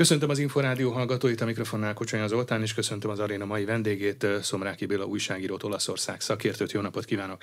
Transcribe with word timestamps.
Köszöntöm 0.00 0.30
az 0.30 0.38
Inforádió 0.38 0.90
hallgatóit, 0.90 1.40
a 1.40 1.44
mikrofonnál 1.44 1.94
Kocsonya 1.94 2.26
Zoltán, 2.26 2.62
és 2.62 2.74
köszöntöm 2.74 3.10
az 3.10 3.18
aréna 3.18 3.44
mai 3.44 3.64
vendégét, 3.64 4.26
Szomráki 4.42 4.86
Béla 4.86 5.04
újságírót, 5.04 5.62
Olaszország 5.62 6.20
szakértőt. 6.20 6.72
Jó 6.72 6.80
napot 6.80 7.04
kívánok! 7.04 7.42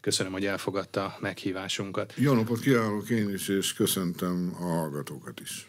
Köszönöm, 0.00 0.32
hogy 0.32 0.46
elfogadta 0.46 1.16
meghívásunkat. 1.20 2.12
Jó 2.16 2.32
napot 2.32 2.60
kívánok 2.60 3.10
én 3.10 3.28
is, 3.28 3.48
és 3.48 3.72
köszöntöm 3.72 4.56
a 4.60 4.62
hallgatókat 4.62 5.40
is. 5.40 5.68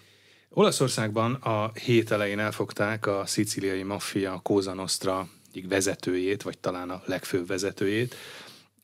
Olaszországban 0.50 1.34
a 1.34 1.72
hét 1.74 2.12
elején 2.12 2.40
elfogták 2.40 3.08
a 3.08 3.24
szicíliai 3.26 3.84
maffia 3.84 4.40
Cosa 4.44 4.74
Nostra 4.74 5.30
egyik 5.48 5.68
vezetőjét, 5.68 6.42
vagy 6.42 6.58
talán 6.58 6.90
a 6.90 7.02
legfőbb 7.06 7.48
vezetőjét. 7.48 8.16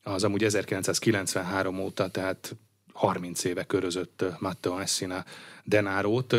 Az 0.02 0.24
amúgy 0.24 0.44
1993 0.44 1.78
óta, 1.78 2.08
tehát 2.08 2.56
30 3.00 3.44
éve 3.44 3.64
körözött 3.64 4.24
Matteo 4.38 4.74
Messina 4.74 5.24
denárót, 5.64 6.36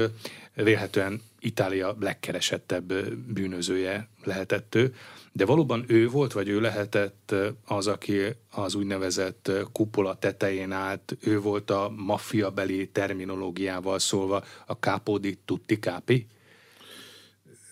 vélhetően 0.54 1.21
Itália 1.39 1.95
legkeresettebb 2.00 2.94
bűnözője 3.34 4.09
lehetett 4.23 4.76
ő, 4.76 4.95
de 5.32 5.45
valóban 5.45 5.85
ő 5.88 6.09
volt, 6.09 6.34
vagy 6.34 6.49
ő 6.49 6.59
lehetett 6.59 7.35
az, 7.66 7.88
aki 7.88 8.21
az 8.52 8.76
úgynevezett 8.76 9.52
kupola 9.71 10.16
tetején 10.16 10.71
állt, 10.71 11.18
ő 11.21 11.40
volt 11.40 11.70
a 11.70 11.94
maffiabeli 11.95 12.90
terminológiával 12.90 13.99
szólva 13.99 14.43
a 14.66 14.73
capo 14.73 15.18
di 15.18 15.40
tutti 15.46 15.80
capi? 15.80 16.27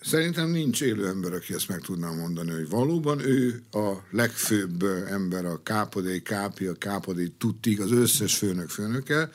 Szerintem 0.02 0.50
nincs 0.50 0.82
élő 0.82 1.08
ember, 1.08 1.34
aki 1.34 1.54
ezt 1.54 1.68
meg 1.68 1.80
tudná 1.80 2.12
mondani, 2.12 2.52
hogy 2.52 2.70
valóban 2.70 3.20
ő 3.20 3.64
a 3.72 3.94
legfőbb 4.12 4.84
ember, 5.08 5.46
a 5.46 5.64
kápodé 5.64 6.22
kápi, 6.22 6.66
a 6.66 6.74
kápodé 6.74 7.28
tutti, 7.38 7.76
az 7.76 7.92
összes 7.92 8.38
főnök 8.38 8.70
főnöke. 8.70 9.30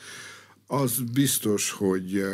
Az 0.67 0.99
biztos, 1.13 1.71
hogy 1.71 2.25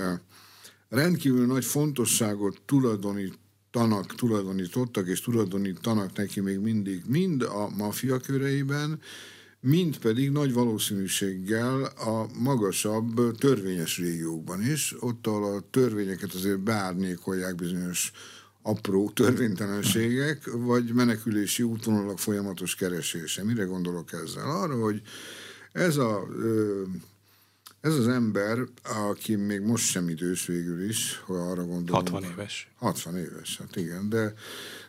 rendkívül 0.89 1.45
nagy 1.45 1.65
fontosságot 1.65 2.61
tulajdonítanak, 2.65 4.15
tulajdonítottak 4.15 5.07
és 5.07 5.21
tulajdonítanak 5.21 6.15
neki 6.15 6.39
még 6.39 6.59
mindig 6.59 7.03
mind 7.07 7.41
a 7.41 7.69
maffia 7.69 8.19
köreiben, 8.19 8.99
mind 9.61 9.97
pedig 9.97 10.31
nagy 10.31 10.53
valószínűséggel 10.53 11.83
a 11.83 12.25
magasabb 12.39 13.37
törvényes 13.37 13.97
régiókban 13.97 14.61
is, 14.61 14.95
ott 14.99 15.27
ahol 15.27 15.55
a 15.55 15.63
törvényeket 15.69 16.33
azért 16.33 16.59
beárnyékolják 16.59 17.55
bizonyos 17.55 18.11
apró 18.61 19.09
törvénytelenségek, 19.09 20.49
vagy 20.51 20.93
menekülési 20.93 21.63
útvonalak 21.63 22.19
folyamatos 22.19 22.75
keresése. 22.75 23.43
Mire 23.43 23.63
gondolok 23.63 24.13
ezzel? 24.13 24.49
Arra, 24.49 24.75
hogy 24.75 25.01
ez 25.71 25.97
a 25.97 26.27
ez 27.81 27.93
az 27.93 28.07
ember, 28.07 28.57
aki 28.83 29.35
még 29.35 29.61
most 29.61 29.85
sem 29.85 30.09
idős 30.09 30.45
végül 30.45 30.89
is, 30.89 31.21
ha 31.25 31.33
arra 31.33 31.65
gondolom. 31.65 32.01
60 32.01 32.23
éves. 32.23 32.71
60 32.75 33.17
éves, 33.17 33.57
hát 33.57 33.75
igen, 33.75 34.09
de, 34.09 34.33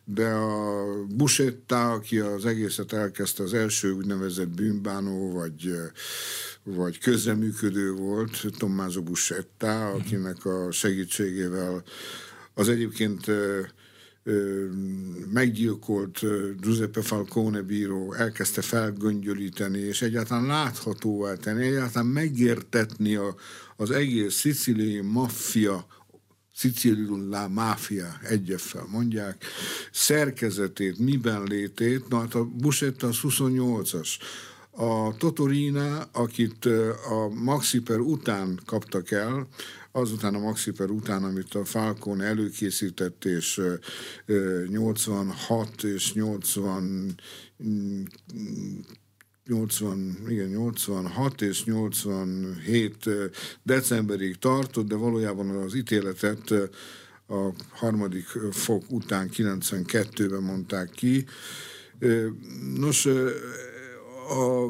de 0.05 0.29
a 0.29 0.85
Busetta, 1.09 1.93
aki 1.93 2.19
az 2.19 2.47
egészet 2.47 2.93
elkezdte, 2.93 3.43
az 3.43 3.55
első 3.55 3.93
úgynevezett 3.93 4.49
bűnbánó, 4.49 5.33
vagy, 5.33 5.75
vagy 6.63 6.99
közreműködő 6.99 7.93
volt, 7.93 8.45
Tommaso 8.59 9.03
Busetta, 9.03 9.89
akinek 9.89 10.45
a 10.45 10.71
segítségével 10.71 11.83
az 12.55 12.69
egyébként 12.69 13.31
meggyilkolt 15.33 16.21
Giuseppe 16.61 17.03
Falcone 17.03 17.61
bíró 17.61 18.13
elkezdte 18.13 18.63
felgöngyölíteni, 18.63 19.79
és 19.79 20.03
egyáltalán 20.03 20.47
láthatóvá 20.47 21.35
tenni, 21.35 21.67
egyáltalán 21.67 22.09
megértetni 22.09 23.15
a, 23.15 23.35
az 23.77 23.91
egész 23.91 24.35
szicíliai 24.35 25.01
maffia 25.01 25.87
Szicília 26.55 27.49
máfia, 27.49 28.19
egyeffel 28.23 28.87
mondják, 28.91 29.45
szerkezetét, 29.93 30.99
miben 30.99 31.43
létét, 31.43 32.09
na 32.09 32.19
hát 32.19 32.35
a 32.35 32.45
Busetta 32.45 33.07
az 33.07 33.17
28-as. 33.23 34.09
A 34.71 35.17
Totorina, 35.17 36.03
akit 36.13 36.65
a 37.09 37.29
Maxiper 37.29 37.99
után 37.99 38.61
kaptak 38.67 39.11
el, 39.11 39.47
azután 39.93 40.35
a 40.35 40.39
Maxiper 40.39 40.91
után, 40.91 41.25
amit 41.25 41.55
a 41.55 41.65
Falcon 41.65 42.21
előkészített, 42.21 43.25
és 43.25 43.61
86 44.69 45.83
és 45.83 46.13
80 46.13 47.21
80, 49.47 50.17
igen, 50.29 50.49
86 50.49 51.43
és 51.43 51.65
87 51.65 53.09
decemberig 53.63 54.37
tartott, 54.37 54.87
de 54.87 54.95
valójában 54.95 55.51
az 55.51 55.75
ítéletet 55.75 56.51
a 57.27 57.51
harmadik 57.71 58.27
fok 58.51 58.85
után 58.89 59.31
92-ben 59.33 60.43
mondták 60.43 60.91
ki. 60.91 61.27
Nos, 62.77 63.07
a 64.29 64.69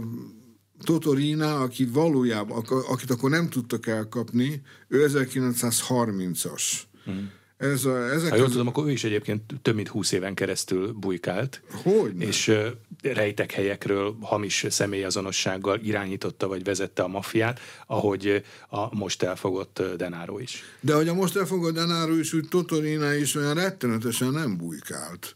Totorina, 0.84 1.60
aki 1.60 1.84
valójában, 1.84 2.64
akit 2.68 3.10
akkor 3.10 3.30
nem 3.30 3.48
tudtak 3.48 3.86
elkapni, 3.86 4.62
ő 4.88 5.06
1930-as. 5.08 6.62
Mm. 7.10 7.24
Ez 7.62 7.84
a, 7.84 8.12
ezek 8.12 8.30
ha 8.30 8.36
jól 8.36 8.44
az... 8.44 8.50
tudom, 8.50 8.66
akkor 8.66 8.86
ő 8.86 8.90
is 8.90 9.04
egyébként 9.04 9.42
több 9.62 9.74
mint 9.74 9.88
húsz 9.88 10.12
éven 10.12 10.34
keresztül 10.34 10.92
bujkált. 10.92 11.62
Hogy? 11.82 12.20
És 12.20 12.48
uh, 12.48 12.66
rejtek 13.02 13.52
helyekről 13.52 14.16
hamis 14.20 14.66
személyazonossággal 14.68 15.80
irányította 15.82 16.48
vagy 16.48 16.64
vezette 16.64 17.02
a 17.02 17.08
mafiát, 17.08 17.60
ahogy 17.86 18.44
a 18.68 18.96
most 18.96 19.22
elfogott 19.22 19.82
Denáró 19.96 20.38
is. 20.38 20.62
De 20.80 20.94
hogy 20.94 21.08
a 21.08 21.14
most 21.14 21.36
elfogott 21.36 21.74
Denáró 21.74 22.18
is, 22.18 22.32
úgy 22.32 22.48
Totorina 22.48 23.14
is 23.14 23.34
olyan 23.34 23.54
rettenetesen 23.54 24.30
nem 24.30 24.56
bujkált. 24.56 25.34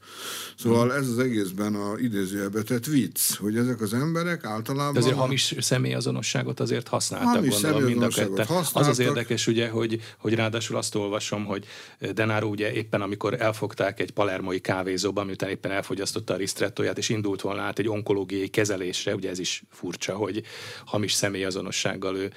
Szóval 0.58 0.88
hmm. 0.88 0.98
ez 0.98 1.08
az 1.08 1.18
egészben 1.18 1.74
a 1.74 1.94
idézőjelbe 1.98 2.62
tett 2.62 2.84
vicc, 2.84 3.34
hogy 3.34 3.56
ezek 3.56 3.80
az 3.80 3.94
emberek 3.94 4.44
általában... 4.44 4.92
De 4.92 4.98
azért 4.98 5.16
hamis 5.16 5.54
személyazonosságot 5.58 6.60
azért 6.60 6.88
használtak, 6.88 7.34
hamis 7.34 7.60
gondolom 7.60 7.82
mind 7.82 8.02
a 8.02 8.08
ketten. 8.08 8.46
Az 8.72 8.88
az 8.88 8.98
érdekes 8.98 9.46
ugye, 9.46 9.68
hogy, 9.68 10.00
hogy 10.18 10.34
ráadásul 10.34 10.76
azt 10.76 10.94
olvasom, 10.94 11.44
hogy 11.44 11.66
Denaro 12.16 12.48
ugye 12.48 12.72
éppen 12.72 13.02
amikor 13.02 13.40
elfogták 13.40 14.00
egy 14.00 14.10
palermoi 14.10 14.60
kávézóban, 14.60 15.26
miután 15.26 15.50
éppen 15.50 15.70
elfogyasztotta 15.70 16.34
a 16.34 16.36
ristrettóját, 16.36 16.98
és 16.98 17.08
indult 17.08 17.40
volna 17.40 17.62
át 17.62 17.78
egy 17.78 17.88
onkológiai 17.88 18.48
kezelésre, 18.48 19.14
ugye 19.14 19.30
ez 19.30 19.38
is 19.38 19.62
furcsa, 19.70 20.14
hogy 20.14 20.42
hamis 20.84 21.12
személyazonossággal 21.12 22.16
ő 22.16 22.32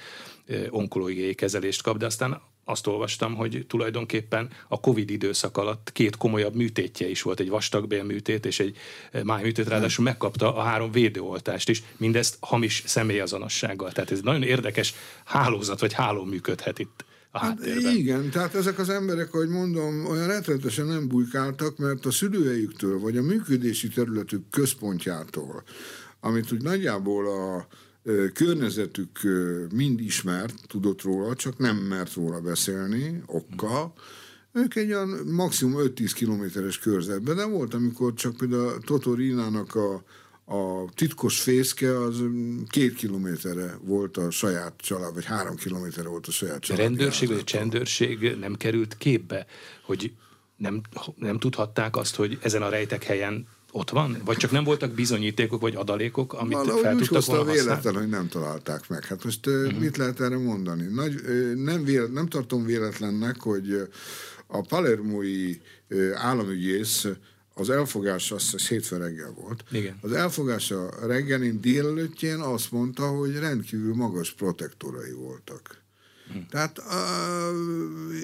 onkológiai 0.70 1.34
kezelést 1.34 1.82
kap, 1.82 1.96
de 1.96 2.06
aztán 2.06 2.40
azt 2.64 2.86
olvastam, 2.86 3.34
hogy 3.34 3.64
tulajdonképpen 3.68 4.50
a 4.68 4.80
Covid 4.80 5.10
időszak 5.10 5.56
alatt 5.56 5.92
két 5.92 6.16
komolyabb 6.16 6.54
műtétje 6.54 7.08
is 7.08 7.22
volt, 7.22 7.40
egy 7.40 7.48
vastagbélműtét 7.48 8.46
és 8.46 8.60
egy 8.60 8.76
májműtét, 9.22 9.68
ráadásul 9.68 10.04
megkapta 10.04 10.56
a 10.56 10.62
három 10.62 10.92
védőoltást 10.92 11.68
is, 11.68 11.82
mindezt 11.96 12.36
hamis 12.40 12.82
személyazonossággal. 12.86 13.92
Tehát 13.92 14.10
ez 14.10 14.20
nagyon 14.20 14.42
érdekes 14.42 14.94
hálózat 15.24 15.80
vagy 15.80 15.92
háló 15.92 16.24
működhet 16.24 16.78
itt 16.78 17.04
a 17.30 17.38
hát 17.38 17.66
Igen, 17.94 18.30
tehát 18.30 18.54
ezek 18.54 18.78
az 18.78 18.88
emberek, 18.88 19.34
ahogy 19.34 19.48
mondom, 19.48 20.06
olyan 20.06 20.26
rettenetesen 20.26 20.86
nem 20.86 21.08
bujkáltak, 21.08 21.78
mert 21.78 22.06
a 22.06 22.10
szülőjüktől, 22.10 22.98
vagy 22.98 23.16
a 23.16 23.22
működési 23.22 23.88
területük 23.88 24.48
központjától, 24.50 25.62
amit 26.20 26.52
úgy 26.52 26.62
nagyjából 26.62 27.26
a 27.26 27.66
környezetük 28.32 29.18
mind 29.74 30.00
ismert, 30.00 30.54
tudott 30.66 31.02
róla, 31.02 31.34
csak 31.34 31.58
nem 31.58 31.76
mert 31.76 32.14
róla 32.14 32.40
beszélni, 32.40 33.22
okkal, 33.26 33.92
ők 34.52 34.74
egy 34.74 34.92
olyan 34.92 35.08
maximum 35.26 35.80
5-10 35.84 36.10
kilométeres 36.14 36.78
körzetben, 36.78 37.36
de 37.36 37.44
volt, 37.44 37.74
amikor 37.74 38.14
csak 38.14 38.36
például 38.36 38.78
Totorinának 38.80 39.74
a 39.74 40.02
a 40.50 40.84
titkos 40.94 41.40
fészke 41.40 42.02
az 42.02 42.22
két 42.68 42.94
kilométerre 42.94 43.78
volt 43.82 44.16
a 44.16 44.30
saját 44.30 44.74
család, 44.76 45.14
vagy 45.14 45.24
három 45.24 45.56
kilométerre 45.56 46.08
volt 46.08 46.26
a 46.26 46.30
saját 46.30 46.60
család. 46.60 46.80
A 46.80 46.82
rendőrség 46.82 47.28
vagy 47.28 47.38
a 47.38 47.44
csendőrség 47.44 48.36
nem 48.40 48.54
került 48.54 48.96
képbe, 48.98 49.46
hogy 49.82 50.12
nem, 50.56 50.80
nem 51.16 51.38
tudhatták 51.38 51.96
azt, 51.96 52.14
hogy 52.14 52.38
ezen 52.42 52.62
a 52.62 52.68
rejtek 52.68 53.02
helyen 53.02 53.46
ott 53.72 53.90
van? 53.90 54.16
Vagy 54.24 54.36
csak 54.36 54.50
nem 54.50 54.64
voltak 54.64 54.92
bizonyítékok 54.92 55.60
vagy 55.60 55.74
adalékok, 55.74 56.32
amit 56.32 56.56
Valahogy 56.56 56.82
fel 56.82 56.96
tudtak 56.96 57.24
volna 57.24 57.52
véletlen, 57.52 57.94
hogy 57.94 58.08
nem 58.08 58.28
találták 58.28 58.88
meg. 58.88 59.04
Hát 59.04 59.24
most 59.24 59.46
uh-huh. 59.46 59.80
mit 59.80 59.96
lehet 59.96 60.20
erre 60.20 60.38
mondani? 60.38 60.86
Nagy, 60.94 61.14
nem, 61.54 61.84
vélet, 61.84 62.12
nem 62.12 62.26
tartom 62.26 62.64
véletlennek, 62.64 63.40
hogy 63.40 63.88
a 64.46 64.60
palermói 64.60 65.56
államügyész 66.14 67.06
az 67.60 67.70
elfogás 67.70 68.32
az 68.32 68.68
hétfő 68.68 68.96
reggel 68.96 69.32
volt. 69.32 69.64
Igen. 69.70 69.98
Az 70.00 70.12
elfogása 70.12 71.06
reggelin 71.06 71.60
délelőttjén 71.60 72.38
azt 72.38 72.70
mondta, 72.70 73.06
hogy 73.08 73.38
rendkívül 73.38 73.94
magas 73.94 74.32
protektorai 74.32 75.12
voltak. 75.12 75.82
Hm. 76.32 76.38
Tehát, 76.50 76.82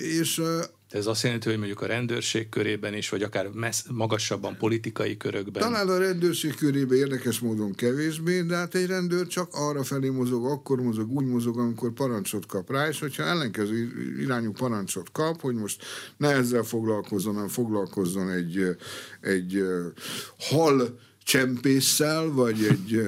és 0.03 0.43
ez 0.97 1.07
azt 1.07 1.23
jelenti, 1.23 1.49
hogy 1.49 1.59
mondjuk 1.59 1.81
a 1.81 1.87
rendőrség 1.87 2.49
körében 2.49 2.95
is, 2.95 3.09
vagy 3.09 3.23
akár 3.23 3.49
messz, 3.55 3.85
magasabban 3.91 4.57
politikai 4.57 5.17
körökben. 5.17 5.63
Talán 5.63 5.89
a 5.89 5.99
rendőrség 5.99 6.55
körében 6.55 6.99
érdekes 6.99 7.39
módon 7.39 7.75
kevésbé, 7.75 8.43
de 8.43 8.57
hát 8.57 8.75
egy 8.75 8.87
rendőr 8.87 9.27
csak 9.27 9.49
arra 9.53 9.85
felé 9.85 10.09
mozog, 10.09 10.45
akkor 10.45 10.81
mozog, 10.81 11.11
úgy 11.11 11.27
mozog, 11.27 11.59
amikor 11.59 11.93
parancsot 11.93 12.47
kap 12.47 12.71
rá, 12.71 12.89
és 12.89 13.01
hogyha 13.01 13.23
ellenkező 13.23 13.89
irányú 14.21 14.53
parancsot 14.53 15.13
kap, 15.13 15.41
hogy 15.41 15.55
most 15.55 15.85
ne 16.17 16.29
ezzel 16.29 16.63
foglalkozzon, 16.63 17.35
hanem 17.35 17.49
foglalkozzon 17.49 18.31
egy, 18.31 18.77
egy 19.21 19.65
hal 20.39 20.99
csempésszel, 21.27 22.31
vagy 22.33 22.65
egy, 22.65 23.03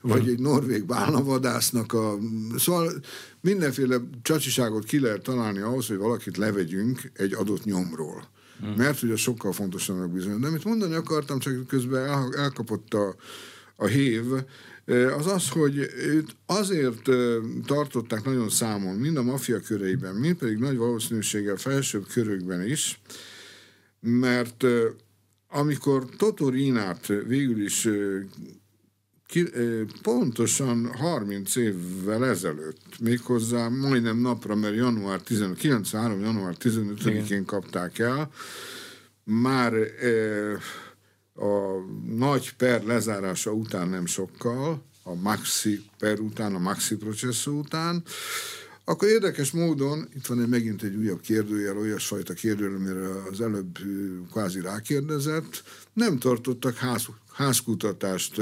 vagy 0.00 0.28
egy 0.28 0.38
norvég 0.38 0.84
bálnavadásznak 0.84 1.92
a... 1.92 2.18
Szóval 2.56 2.92
mindenféle 3.40 4.00
csacsiságot 4.22 4.84
ki 4.84 5.00
lehet 5.00 5.22
találni 5.22 5.60
ahhoz, 5.60 5.86
hogy 5.86 5.96
valakit 5.96 6.36
levegyünk 6.36 7.10
egy 7.14 7.34
adott 7.34 7.64
nyomról. 7.64 8.28
Hmm. 8.60 8.74
Mert 8.76 9.02
ugye 9.02 9.16
sokkal 9.16 9.52
fontosabbnak 9.52 10.10
bizony. 10.10 10.40
De 10.40 10.46
amit 10.46 10.64
mondani 10.64 10.94
akartam, 10.94 11.38
csak 11.38 11.66
közben 11.66 12.04
el, 12.04 12.34
elkapott 12.36 12.94
a, 12.94 13.14
a 13.76 13.86
hév, 13.86 14.24
az 15.18 15.26
az, 15.26 15.48
hogy 15.48 15.76
őt 15.98 16.36
azért 16.46 17.08
tartották 17.66 18.24
nagyon 18.24 18.48
számon, 18.48 18.96
mind 18.96 19.16
a 19.16 19.22
maffia 19.22 19.60
köreiben, 19.60 20.14
mind 20.14 20.36
pedig 20.36 20.56
nagy 20.56 20.76
valószínűséggel 20.76 21.56
felsőbb 21.56 22.06
körökben 22.06 22.66
is, 22.66 23.00
mert 24.00 24.64
amikor 25.52 26.06
Totorinát 26.16 27.06
végül 27.06 27.62
is 27.62 27.88
ki, 29.26 29.48
pontosan 30.02 30.94
30 30.94 31.56
évvel 31.56 32.26
ezelőtt, 32.26 32.98
méghozzá 33.00 33.68
majdnem 33.68 34.18
napra, 34.18 34.54
mert 34.54 34.74
január 34.74 35.20
15, 35.20 35.58
93. 35.58 36.20
január 36.20 36.56
15-én 36.60 37.44
kapták 37.44 37.98
el, 37.98 38.30
már 39.24 39.72
a 41.34 41.78
nagy 42.16 42.54
per 42.56 42.84
lezárása 42.84 43.52
után 43.52 43.88
nem 43.88 44.06
sokkal, 44.06 44.82
a 45.02 45.14
Maxi 45.14 45.84
per 45.98 46.20
után, 46.20 46.54
a 46.54 46.58
Maxi 46.58 46.96
processzó 46.96 47.58
után, 47.58 48.02
akkor 48.84 49.08
érdekes 49.08 49.50
módon, 49.50 50.08
itt 50.14 50.26
van 50.26 50.40
egy, 50.40 50.48
megint 50.48 50.82
egy 50.82 50.94
újabb 50.94 51.20
kérdőjel, 51.20 51.76
olyasfajta 51.78 52.34
kérdőjel, 52.34 52.74
amire 52.74 53.08
az 53.30 53.40
előbb 53.40 53.78
kvázi 54.30 54.60
rákérdezett, 54.60 55.62
nem 55.92 56.18
tartottak 56.18 56.74
ház, 56.74 57.06
házkutatást 57.32 58.40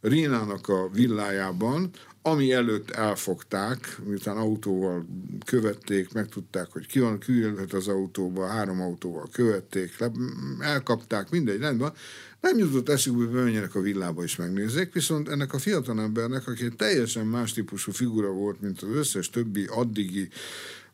Rínának 0.00 0.68
a 0.68 0.88
villájában, 0.92 1.90
ami 2.22 2.52
előtt 2.52 2.90
elfogták, 2.90 3.98
miután 4.04 4.36
autóval 4.36 5.06
követték, 5.44 6.12
megtudták, 6.12 6.68
hogy 6.72 6.86
ki 6.86 6.98
van, 6.98 7.18
ki 7.18 7.44
az 7.70 7.88
autóba, 7.88 8.46
három 8.46 8.80
autóval 8.80 9.28
követték, 9.32 9.98
le, 9.98 10.10
elkapták, 10.58 11.30
mindegy, 11.30 11.60
rendben. 11.60 11.92
Nem 12.40 12.58
jutott 12.58 12.88
eszükbe, 12.88 13.24
hogy 13.24 13.34
bemenjenek 13.34 13.74
a 13.74 13.80
villába 13.80 14.22
és 14.22 14.36
megnézzék, 14.36 14.92
viszont 14.92 15.28
ennek 15.28 15.52
a 15.52 15.58
fiatal 15.58 16.00
embernek, 16.00 16.48
aki 16.48 16.64
egy 16.64 16.76
teljesen 16.76 17.26
más 17.26 17.52
típusú 17.52 17.92
figura 17.92 18.28
volt, 18.28 18.60
mint 18.60 18.82
az 18.82 18.88
összes 18.96 19.30
többi 19.30 19.66
addigi 19.66 20.28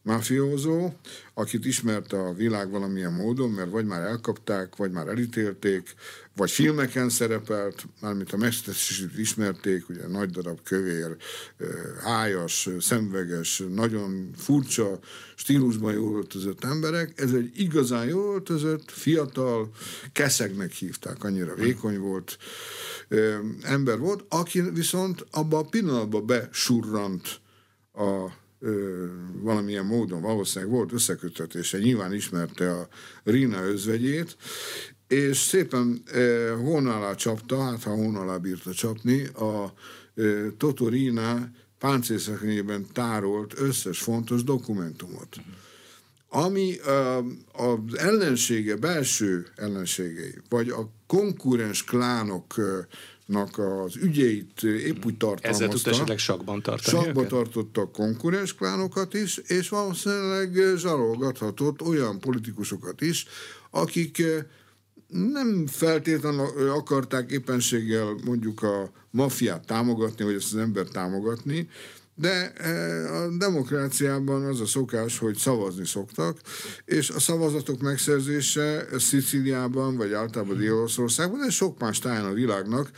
mafiózó, 0.04 0.92
akit 1.34 1.64
ismerte 1.64 2.18
a 2.18 2.34
világ 2.34 2.70
valamilyen 2.70 3.12
módon, 3.12 3.50
mert 3.50 3.70
vagy 3.70 3.84
már 3.84 4.02
elkapták, 4.02 4.76
vagy 4.76 4.90
már 4.90 5.06
elítélték, 5.06 5.94
vagy 6.36 6.50
filmeken 6.50 7.08
szerepelt, 7.08 7.86
mármint 8.00 8.32
a 8.32 8.36
mesterségét 8.36 9.18
ismerték, 9.18 9.88
ugye 9.88 10.06
nagy 10.06 10.30
darab 10.30 10.62
kövér, 10.62 11.16
hájas, 12.02 12.68
szemveges, 12.80 13.62
nagyon 13.74 14.30
furcsa 14.36 14.98
stílusban 15.34 15.92
jól 15.92 16.16
öltözött 16.16 16.64
emberek. 16.64 17.20
Ez 17.20 17.32
egy 17.32 17.50
igazán 17.54 18.06
jól 18.06 18.32
öltözött, 18.34 18.90
fiatal, 18.90 19.70
keszegnek 20.12 20.72
hívták, 20.72 21.24
annyira 21.24 21.54
vékony 21.54 21.98
volt 21.98 22.38
ember 23.62 23.98
volt, 23.98 24.24
aki 24.28 24.60
viszont 24.60 25.26
abban 25.30 25.64
a 25.64 25.68
pillanatban 25.68 26.26
besurrant 26.26 27.40
a 27.92 28.42
valamilyen 29.42 29.86
módon 29.86 30.20
valószínűleg 30.20 30.74
volt 30.74 30.92
összekötetése, 30.92 31.78
nyilván 31.78 32.14
ismerte 32.14 32.72
a 32.72 32.88
Rina 33.24 33.62
özvegyét, 33.62 34.36
és 35.08 35.36
szépen 35.36 36.02
e, 36.12 36.50
hón 36.50 37.16
csapta, 37.16 37.62
hát 37.62 37.82
ha 37.82 37.90
hón 37.90 38.40
bírta 38.42 38.72
csapni, 38.72 39.24
a 39.26 39.72
e, 40.14 40.22
Totorina 40.56 41.50
páncélszekrényében 41.78 42.86
tárolt 42.92 43.58
összes 43.58 43.98
fontos 43.98 44.44
dokumentumot. 44.44 45.36
Ami 46.28 46.78
e, 46.86 47.16
az 47.52 47.96
ellensége, 47.96 48.76
belső 48.76 49.46
ellenségei, 49.56 50.34
vagy 50.48 50.68
a 50.68 50.90
konkurens 51.06 51.84
klánok 51.84 52.54
e, 52.56 52.62
nak 52.62 53.13
az 53.56 53.96
ügyeit 53.96 54.62
épp 54.62 55.04
úgy 55.04 55.16
tartalmazta. 55.16 55.48
Ezzel 55.48 55.68
tudta 55.68 55.90
esetleg 55.90 56.18
sakban 56.18 56.62
tartani 56.62 57.04
Sakba 57.04 57.20
őket? 57.20 57.32
tartotta 57.32 57.80
a 57.80 57.90
konkurens 57.90 58.54
klánokat 58.54 59.14
is, 59.14 59.36
és 59.36 59.68
valószínűleg 59.68 60.76
zsarolgathatott 60.76 61.82
olyan 61.82 62.20
politikusokat 62.20 63.00
is, 63.00 63.26
akik 63.70 64.18
eh, 64.18 64.44
nem 65.08 65.66
feltétlenül 65.66 66.70
akarták 66.70 67.30
éppenséggel 67.30 68.16
mondjuk 68.24 68.62
a 68.62 68.90
mafiát 69.10 69.66
támogatni, 69.66 70.24
vagy 70.24 70.34
ezt 70.34 70.54
az 70.54 70.60
embert 70.60 70.92
támogatni, 70.92 71.68
de 72.14 72.52
e, 72.52 73.22
a 73.22 73.36
demokráciában 73.36 74.44
az 74.44 74.60
a 74.60 74.66
szokás, 74.66 75.18
hogy 75.18 75.36
szavazni 75.36 75.86
szoktak, 75.86 76.38
és 76.84 77.10
a 77.10 77.20
szavazatok 77.20 77.80
megszerzése 77.80 78.86
Szicíliában, 78.98 79.96
vagy 79.96 80.12
általában 80.12 80.56
Dél-Olaszországban, 80.56 81.40
de 81.40 81.50
sok 81.50 81.78
más 81.78 81.98
táján 81.98 82.24
a 82.24 82.32
világnak 82.32 82.90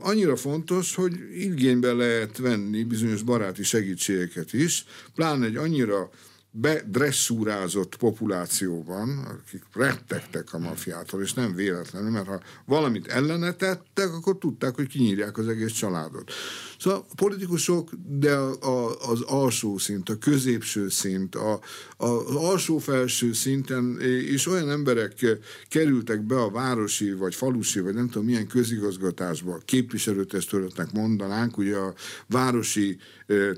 annyira 0.00 0.36
fontos, 0.36 0.94
hogy 0.94 1.12
igénybe 1.34 1.92
lehet 1.92 2.38
venni 2.38 2.84
bizonyos 2.84 3.22
baráti 3.22 3.62
segítségeket 3.62 4.52
is, 4.52 4.84
pláne 5.14 5.46
egy 5.46 5.56
annyira 5.56 6.10
bedresszúrázott 6.50 7.96
populációban, 7.96 9.18
akik 9.18 9.62
rettegtek 9.72 10.52
a 10.52 10.58
mafiától, 10.58 11.22
és 11.22 11.32
nem 11.32 11.54
véletlenül, 11.54 12.10
mert 12.10 12.26
ha 12.26 12.40
valamit 12.66 13.06
ellene 13.06 13.52
tettek, 13.52 14.12
akkor 14.12 14.38
tudták, 14.38 14.74
hogy 14.74 14.86
kinyírják 14.86 15.38
az 15.38 15.48
egész 15.48 15.72
családot. 15.72 16.32
Szóval 16.78 17.06
a 17.10 17.14
politikusok, 17.14 17.90
de 18.06 18.34
a, 18.34 18.52
a, 18.60 18.96
az 19.10 19.20
alsó 19.20 19.78
szint, 19.78 20.08
a 20.08 20.18
középső 20.18 20.88
szint, 20.88 21.34
a, 21.34 21.60
a, 21.96 22.06
az 22.06 22.34
alsó-felső 22.34 23.32
szinten 23.32 23.98
is 24.30 24.46
olyan 24.46 24.70
emberek 24.70 25.26
kerültek 25.68 26.22
be 26.22 26.40
a 26.40 26.50
városi, 26.50 27.12
vagy 27.12 27.34
falusi, 27.34 27.80
vagy 27.80 27.94
nem 27.94 28.08
tudom 28.08 28.26
milyen 28.26 28.46
közigazgatásba, 28.46 29.60
képviselőtestületnek 29.64 30.92
mondanánk, 30.92 31.58
ugye 31.58 31.76
a 31.76 31.94
városi 32.26 32.98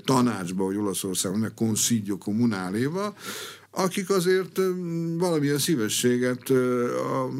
tanácsba, 0.03 0.65
hogy 0.65 0.77
Olaszországban, 0.77 1.43
a 1.43 1.53
Consiglio 1.53 2.17
Comunáléba, 2.81 3.13
akik 3.71 4.09
azért 4.09 4.59
valamilyen 5.17 5.57
szívességet 5.57 6.49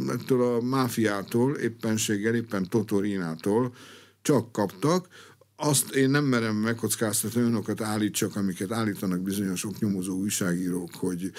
ettől 0.09 0.41
a 0.41 0.61
máfiától, 0.61 1.55
éppenséggel, 1.55 2.35
éppen 2.35 2.69
Totorinától 2.69 3.73
csak 4.21 4.51
kaptak, 4.51 5.07
azt 5.55 5.95
én 5.95 6.09
nem 6.09 6.23
merem 6.23 6.55
megkockáztatni, 6.55 7.41
olyanokat 7.41 7.81
állítsak, 7.81 8.35
amiket 8.35 8.71
állítanak 8.71 9.21
bizonyos 9.21 9.65
nyomozó 9.79 10.17
újságírók, 10.17 10.95
hogy 10.95 11.31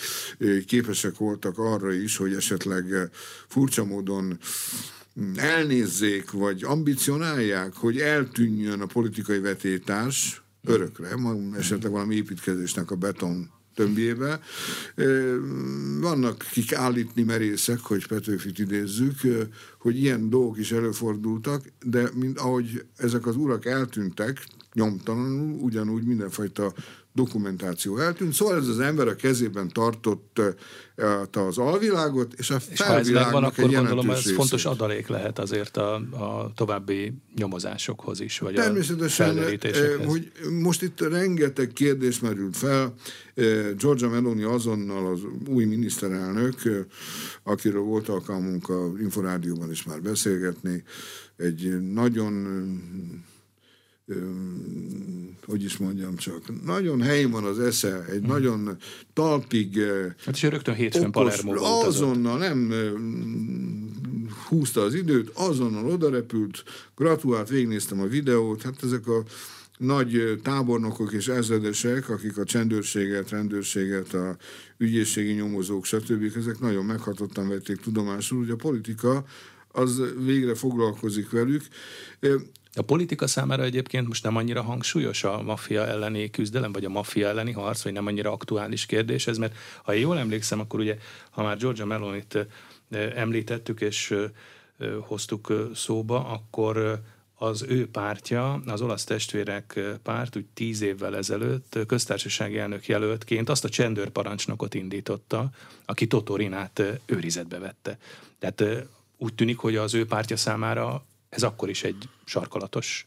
képesek 0.67 1.17
voltak 1.17 1.59
arra 1.59 1.93
is, 1.93 2.17
hogy 2.17 2.35
esetleg 2.35 3.11
furcsa 3.49 3.85
módon 3.85 4.39
elnézzék, 5.37 6.31
vagy 6.31 6.65
ambicionálják, 6.65 7.75
hogy 7.75 7.99
eltűnjön 7.99 8.81
a 8.81 8.87
politikai 8.87 9.39
vetétás 9.39 10.43
örökre, 10.65 11.09
esetleg 11.59 11.93
valami 11.93 12.15
építkezésnek 12.15 12.91
a 12.91 12.97
beton 12.97 13.51
tömbjébe. 13.75 14.41
Vannak, 16.01 16.47
kik 16.53 16.75
állítni 16.75 17.23
merészek, 17.23 17.81
hogy 17.81 18.07
Petőfit 18.07 18.59
idézzük, 18.59 19.21
hogy 19.79 19.99
ilyen 19.99 20.31
dolgok 20.31 20.59
is 20.59 20.73
előfordultak, 20.73 21.65
de 21.85 22.09
mint 22.15 22.39
ahogy 22.39 22.85
ezek 22.97 23.27
az 23.27 23.37
urak 23.37 23.67
eltűntek, 23.67 24.47
nyomtalanul, 24.73 25.59
ugyanúgy 25.61 26.05
mindenfajta 26.05 26.73
dokumentáció 27.13 27.99
eltűnt. 27.99 28.33
Szóval 28.33 28.57
ez 28.57 28.69
az 28.69 28.81
ember 28.81 29.09
a 29.09 29.17
kezében 29.17 29.69
tartott 29.69 30.41
az 31.33 31.59
alvilágot, 31.59 32.33
és 32.33 32.51
a 32.51 32.57
és 32.71 32.81
ha 32.81 32.95
ez 32.95 33.09
megvan, 33.09 33.45
akkor 33.45 33.71
gondolom 33.71 34.11
ez 34.11 34.33
fontos 34.33 34.65
adalék 34.65 35.07
lehet 35.07 35.39
azért 35.39 35.77
a, 35.77 35.95
a 35.95 36.53
további 36.57 37.15
nyomozásokhoz 37.35 38.21
is, 38.21 38.39
vagy 38.39 38.55
Természetesen, 38.55 39.39
a 39.39 40.05
hogy 40.07 40.33
most 40.61 40.83
itt 40.83 41.01
rengeteg 41.01 41.73
kérdés 41.73 42.21
merült 42.21 42.57
fel. 42.57 42.95
Georgia 43.79 44.09
Meloni 44.09 44.43
azonnal 44.43 45.13
az 45.13 45.21
új 45.49 45.65
miniszterelnök, 45.65 46.55
akiről 47.43 47.83
volt 47.83 48.09
alkalmunk 48.09 48.69
a 48.69 48.93
Inforádióban 49.01 49.71
is 49.71 49.83
már 49.83 50.03
beszélgetni, 50.03 50.83
egy 51.37 51.93
nagyon 51.93 52.33
hogy 55.47 55.65
is 55.65 55.77
mondjam 55.77 56.17
csak, 56.17 56.65
nagyon 56.65 57.03
helyén 57.03 57.31
van 57.31 57.45
az 57.45 57.61
esze, 57.61 58.05
egy 58.05 58.19
hmm. 58.19 58.29
nagyon 58.29 58.77
talpig... 59.13 59.79
Hát 60.25 60.35
és 60.35 60.43
rögtön 60.43 60.75
hétfőn 60.75 61.11
Palermo 61.11 61.65
Azonnal 61.65 62.39
nem 62.39 62.73
húzta 64.49 64.81
az 64.81 64.95
időt, 64.95 65.31
azonnal 65.35 65.87
odarepült, 65.87 66.65
gratulált, 66.97 67.49
végignéztem 67.49 68.01
a 68.01 68.07
videót, 68.07 68.63
hát 68.63 68.83
ezek 68.83 69.07
a 69.07 69.23
nagy 69.79 70.41
tábornokok 70.43 71.13
és 71.13 71.29
ezredesek, 71.29 72.09
akik 72.09 72.39
a 72.39 72.45
csendőrséget, 72.45 73.31
rendőrséget, 73.31 74.15
a 74.15 74.37
ügyészségi 74.79 75.33
nyomozók, 75.33 75.85
stb. 75.85 76.37
ezek 76.37 76.59
nagyon 76.59 76.85
meghatottan 76.85 77.49
vették 77.49 77.77
tudomásul, 77.77 78.39
hogy 78.39 78.51
a 78.51 78.57
politika 78.57 79.25
az 79.73 80.03
végre 80.25 80.55
foglalkozik 80.55 81.31
velük. 81.31 81.63
A 82.75 82.83
politika 82.83 83.27
számára 83.27 83.63
egyébként 83.63 84.07
most 84.07 84.23
nem 84.23 84.37
annyira 84.37 84.63
hangsúlyos 84.63 85.25
a 85.25 85.43
maffia 85.43 85.87
elleni 85.87 86.31
küzdelem, 86.31 86.73
vagy 86.73 86.85
a 86.85 86.89
maffia 86.89 87.29
elleni 87.29 87.53
harc, 87.53 87.83
vagy 87.83 87.93
nem 87.93 88.07
annyira 88.07 88.33
aktuális 88.33 88.87
kérdés 88.87 89.27
ez, 89.27 89.39
mert 89.39 89.55
ha 89.85 89.93
jól 89.93 90.19
emlékszem, 90.19 90.61
akkor 90.61 90.81
ugye, 90.81 90.97
ha 91.31 91.43
már 91.43 91.57
Georgia 91.57 91.85
Melonit 91.85 92.47
említettük 93.15 93.81
és 93.81 94.15
hoztuk 95.01 95.71
szóba, 95.75 96.27
akkor 96.27 97.03
az 97.35 97.65
ő 97.69 97.89
pártja, 97.89 98.63
az 98.67 98.81
olasz 98.81 99.05
testvérek 99.05 99.81
párt 100.03 100.37
úgy 100.37 100.47
tíz 100.55 100.81
évvel 100.81 101.17
ezelőtt 101.17 101.79
köztársasági 101.87 102.59
elnök 102.59 102.87
jelöltként 102.87 103.49
azt 103.49 103.65
a 103.65 103.69
csendőrparancsnokot 103.69 104.75
indította, 104.75 105.51
aki 105.85 106.07
Totorinát 106.07 106.83
őrizetbe 107.07 107.59
vette. 107.59 107.99
Tehát 108.39 108.65
úgy 109.17 109.35
tűnik, 109.35 109.59
hogy 109.59 109.77
az 109.77 109.95
ő 109.95 110.07
pártja 110.07 110.37
számára 110.37 111.05
ez 111.33 111.43
akkor 111.43 111.69
is 111.69 111.85
egy 111.85 112.09
sarkalatos 112.25 113.07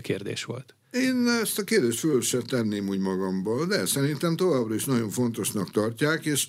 kérdés 0.00 0.44
volt. 0.44 0.74
Én 0.90 1.26
ezt 1.42 1.58
a 1.58 1.64
kérdést 1.64 1.98
föl 1.98 2.20
sem 2.20 2.40
tenném 2.40 2.88
úgy 2.88 2.98
magamból, 2.98 3.66
de 3.66 3.86
szerintem 3.86 4.36
továbbra 4.36 4.74
is 4.74 4.84
nagyon 4.84 5.10
fontosnak 5.10 5.70
tartják, 5.70 6.24
és 6.26 6.46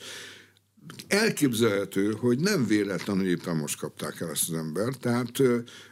elképzelhető, 1.08 2.12
hogy 2.12 2.40
nem 2.40 2.68
véletlenül 2.68 3.28
éppen 3.28 3.56
most 3.56 3.80
kapták 3.80 4.22
el 4.22 4.30
ezt 4.30 4.50
az 4.50 4.56
embert, 4.56 5.00
tehát 5.00 5.42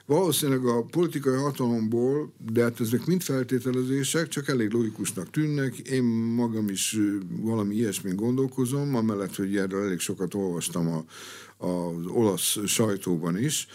valószínűleg 0.06 0.66
a 0.66 0.84
politikai 0.84 1.36
hatalomból, 1.36 2.34
de 2.52 2.64
hát 2.64 2.80
ezek 2.80 3.06
mind 3.06 3.22
feltételezések, 3.22 4.28
csak 4.28 4.48
elég 4.48 4.72
logikusnak 4.72 5.30
tűnnek. 5.30 5.78
Én 5.78 6.04
magam 6.36 6.70
is 6.70 6.98
valami 7.30 7.76
ilyesmit 7.76 8.16
gondolkozom, 8.16 8.96
amellett, 8.96 9.36
hogy 9.36 9.58
erről 9.58 9.86
elég 9.86 10.00
sokat 10.00 10.34
olvastam 10.34 10.88
a, 10.88 11.06
az 11.66 12.06
olasz 12.06 12.58
sajtóban 12.66 13.38
is, 13.38 13.68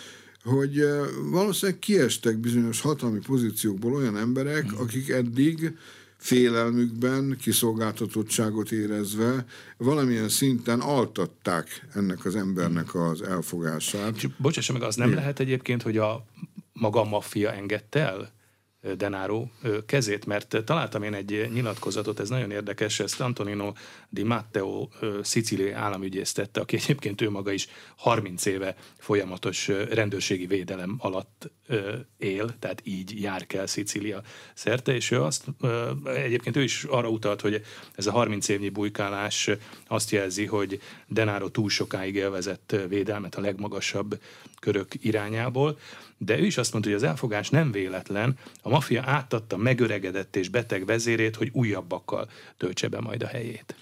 hogy 0.44 0.84
valószínűleg 1.30 1.80
kiestek 1.80 2.36
bizonyos 2.36 2.80
hatalmi 2.80 3.18
pozíciókból 3.18 3.94
olyan 3.94 4.16
emberek, 4.16 4.72
mm. 4.72 4.76
akik 4.76 5.08
eddig 5.08 5.76
félelmükben, 6.16 7.36
kiszolgáltatottságot 7.40 8.70
érezve 8.70 9.44
valamilyen 9.76 10.28
szinten 10.28 10.80
altatták 10.80 11.86
ennek 11.94 12.24
az 12.24 12.36
embernek 12.36 12.94
az 12.94 13.22
elfogását. 13.22 14.14
Bocsássa 14.36 14.72
meg, 14.72 14.82
az 14.82 14.96
nem 14.96 15.14
lehet 15.14 15.40
egyébként, 15.40 15.82
hogy 15.82 15.96
a 15.96 16.24
maga 16.72 17.00
a 17.00 17.04
maffia 17.04 17.52
engedte 17.52 18.00
el 18.00 18.36
Denaro 18.96 19.46
kezét, 19.86 20.26
mert 20.26 20.56
találtam 20.64 21.02
én 21.02 21.14
egy 21.14 21.48
nyilatkozatot, 21.52 22.20
ez 22.20 22.28
nagyon 22.28 22.50
érdekes, 22.50 23.00
ezt 23.00 23.20
Antonino 23.20 23.72
Di 24.08 24.22
Matteo 24.22 24.88
szicíliai 25.22 25.70
államügyész 25.70 26.32
tette, 26.32 26.60
aki 26.60 26.76
egyébként 26.76 27.20
ő 27.20 27.30
maga 27.30 27.52
is 27.52 27.68
30 27.96 28.44
éve 28.44 28.76
folyamatos 28.98 29.68
rendőrségi 29.68 30.46
védelem 30.46 30.96
alatt 30.98 31.50
él, 32.18 32.58
tehát 32.58 32.80
így 32.84 33.22
jár 33.22 33.46
kell 33.46 33.66
Szicília 33.66 34.22
szerte, 34.54 34.94
és 34.94 35.10
ő 35.10 35.22
azt, 35.22 35.44
egyébként 36.04 36.56
ő 36.56 36.62
is 36.62 36.84
arra 36.84 37.08
utalt, 37.08 37.40
hogy 37.40 37.62
ez 37.94 38.06
a 38.06 38.10
30 38.12 38.48
évnyi 38.48 38.68
bujkálás 38.68 39.50
azt 39.86 40.10
jelzi, 40.10 40.46
hogy 40.46 40.80
Denaro 41.06 41.48
túl 41.48 41.68
sokáig 41.68 42.14
élvezett 42.14 42.76
védelmet 42.88 43.34
a 43.34 43.40
legmagasabb 43.40 44.20
körök 44.60 45.04
irányából, 45.04 45.78
de 46.18 46.38
ő 46.38 46.44
is 46.44 46.58
azt 46.58 46.72
mondta, 46.72 46.90
hogy 46.90 46.98
az 46.98 47.08
elfogás 47.08 47.50
nem 47.50 47.72
véletlen, 47.72 48.38
a 48.62 48.68
maffia 48.68 49.02
átadta 49.06 49.56
megöregedett 49.56 50.36
és 50.36 50.48
beteg 50.48 50.86
vezérét, 50.86 51.36
hogy 51.36 51.50
újabbakkal 51.52 52.30
töltse 52.56 52.88
be 52.88 53.00
majd 53.00 53.22
a 53.22 53.26
helyét. 53.26 53.74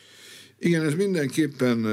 Igen, 0.58 0.84
ez 0.84 0.94
mindenképpen 0.94 1.86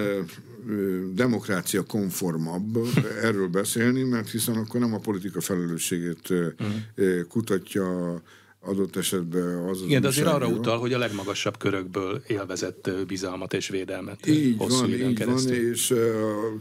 demokrácia 1.14 1.84
konformabb 1.84 2.78
erről 3.22 3.48
beszélni, 3.48 4.04
mert 4.04 4.30
hiszen 4.30 4.56
akkor 4.56 4.80
nem 4.80 4.94
a 4.94 5.00
politika 5.00 5.42
felelősségét 5.42 6.30
uh-huh. 6.30 7.28
kutatja 7.28 8.22
adott 8.66 8.96
esetben 8.96 9.70
az 9.70 9.82
Igen, 9.82 10.02
de 10.02 10.08
azért 10.08 10.28
arra 10.28 10.48
utal, 10.48 10.78
hogy 10.78 10.94
a 10.94 10.98
legmagasabb 10.98 11.58
körökből 11.58 12.24
élvezett 12.28 12.92
bizalmat 13.08 13.54
és 13.54 13.68
védelmet. 13.68 14.28
Így 14.28 14.58
van, 14.58 14.90
így 14.90 15.14
keresztül. 15.14 15.56
van, 15.56 15.66
és 15.66 15.92
uh, 15.92 16.00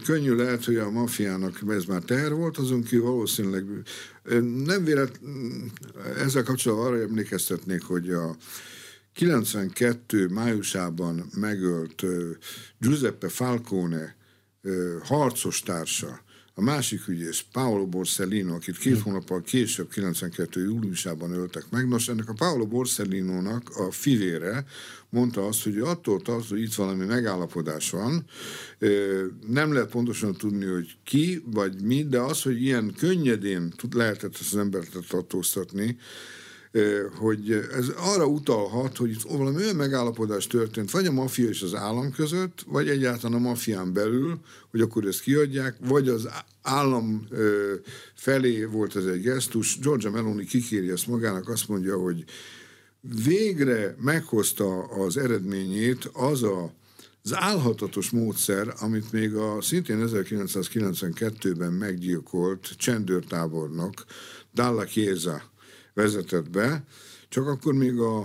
könnyű 0.04 0.34
lehet, 0.34 0.64
hogy 0.64 0.76
a 0.76 0.90
mafiának 0.90 1.62
ez 1.68 1.84
már 1.84 2.02
teher 2.02 2.32
volt, 2.32 2.58
azon 2.58 2.82
kívül 2.82 3.04
valószínűleg 3.04 3.64
nem 4.64 4.84
vélet, 4.84 5.20
ezzel 6.18 6.42
kapcsolatban 6.42 6.86
arra 6.86 7.02
emlékeztetnék, 7.02 7.82
hogy 7.82 8.10
a 8.10 8.36
92 9.14 10.28
májusában 10.28 11.24
megölt 11.36 12.02
uh, 12.02 12.30
Giuseppe 12.78 13.28
Falcone 13.28 14.16
uh, 14.62 14.72
harcos 15.02 15.60
társa, 15.60 16.20
a 16.54 16.60
másik 16.60 17.08
ügyész, 17.08 17.44
Paolo 17.52 17.86
Borsellino, 17.86 18.54
akit 18.54 18.78
két 18.78 18.96
hm. 18.96 19.02
hónappal 19.02 19.42
később, 19.42 19.88
92. 19.88 20.62
júliusában 20.62 21.32
öltek 21.32 21.64
meg. 21.70 21.88
Nos, 21.88 22.08
ennek 22.08 22.28
a 22.28 22.32
Paolo 22.32 22.66
Borsellino-nak 22.66 23.76
a 23.76 23.90
fivére 23.90 24.64
mondta 25.08 25.46
azt, 25.46 25.62
hogy 25.62 25.78
attól 25.78 26.20
tart, 26.20 26.48
hogy 26.48 26.60
itt 26.60 26.74
valami 26.74 27.04
megállapodás 27.04 27.90
van, 27.90 28.24
nem 29.46 29.72
lehet 29.72 29.90
pontosan 29.90 30.34
tudni, 30.34 30.64
hogy 30.64 30.96
ki 31.04 31.42
vagy 31.44 31.82
mi, 31.82 32.04
de 32.04 32.18
az, 32.18 32.42
hogy 32.42 32.62
ilyen 32.62 32.94
könnyedén 32.98 33.72
lehetett 33.90 34.34
ezt 34.40 34.52
az 34.52 34.58
embert 34.58 34.96
tartóztatni, 35.08 35.98
hogy 37.18 37.50
ez 37.50 37.88
arra 37.88 38.26
utalhat, 38.26 38.96
hogy 38.96 39.10
itt 39.10 39.22
valami 39.22 39.56
olyan 39.56 39.76
megállapodás 39.76 40.46
történt, 40.46 40.90
vagy 40.90 41.06
a 41.06 41.12
maffia 41.12 41.48
és 41.48 41.62
az 41.62 41.74
állam 41.74 42.12
között, 42.12 42.64
vagy 42.66 42.88
egyáltalán 42.88 43.36
a 43.36 43.48
maffián 43.48 43.92
belül, 43.92 44.38
hogy 44.70 44.80
akkor 44.80 45.06
ezt 45.06 45.20
kiadják, 45.20 45.76
vagy 45.80 46.08
az 46.08 46.28
állam 46.62 47.28
felé 48.14 48.64
volt 48.64 48.96
ez 48.96 49.04
egy 49.04 49.20
gesztus. 49.20 49.78
Georgia 49.78 50.10
Meloni 50.10 50.44
kikéri 50.44 50.90
ezt 50.90 51.06
magának, 51.06 51.48
azt 51.48 51.68
mondja, 51.68 51.98
hogy 51.98 52.24
végre 53.24 53.96
meghozta 54.00 54.82
az 54.82 55.16
eredményét 55.16 56.10
az 56.12 56.42
a 56.42 56.72
az 57.24 57.34
álhatatos 57.34 58.10
módszer, 58.10 58.74
amit 58.80 59.12
még 59.12 59.34
a 59.34 59.60
szintén 59.60 60.04
1992-ben 60.08 61.72
meggyilkolt 61.72 62.68
csendőrtábornok 62.76 64.04
Dalla 64.54 64.86
Chiesa 64.86 65.51
vezetett 65.94 66.50
be, 66.50 66.84
csak 67.28 67.46
akkor 67.46 67.74
még 67.74 67.98
a, 67.98 68.18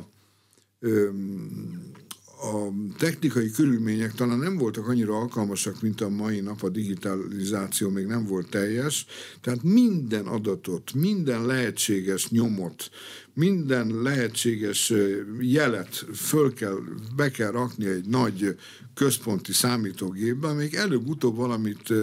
a 2.40 2.70
technikai 2.98 3.52
körülmények 3.52 4.14
talán 4.14 4.38
nem 4.38 4.58
voltak 4.58 4.88
annyira 4.88 5.18
alkalmasak, 5.18 5.82
mint 5.82 6.02
a 6.02 6.10
mai 6.10 6.40
nap, 6.40 6.64
a 6.64 6.70
digitalizáció 6.70 7.90
még 7.90 8.06
nem 8.06 8.26
volt 8.26 8.50
teljes, 8.50 9.06
tehát 9.42 9.64
minden 9.64 10.26
adatot, 10.26 10.94
minden 10.94 11.46
lehetséges 11.46 12.30
nyomot, 12.30 12.90
minden 13.34 14.02
lehetséges 14.02 14.94
jelet 15.40 16.06
föl 16.14 16.54
kell, 16.54 16.78
be 17.16 17.32
kell 17.32 17.52
rakni 17.52 17.86
egy 17.86 18.06
nagy 18.06 18.56
központi 18.94 19.54
számítógépbe, 19.54 20.54
még 20.54 20.74
előbb-utóbb 20.74 21.36
valamit 21.36 21.94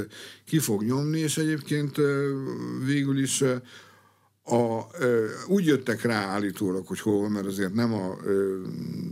ki 0.46 0.58
fog 0.58 0.82
nyomni, 0.82 1.18
és 1.18 1.36
egyébként 1.36 1.96
végül 2.84 3.18
is 3.18 3.42
a, 4.44 4.86
ö, 4.98 5.26
úgy 5.46 5.66
jöttek 5.66 6.02
rá 6.02 6.24
állítólag, 6.26 6.86
hogy 6.86 7.00
hol 7.00 7.20
van, 7.20 7.30
mert 7.30 7.46
azért 7.46 7.74
nem 7.74 7.94
a, 7.94 8.16
ö, 8.24 8.62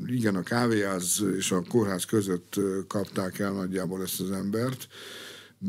igen, 0.07 0.37
a 0.37 0.43
kávéház 0.43 1.23
és 1.37 1.53
a 1.53 1.63
kórház 1.69 2.05
között 2.05 2.55
kapták 2.87 3.39
el 3.39 3.53
nagyjából 3.53 4.03
ezt 4.03 4.21
az 4.21 4.31
embert, 4.31 4.89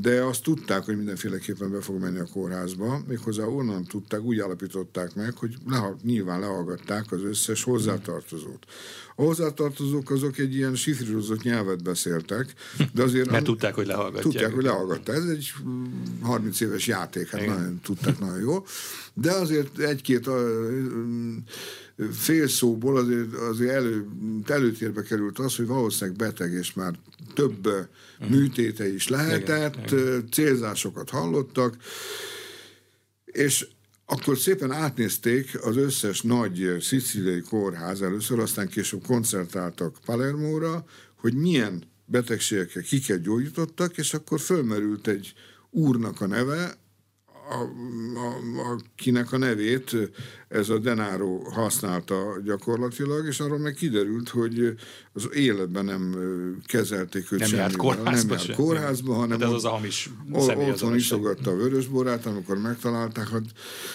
de 0.01 0.23
azt 0.23 0.43
tudták, 0.43 0.83
hogy 0.83 0.97
mindenféleképpen 0.97 1.71
be 1.71 1.81
fog 1.81 1.99
menni 1.99 2.19
a 2.19 2.27
kórházba, 2.31 3.01
méghozzá 3.07 3.43
onnan 3.43 3.83
tudták, 3.83 4.21
úgy 4.21 4.39
állapították 4.39 5.15
meg, 5.15 5.37
hogy 5.37 5.55
le, 5.67 5.95
nyilván 6.03 6.39
lehallgatták 6.39 7.11
az 7.11 7.23
összes 7.23 7.63
hozzátartozót. 7.63 8.65
A 9.15 9.21
hozzátartozók 9.21 10.11
azok 10.11 10.37
egy 10.37 10.55
ilyen 10.55 10.75
sifrírozott 10.75 11.41
nyelvet 11.41 11.83
beszéltek, 11.83 12.53
de 12.93 13.03
azért... 13.03 13.31
Mert 13.31 13.43
tudták, 13.43 13.75
hogy 13.75 13.87
lehallgatják. 13.87 14.23
Tudták, 14.23 14.53
hogy 14.53 14.63
lehallgatták. 14.63 15.15
Ez 15.15 15.25
egy 15.25 15.53
30 16.21 16.59
éves 16.59 16.87
játék, 16.87 17.29
hát 17.29 17.41
Igen. 17.41 17.55
nagyon 17.55 17.79
tudták 17.83 18.19
nagyon 18.19 18.39
jól. 18.39 18.65
De 19.13 19.31
azért 19.31 19.79
egy-két 19.79 20.29
fél 22.11 22.47
szóból 22.47 22.97
azért, 22.97 23.33
azért 23.33 23.71
elő, 23.71 24.07
előtérbe 24.45 25.01
került 25.01 25.39
az, 25.39 25.55
hogy 25.55 25.67
valószínűleg 25.67 26.17
beteg, 26.17 26.51
és 26.51 26.73
már 26.73 26.93
több 27.33 27.67
uh-huh. 27.67 28.29
műtéte 28.29 28.93
is 28.93 29.07
lehetett, 29.07 29.91
Igen. 29.91 30.27
célzásokat 30.31 31.09
hallottak, 31.09 31.77
és 33.25 33.67
akkor 34.05 34.37
szépen 34.37 34.71
átnézték 34.71 35.65
az 35.65 35.77
összes 35.77 36.21
nagy 36.21 36.77
szicíliai 36.79 37.41
kórház 37.41 38.01
először, 38.01 38.39
aztán 38.39 38.67
később 38.67 39.05
koncertáltak 39.05 39.97
Palermóra, 40.05 40.85
hogy 41.15 41.33
milyen 41.33 41.83
betegségekkel 42.05 42.81
kiket 42.81 43.21
gyógyítottak, 43.21 43.97
és 43.97 44.13
akkor 44.13 44.39
fölmerült 44.39 45.07
egy 45.07 45.33
úrnak 45.69 46.21
a 46.21 46.27
neve, 46.27 46.75
a, 47.49 47.61
a, 48.19 48.71
akinek 48.71 49.31
a 49.31 49.37
nevét 49.37 49.95
ez 50.47 50.69
a 50.69 50.77
Denaro 50.77 51.39
használta 51.39 52.39
gyakorlatilag, 52.43 53.27
és 53.27 53.39
arról 53.39 53.57
meg 53.57 53.73
kiderült, 53.73 54.29
hogy 54.29 54.75
az 55.13 55.29
életben 55.33 55.85
nem 55.85 56.15
kezelték 56.65 57.31
őt 57.31 57.39
nem 57.39 57.49
járt 57.53 57.75
kórházba, 57.75 58.11
nem 58.11 58.27
járt 58.29 58.55
kórházba 58.55 59.13
hanem 59.13 59.37
De 59.37 59.45
ez 59.45 59.51
az 59.51 59.65
a 59.65 59.69
hamis 59.69 60.09
otthon 60.31 60.95
isogatta 60.95 61.51
a 61.51 61.55
vörösborát, 61.55 62.25
amikor 62.25 62.57
megtalálták. 62.57 63.29
Hát, 63.29 63.43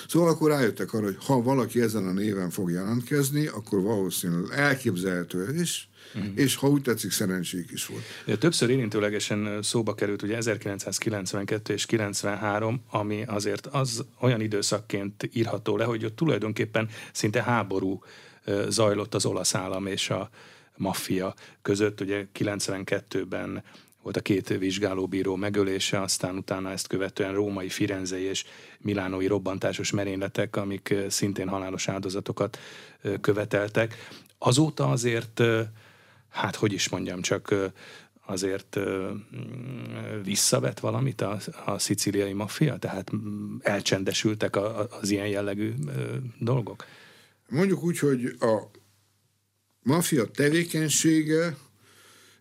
szóval 0.08 0.28
akkor 0.28 0.50
rájöttek 0.50 0.92
arra, 0.92 1.04
hogy 1.04 1.18
ha 1.26 1.42
valaki 1.42 1.80
ezen 1.80 2.06
a 2.06 2.12
néven 2.12 2.50
fog 2.50 2.70
jelentkezni, 2.70 3.46
akkor 3.46 3.80
valószínűleg 3.80 4.58
elképzelhető 4.58 5.54
is, 5.60 5.88
uh-huh. 6.14 6.32
és 6.34 6.54
ha 6.54 6.68
úgy 6.68 6.82
tetszik, 6.82 7.10
szerencsék 7.10 7.70
is 7.70 7.86
volt. 7.86 8.38
Többször 8.38 8.70
érintőlegesen 8.70 9.62
szóba 9.62 9.94
került 9.94 10.22
ugye 10.22 10.36
1992 10.36 11.72
és 11.72 11.86
93, 11.86 12.82
ami 12.90 13.22
azért 13.26 13.66
az 13.66 14.04
olyan 14.20 14.40
időszakként 14.40 15.30
írható 15.32 15.76
le, 15.76 15.84
hogy 15.84 16.04
ott 16.04 16.16
tulajdonképpen 16.16 16.88
szinte 17.12 17.42
háború 17.42 18.02
zajlott 18.68 19.14
az 19.14 19.26
olasz 19.26 19.54
állam 19.54 19.86
és 19.86 20.10
a 20.10 20.30
maffia 20.76 21.34
között. 21.62 22.00
Ugye 22.00 22.26
92-ben 22.38 23.62
volt 24.02 24.16
a 24.16 24.20
két 24.20 24.48
vizsgálóbíró 24.48 25.36
megölése, 25.36 26.00
aztán 26.00 26.36
utána 26.36 26.70
ezt 26.70 26.86
követően 26.86 27.34
római, 27.34 27.68
firenzei 27.68 28.22
és 28.22 28.44
milánói 28.78 29.26
robbantásos 29.26 29.90
merényletek, 29.90 30.56
amik 30.56 30.94
szintén 31.08 31.48
halálos 31.48 31.88
áldozatokat 31.88 32.58
követeltek. 33.20 34.08
Azóta 34.38 34.90
azért 34.90 35.42
hát 36.38 36.56
hogy 36.56 36.72
is 36.72 36.88
mondjam, 36.88 37.20
csak 37.20 37.54
azért 38.26 38.78
visszavet 40.24 40.80
valamit 40.80 41.20
a, 41.20 41.38
a 41.64 41.78
szicíliai 41.78 42.32
maffia? 42.32 42.76
Tehát 42.76 43.10
elcsendesültek 43.60 44.56
a, 44.56 44.88
az 45.00 45.10
ilyen 45.10 45.28
jellegű 45.28 45.72
dolgok? 46.38 46.84
Mondjuk 47.48 47.82
úgy, 47.82 47.98
hogy 47.98 48.36
a 48.40 48.70
maffia 49.82 50.26
tevékenysége 50.26 51.56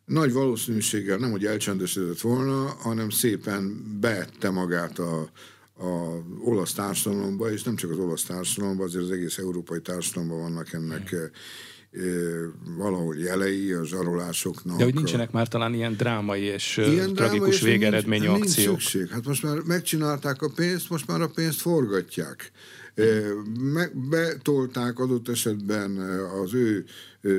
nagy 0.05 0.33
valószínűséggel 0.33 1.17
nem, 1.17 1.31
hogy 1.31 1.45
elcsendesedett 1.45 2.19
volna, 2.19 2.65
hanem 2.65 3.09
szépen 3.09 3.83
beette 3.99 4.49
magát 4.49 4.99
a, 4.99 5.29
a 5.73 6.23
olasz 6.43 6.73
társadalomba, 6.73 7.51
és 7.51 7.63
nem 7.63 7.75
csak 7.75 7.91
az 7.91 7.97
olasz 7.97 8.23
társadalomba, 8.23 8.83
azért 8.83 9.03
az 9.03 9.11
egész 9.11 9.37
európai 9.37 9.81
társadalomban 9.81 10.39
vannak 10.39 10.73
ennek 10.73 11.15
mm 11.15 11.23
valahol 12.77 13.17
jelei 13.17 13.71
a 13.71 13.85
zsarolásoknak. 13.85 14.77
De 14.77 14.83
hogy 14.83 14.93
nincsenek 14.93 15.31
már 15.31 15.47
talán 15.47 15.73
ilyen 15.73 15.93
drámai 15.93 16.41
és 16.41 16.77
ilyen 16.77 17.13
tragikus 17.13 17.59
drámai, 17.59 17.77
végeredményű 17.77 18.27
nincs, 18.27 18.39
akciók? 18.39 18.67
Nincs 18.67 18.81
szükség. 18.81 19.09
Hát 19.09 19.25
most 19.25 19.43
már 19.43 19.57
megcsinálták 19.57 20.41
a 20.41 20.49
pénzt, 20.55 20.89
most 20.89 21.07
már 21.07 21.21
a 21.21 21.29
pénzt 21.29 21.61
forgatják. 21.61 22.51
Meg, 23.59 23.97
betolták 24.09 24.99
adott 24.99 25.29
esetben 25.29 25.97
az 26.43 26.53
ő 26.53 26.85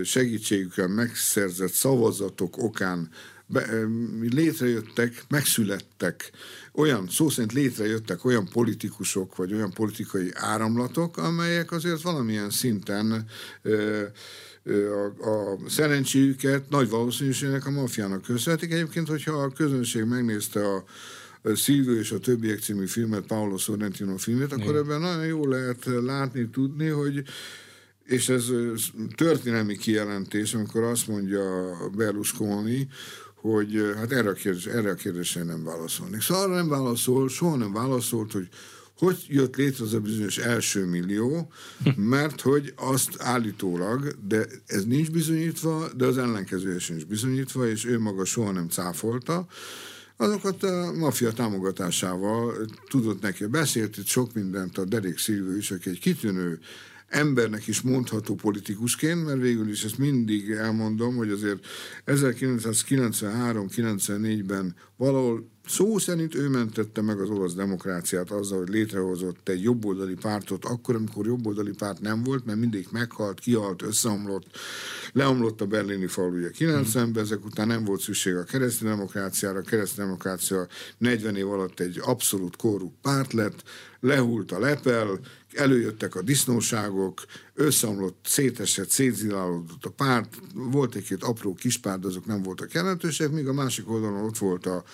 segítségükkel 0.03 0.89
megszerzett 0.89 1.73
szavazatok 1.73 2.63
okán 2.63 3.11
be, 3.47 3.67
létrejöttek, 4.31 5.25
megszülettek 5.29 6.31
olyan, 6.73 7.09
szó 7.09 7.29
szerint 7.29 7.53
létrejöttek 7.53 8.25
olyan 8.25 8.49
politikusok, 8.53 9.37
vagy 9.37 9.53
olyan 9.53 9.73
politikai 9.73 10.31
áramlatok, 10.35 11.17
amelyek 11.17 11.73
azért 11.73 12.03
valamilyen 12.03 12.51
szinten 12.51 13.25
ö, 13.63 14.03
a, 15.21 15.29
a 15.29 15.59
szerencséjüket 15.69 16.69
nagy 16.69 16.89
valószínűségnek 16.89 17.67
a 17.67 17.71
mafiának 17.71 18.23
köszönhetik. 18.23 18.73
Egyébként, 18.73 19.09
hogyha 19.09 19.33
a 19.33 19.53
közönség 19.53 20.05
megnézte 20.05 20.61
a 20.75 20.85
Szilvő 21.55 21.99
és 21.99 22.11
a 22.11 22.19
többiek 22.19 22.61
című 22.61 22.87
filmet, 22.87 23.27
Paolo 23.27 23.57
Sorrentino 23.57 24.17
filmet, 24.17 24.53
akkor 24.53 24.65
Igen. 24.65 24.77
ebben 24.77 25.01
nagyon 25.01 25.27
jól 25.27 25.49
lehet 25.49 25.85
látni, 25.85 26.49
tudni, 26.51 26.87
hogy 26.87 27.23
és 28.05 28.29
ez 28.29 28.45
történelmi 29.17 29.77
kijelentés, 29.77 30.55
amikor 30.55 30.83
azt 30.83 31.09
mondja 31.09 31.71
Berlusconi, 31.97 32.89
hogy 33.35 33.93
hát 33.97 34.13
erre 34.13 34.29
a, 34.29 34.33
kérdés, 34.33 34.67
erre 34.67 34.91
a 34.91 34.95
kérdésre 34.95 35.43
nem 35.43 35.65
válaszolnék. 35.65 36.21
Szóval 36.21 36.45
arra 36.45 36.55
nem 36.55 36.69
válaszol, 36.69 37.29
soha 37.29 37.57
nem 37.57 37.73
válaszolt, 37.73 38.33
hogy 38.33 38.49
hogy 38.99 39.25
jött 39.29 39.57
létre 39.57 39.85
az 39.85 39.95
a 39.95 40.01
bizonyos 40.01 40.39
első 40.39 40.85
millió, 40.85 41.53
mert 42.15 42.41
hogy 42.41 42.73
azt 42.77 43.17
állítólag, 43.19 44.17
de 44.29 44.47
ez 44.67 44.85
nincs 44.85 45.11
bizonyítva, 45.11 45.89
de 45.97 46.07
az 46.07 46.19
ellenkezője 46.19 46.79
sincs 46.79 47.07
bizonyítva, 47.07 47.69
és 47.69 47.85
ő 47.85 47.99
maga 47.99 48.25
soha 48.25 48.53
nem 48.53 48.69
cáfolta, 48.69 49.47
azokat 50.17 50.63
a 50.63 50.93
mafia 50.93 51.33
támogatásával 51.33 52.67
tudott 52.89 53.21
neki. 53.21 53.47
Beszélt 53.47 53.97
itt 53.97 54.07
sok 54.07 54.33
mindent 54.33 54.79
a 54.79 54.85
Derek 54.85 55.19
Szilvő 55.19 55.57
is, 55.57 55.71
aki 55.71 55.91
egy 55.91 56.01
kitűnő 56.01 56.59
embernek 57.09 57.67
is 57.67 57.81
mondható 57.81 58.35
politikusként, 58.35 59.25
mert 59.25 59.41
végül 59.41 59.69
is 59.69 59.85
ezt 59.85 59.99
mindig 59.99 60.51
elmondom, 60.51 61.17
hogy 61.17 61.31
azért 61.31 61.67
1993-94-ben 62.07 64.75
valahol 64.97 65.49
Szó 65.69 65.99
szerint 65.99 66.35
ő 66.35 66.49
mentette 66.49 67.03
meg 67.03 67.21
az 67.21 67.31
olasz 67.31 67.55
demokráciát 67.55 68.31
azzal, 68.31 68.59
hogy 68.59 68.69
létrehozott 68.69 69.49
egy 69.49 69.63
jobboldali 69.63 70.15
pártot, 70.15 70.65
akkor, 70.65 70.95
amikor 70.95 71.27
jobboldali 71.27 71.73
párt 71.73 72.01
nem 72.01 72.23
volt, 72.23 72.45
mert 72.45 72.59
mindig 72.59 72.87
meghalt, 72.91 73.41
kihalt, 73.41 73.83
összeomlott, 73.83 74.47
leomlott 75.13 75.61
a 75.61 75.67
berlini 75.67 76.07
fal 76.07 76.33
ugye 76.33 76.51
90-ben, 76.59 77.23
ezek 77.23 77.45
után 77.45 77.67
nem 77.67 77.85
volt 77.85 78.01
szükség 78.01 78.35
a 78.35 78.45
keresztény 78.45 78.89
demokráciára, 78.89 79.59
a 79.59 79.63
keresztény 79.63 80.05
demokrácia 80.05 80.67
40 80.99 81.37
év 81.37 81.49
alatt 81.51 81.81
egy 81.81 82.01
abszolút 82.05 82.57
korrupt 82.57 83.01
párt 83.03 83.33
lett, 83.33 83.63
lehult 84.01 84.53
a 84.53 84.59
lepel, 84.59 85.21
előjöttek 85.55 86.15
a 86.15 86.23
disznóságok, 86.23 87.25
összeomlott, 87.55 88.19
szétesett, 88.25 88.89
szétzilálódott 88.89 89.85
a 89.85 89.91
párt, 89.91 90.39
volt 90.55 90.95
egy-két 90.95 91.23
apró 91.23 91.55
kispárt, 91.55 92.05
azok 92.05 92.27
nem 92.27 92.43
voltak 92.43 92.73
jelentősek, 92.73 93.31
míg 93.31 93.49
a 93.49 93.53
másik 93.53 93.91
oldalon 93.91 94.25
ott 94.25 94.39
volt 94.39 94.67
a 94.67 94.85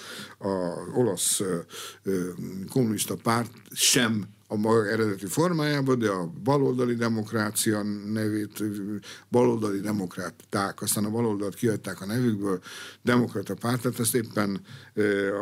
olasz 0.94 1.40
ö, 1.40 1.58
ö, 2.02 2.28
kommunista 2.68 3.14
párt 3.14 3.50
sem 3.70 4.33
a 4.46 4.57
maga 4.57 4.88
eredeti 4.88 5.26
formájában, 5.26 5.98
de 5.98 6.09
a 6.09 6.33
baloldali 6.44 6.94
demokrácia 6.94 7.83
nevét, 8.12 8.62
baloldali 9.28 9.80
demokraták, 9.80 10.83
aztán 10.83 11.04
a 11.04 11.11
baloldalt 11.11 11.54
kiadták 11.54 12.00
a 12.00 12.07
nevükből, 12.07 12.61
demokrata 13.02 13.54
pártot, 13.54 14.00
ezt 14.00 14.14
éppen 14.14 14.61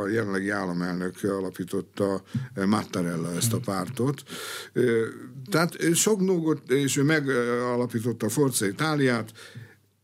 a 0.03 0.09
jelenlegi 0.09 0.51
államelnök 0.51 1.15
alapította 1.23 2.23
Mattarella 2.67 3.33
ezt 3.33 3.53
a 3.53 3.59
pártot. 3.59 4.23
Tehát 5.51 5.95
sok 5.95 6.21
nógot, 6.21 6.71
és 6.71 6.97
ő 6.97 7.03
megalapította 7.03 8.27
a 8.27 8.29
Forza 8.29 8.67
Itáliát, 8.67 9.33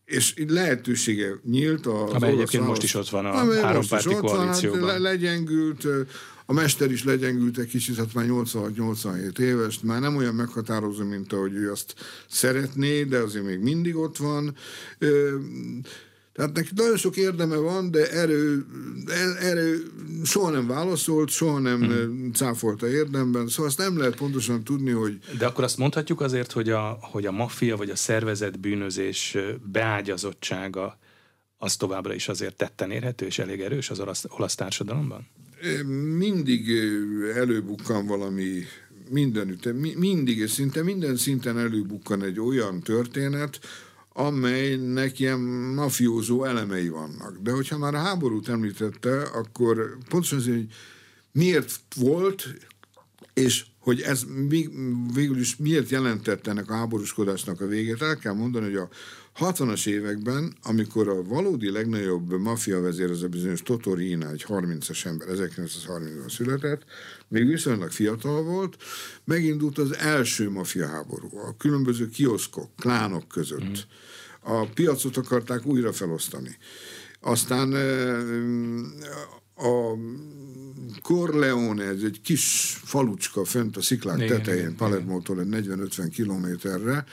és 0.04 0.34
lehetősége 0.46 1.28
nyílt 1.44 1.86
az 1.86 2.12
Amely 2.12 2.30
egyébként 2.30 2.66
most 2.66 2.82
is 2.82 2.94
ott 2.94 3.08
van 3.08 3.26
a 3.26 3.54
hárompárti 3.60 4.14
koalícióban. 4.14 4.80
Van, 4.80 4.90
hát 4.90 4.98
legyengült, 4.98 5.86
a 6.50 6.52
mester 6.52 6.90
is 6.90 7.04
legyengült 7.04 7.58
egy 7.58 7.66
kicsit, 7.66 7.96
hát 7.96 8.14
már 8.14 8.26
86-87 8.28 9.38
éves, 9.38 9.80
már 9.80 10.00
nem 10.00 10.16
olyan 10.16 10.34
meghatározó, 10.34 11.04
mint 11.04 11.32
ahogy 11.32 11.52
ő 11.52 11.70
azt 11.70 11.94
szeretné, 12.28 13.04
de 13.04 13.18
azért 13.18 13.44
még 13.44 13.58
mindig 13.58 13.96
ott 13.96 14.16
van. 14.16 14.56
Tehát 16.32 16.52
neki 16.52 16.68
nagyon 16.74 16.96
sok 16.96 17.16
érdeme 17.16 17.56
van, 17.56 17.90
de 17.90 18.10
erő, 18.10 18.66
erő 19.40 19.82
soha 20.24 20.50
nem 20.50 20.66
válaszolt, 20.66 21.30
soha 21.30 21.58
nem 21.58 21.82
hmm. 21.82 22.32
cáfolta 22.32 22.88
érdemben, 22.88 23.48
szóval 23.48 23.66
azt 23.66 23.78
nem 23.78 23.98
lehet 23.98 24.16
pontosan 24.16 24.64
tudni, 24.64 24.90
hogy... 24.90 25.18
De 25.38 25.46
akkor 25.46 25.64
azt 25.64 25.78
mondhatjuk 25.78 26.20
azért, 26.20 26.52
hogy 26.52 26.70
a, 26.70 26.98
hogy 27.00 27.26
a 27.26 27.32
maffia 27.32 27.76
vagy 27.76 27.90
a 27.90 27.96
szervezet 27.96 28.60
bűnözés 28.60 29.36
beágyazottsága 29.72 30.98
az 31.56 31.76
továbbra 31.76 32.14
is 32.14 32.28
azért 32.28 32.56
tetten 32.56 32.90
érhető 32.90 33.26
és 33.26 33.38
elég 33.38 33.60
erős 33.60 33.90
az 33.90 34.00
olasz, 34.00 34.24
olasz 34.28 34.54
társadalomban? 34.54 35.26
Mindig 36.16 36.70
előbukkan 37.34 38.06
valami 38.06 38.62
mindenütt, 39.10 39.72
mindig 39.98 40.38
és 40.38 40.50
szinte 40.50 40.82
minden 40.82 41.16
szinten 41.16 41.58
előbukkan 41.58 42.22
egy 42.22 42.40
olyan 42.40 42.80
történet, 42.80 43.60
amelynek 44.12 45.18
ilyen 45.18 45.40
mafiózó 45.74 46.44
elemei 46.44 46.88
vannak. 46.88 47.38
De 47.42 47.50
hogyha 47.50 47.78
már 47.78 47.94
a 47.94 47.98
háborút 47.98 48.48
említette, 48.48 49.22
akkor 49.22 49.98
pontosan 50.08 50.38
azért, 50.38 50.56
hogy 50.56 50.68
miért 51.32 51.80
volt, 51.96 52.48
és 53.38 53.64
hogy 53.78 54.00
ez 54.00 54.24
végül 55.14 55.38
is 55.38 55.56
miért 55.56 55.88
jelentette 55.88 56.50
ennek 56.50 56.70
a 56.70 56.74
háborúskodásnak 56.74 57.60
a 57.60 57.66
végét, 57.66 58.02
el 58.02 58.16
kell 58.16 58.32
mondani, 58.32 58.64
hogy 58.64 58.76
a 58.76 58.88
60-as 59.38 59.86
években, 59.86 60.56
amikor 60.62 61.08
a 61.08 61.22
valódi 61.22 61.70
legnagyobb 61.70 62.40
maffia 62.40 62.80
vezér, 62.80 63.10
az 63.10 63.22
a 63.22 63.28
bizonyos 63.28 63.62
Totorina, 63.62 64.30
egy 64.30 64.44
30-as 64.48 65.06
ember, 65.06 65.28
1930-ban 65.30 66.34
született, 66.34 66.84
még 67.28 67.46
viszonylag 67.46 67.90
fiatal 67.90 68.42
volt, 68.42 68.76
megindult 69.24 69.78
az 69.78 69.96
első 69.96 70.50
maffia 70.50 70.86
háború, 70.86 71.38
a 71.38 71.56
különböző 71.56 72.08
kioszkok, 72.08 72.70
klánok 72.76 73.28
között. 73.28 73.68
Mm. 73.68 74.52
A 74.52 74.66
piacot 74.66 75.16
akarták 75.16 75.66
újra 75.66 75.92
felosztani. 75.92 76.56
Aztán 77.20 77.74
a 79.58 79.96
Corleone, 81.02 81.84
ez 81.84 82.02
egy 82.02 82.20
kis 82.20 82.76
falucska 82.84 83.44
fönt 83.44 83.76
a 83.76 83.82
sziklák 83.82 84.16
igen, 84.16 84.28
tetején, 84.28 84.76
Palermo-tól 84.76 85.46
40-50 85.50 86.08
kilométerre. 86.12 87.04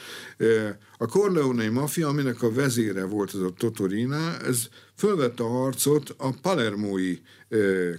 A 0.97 1.05
Corleone 1.05 1.69
mafia, 1.69 2.07
aminek 2.07 2.41
a 2.41 2.51
vezére 2.51 3.05
volt 3.05 3.33
ez 3.33 3.39
a 3.39 3.53
Totorina, 3.57 4.39
ez 4.39 4.67
fölvette 4.95 5.43
a 5.43 5.47
harcot 5.47 6.15
a 6.17 6.29
palermói 6.41 7.17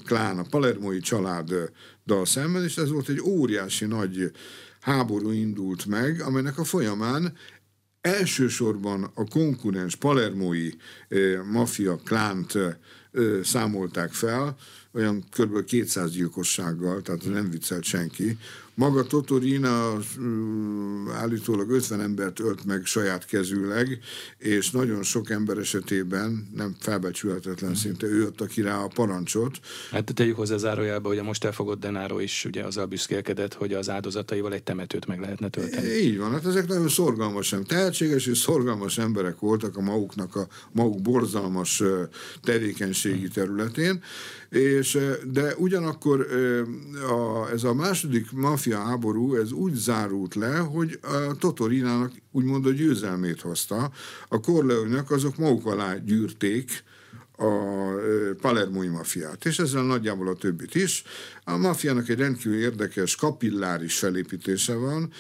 klán, 0.05 0.39
a 0.39 0.47
palermói 0.51 0.99
családdal 0.99 2.25
szemben, 2.25 2.65
és 2.65 2.77
ez 2.77 2.91
volt 2.91 3.09
egy 3.09 3.21
óriási 3.21 3.85
nagy 3.85 4.31
háború 4.81 5.31
indult 5.31 5.87
meg, 5.87 6.21
amelynek 6.21 6.59
a 6.59 6.65
folyamán 6.65 7.33
elsősorban 8.01 9.11
a 9.15 9.25
konkurens 9.29 9.97
palermói 9.97 10.71
mafia 11.51 11.97
klánt 11.97 12.59
számolták 13.43 14.13
fel, 14.13 14.57
olyan 14.93 15.25
kb. 15.31 15.65
200 15.65 16.11
gyilkossággal, 16.11 17.03
tehát 17.03 17.25
nem 17.25 17.51
viccelt 17.51 17.85
senki. 17.85 18.39
Maga 18.77 19.03
Totorina 19.03 19.93
állítólag 21.13 21.71
50 21.71 22.01
embert 22.01 22.41
ölt 22.41 22.65
meg 22.65 22.85
saját 22.85 23.25
kezűleg, 23.25 23.99
és 24.39 24.71
nagyon 24.71 25.03
sok 25.03 25.31
ember 25.31 25.59
esetében 25.59 26.49
nem 26.55 26.77
felbecsülhetetlen 26.81 27.71
hmm. 27.71 27.79
szinte 27.79 28.07
ő 28.07 28.27
adta 28.27 28.47
ki 28.47 28.63
rá 28.63 28.79
a 28.79 28.91
parancsot. 28.95 29.61
Hát 29.91 30.15
tegyük 30.15 30.37
hozzá 30.37 30.57
zárójelbe, 30.57 31.09
hogy 31.09 31.19
a 31.19 31.23
most 31.23 31.45
elfogott 31.45 31.81
Denáró 31.81 32.19
is 32.19 32.45
ugye 32.45 32.63
azzal 32.63 32.87
büszkélkedett, 32.87 33.55
hogy 33.55 33.73
az 33.73 33.91
áldozataival 33.91 34.53
egy 34.53 34.63
temetőt 34.63 35.07
meg 35.07 35.21
lehetne 35.21 35.49
tölteni. 35.49 35.89
Így 35.89 36.19
van, 36.19 36.31
hát 36.31 36.47
ezek 36.47 36.69
nagyon 36.69 36.89
szorgalmas, 36.89 37.55
tehetséges 37.67 38.27
és 38.27 38.39
szorgalmas 38.39 38.99
emberek 38.99 39.39
voltak 39.39 39.77
a 39.77 39.81
maguknak 39.81 40.37
a 40.37 40.47
maguk 40.73 41.03
borzalmas 41.03 41.83
tevékenységi 42.43 43.29
területén, 43.29 44.03
és, 44.51 44.99
de 45.33 45.55
ugyanakkor 45.57 46.27
a, 47.09 47.51
ez 47.53 47.65
a 47.65 47.75
második 47.75 48.33
mafia 48.33 48.66
háború, 48.73 49.35
ez 49.35 49.53
úgy 49.53 49.75
zárult 49.75 50.35
le, 50.35 50.57
hogy 50.57 50.99
a 51.03 51.37
Totorinának 51.39 52.13
úgymond 52.33 52.67
a 52.67 52.71
győzelmét 52.71 53.41
hozta. 53.41 53.91
A 54.29 54.41
Corleone-nak 54.41 55.11
azok 55.11 55.37
maguk 55.37 55.67
alá 55.67 55.95
gyűrték 55.97 56.85
a 57.37 57.45
palermói 58.41 58.89
mafiát, 58.89 59.45
és 59.45 59.59
ezzel 59.59 59.83
nagyjából 59.83 60.29
a 60.29 60.35
többit 60.35 60.75
is. 60.75 61.03
A 61.45 61.57
mafiának 61.57 62.09
egy 62.09 62.19
rendkívül 62.19 62.59
érdekes 62.59 63.17
kapilláris 63.17 63.99
felépítése 63.99 64.75
van. 64.75 65.13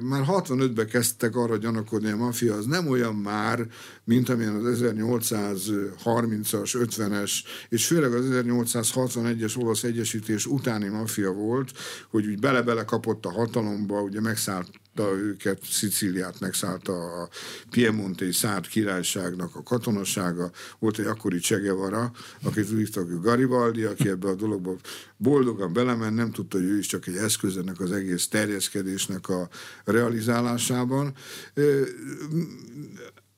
Már 0.00 0.24
65-ben 0.26 0.86
kezdtek 0.86 1.36
arra 1.36 1.56
gyanakodni, 1.56 2.10
a 2.10 2.16
mafia 2.16 2.54
az 2.54 2.66
nem 2.66 2.88
olyan 2.88 3.14
már, 3.14 3.66
mint 4.04 4.28
amilyen 4.28 4.54
az 4.54 4.80
1830-as, 4.82 6.74
50-es, 6.74 7.32
és 7.68 7.86
főleg 7.86 8.12
az 8.12 8.24
1861-es 8.30 9.58
olasz 9.58 9.82
egyesítés 9.82 10.46
utáni 10.46 10.88
mafia 10.88 11.32
volt, 11.32 11.70
hogy 12.10 12.26
úgy 12.26 12.38
bele-bele 12.38 12.84
kapott 12.84 13.24
a 13.24 13.30
hatalomba, 13.30 14.02
ugye 14.02 14.20
megszállt 14.20 14.70
őket, 15.02 15.62
Szicíliát 15.62 16.40
megszállta 16.40 17.22
a 17.22 17.28
Piemonte 17.70 18.32
Szárd 18.32 18.66
királyságnak 18.66 19.56
a 19.56 19.62
katonasága, 19.62 20.50
volt 20.78 20.98
egy 20.98 21.06
akkori 21.06 21.38
Csegevara, 21.38 22.12
akit 22.42 22.68
hívtak 22.68 23.22
Garibaldi, 23.22 23.82
aki 23.82 24.08
ebbe 24.08 24.28
a 24.28 24.34
dologba 24.34 24.76
boldogan 25.16 25.72
belement, 25.72 26.16
nem 26.16 26.30
tudta, 26.30 26.56
hogy 26.56 26.66
ő 26.66 26.78
is 26.78 26.86
csak 26.86 27.06
egy 27.06 27.16
eszköz 27.16 27.56
ennek 27.56 27.80
az 27.80 27.92
egész 27.92 28.28
terjeszkedésnek 28.28 29.28
a 29.28 29.48
realizálásában 29.84 31.14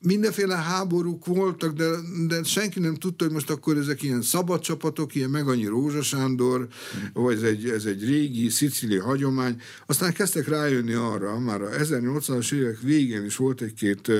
mindenféle 0.01 0.55
háborúk 0.55 1.25
voltak, 1.25 1.73
de, 1.73 1.89
de 2.27 2.43
senki 2.43 2.79
nem 2.79 2.95
tudta, 2.95 3.23
hogy 3.23 3.33
most 3.33 3.49
akkor 3.49 3.77
ezek 3.77 4.03
ilyen 4.03 4.21
szabad 4.21 4.59
csapatok, 4.59 5.15
ilyen 5.15 5.29
meg 5.29 5.47
annyi 5.47 5.65
Rózsa 5.65 6.01
Sándor, 6.01 6.67
vagy 7.13 7.35
ez 7.35 7.41
egy, 7.43 7.69
ez 7.69 7.85
egy 7.85 8.05
régi 8.05 8.49
szicili 8.49 8.97
hagyomány. 8.97 9.61
Aztán 9.85 10.13
kezdtek 10.13 10.47
rájönni 10.47 10.93
arra, 10.93 11.39
már 11.39 11.61
a 11.61 11.69
1800-as 11.69 12.53
évek 12.53 12.79
végén 12.79 13.25
is 13.25 13.35
volt 13.35 13.61
egy-két 13.61 14.11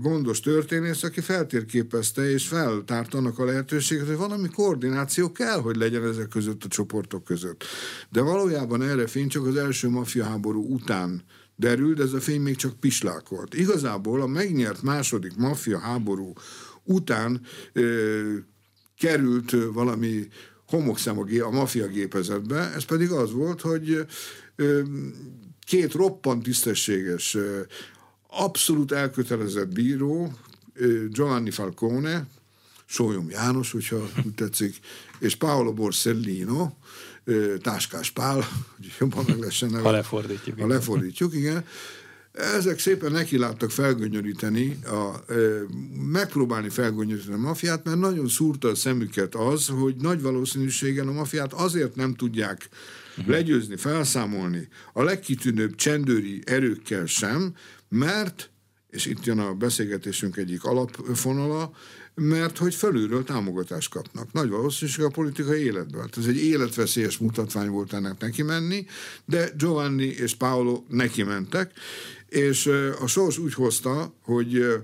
gondos 0.00 0.40
történész, 0.40 1.02
aki 1.02 1.20
feltérképezte 1.20 2.30
és 2.30 2.46
feltárt 2.48 3.14
annak 3.14 3.38
a 3.38 3.44
lehetőséget, 3.44 4.06
hogy 4.06 4.16
valami 4.16 4.48
koordináció 4.48 5.32
kell, 5.32 5.60
hogy 5.60 5.76
legyen 5.76 6.04
ezek 6.04 6.28
között 6.28 6.64
a 6.64 6.68
csoportok 6.68 7.24
között. 7.24 7.64
De 8.10 8.20
valójában 8.20 8.82
erre 8.82 9.06
fény 9.06 9.28
csak 9.28 9.46
az 9.46 9.56
első 9.56 9.88
mafia 9.88 10.24
háború 10.24 10.74
után 10.74 11.22
derült, 11.60 11.96
de 11.96 12.02
ez 12.02 12.12
a 12.12 12.20
fény 12.20 12.40
még 12.40 12.56
csak 12.56 12.80
pislákolt. 12.80 13.54
Igazából 13.54 14.20
a 14.22 14.26
megnyert 14.26 14.82
második 14.82 15.36
maffia 15.36 15.78
háború 15.78 16.32
után 16.84 17.40
ö, 17.72 18.36
került 18.98 19.56
valami 19.72 20.28
homokszem 20.66 21.18
a, 21.18 21.50
maffia 21.50 21.86
gépezetbe, 21.86 22.72
ez 22.74 22.84
pedig 22.84 23.10
az 23.10 23.32
volt, 23.32 23.60
hogy 23.60 24.06
ö, 24.56 24.82
két 25.66 25.92
roppant 25.92 26.42
tisztességes, 26.42 27.34
ö, 27.34 27.60
abszolút 28.28 28.92
elkötelezett 28.92 29.72
bíró, 29.72 30.32
Giovanni 31.08 31.50
Falcone, 31.50 32.26
Sólyom 32.90 33.30
János, 33.30 33.70
hogyha 33.70 34.08
tetszik, 34.34 34.76
és 35.18 35.34
Paolo 35.34 35.72
Borsellino, 35.72 36.70
Táskás 37.60 38.10
Pál, 38.10 38.48
hogy 38.76 38.92
jobban 38.98 39.24
meg 39.28 39.38
lehessen 39.38 39.82
Ha 39.82 39.90
lefordítjuk. 39.90 40.60
Ha 40.60 40.66
lefordítjuk, 40.66 41.34
igen. 41.34 41.64
Ezek 42.32 42.78
szépen 42.78 43.12
neki 43.12 43.38
láttak 43.38 43.70
felgönyöríteni, 43.70 44.78
a, 44.84 45.32
megpróbálni 46.10 46.68
felgönyöríteni 46.68 47.34
a 47.34 47.38
mafiát, 47.38 47.84
mert 47.84 47.98
nagyon 47.98 48.28
szúrta 48.28 48.68
a 48.68 48.74
szemüket 48.74 49.34
az, 49.34 49.66
hogy 49.66 49.96
nagy 49.96 50.22
valószínűséggel 50.22 51.08
a 51.08 51.12
mafiát 51.12 51.52
azért 51.52 51.94
nem 51.94 52.14
tudják 52.14 52.68
uh-huh. 53.16 53.34
legyőzni, 53.34 53.76
felszámolni 53.76 54.68
a 54.92 55.02
legkitűnőbb 55.02 55.74
csendőri 55.74 56.42
erőkkel 56.46 57.06
sem, 57.06 57.54
mert, 57.88 58.50
és 58.90 59.06
itt 59.06 59.24
jön 59.24 59.38
a 59.38 59.54
beszélgetésünk 59.54 60.36
egyik 60.36 60.64
alapfonala, 60.64 61.72
mert 62.14 62.58
hogy 62.58 62.74
felülről 62.74 63.24
támogatást 63.24 63.90
kapnak. 63.90 64.32
Nagy 64.32 64.48
valószínűség 64.48 65.04
a 65.04 65.08
politikai 65.08 65.62
életben. 65.62 66.00
Hát 66.00 66.16
ez 66.16 66.26
egy 66.26 66.44
életveszélyes 66.44 67.18
mutatvány 67.18 67.68
volt 67.68 67.92
ennek 67.92 68.20
neki 68.20 68.42
menni, 68.42 68.86
de 69.24 69.50
Giovanni 69.58 70.06
és 70.06 70.34
Paolo 70.34 70.84
neki 70.88 71.22
mentek, 71.22 71.72
és 72.28 72.70
a 73.00 73.06
sors 73.06 73.38
úgy 73.38 73.54
hozta, 73.54 74.14
hogy 74.22 74.82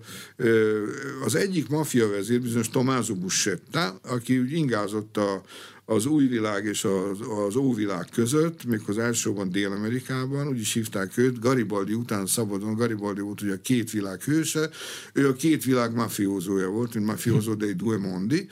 az 1.24 1.34
egyik 1.34 1.68
maffia 1.68 2.08
vezér, 2.08 2.40
bizonyos 2.40 2.70
Tommaso 2.70 3.14
Buscetta, 3.14 4.00
aki 4.02 4.38
úgy 4.38 4.52
ingázott 4.52 5.16
a, 5.16 5.42
az 5.88 6.06
új 6.06 6.26
világ 6.26 6.64
és 6.64 6.84
az, 6.84 7.18
az 7.46 7.56
óvilág 7.56 8.06
között, 8.12 8.60
az 8.86 8.98
elsőban 8.98 9.50
Dél-Amerikában, 9.50 10.48
úgy 10.48 10.58
is 10.58 10.72
hívták 10.72 11.16
őt, 11.16 11.38
Garibaldi 11.38 11.92
után 11.92 12.26
szabadon, 12.26 12.74
Garibaldi 12.74 13.20
volt 13.20 13.42
ugye 13.42 13.52
a 13.52 13.60
két 13.60 13.90
világ 13.90 14.22
hőse, 14.22 14.70
ő 15.12 15.28
a 15.28 15.32
két 15.32 15.64
világ 15.64 15.94
mafiózója 15.94 16.68
volt, 16.68 16.94
mint 16.94 17.06
mafiózó 17.06 17.54
dei 17.54 17.72
due 17.72 17.98
mondi. 17.98 18.48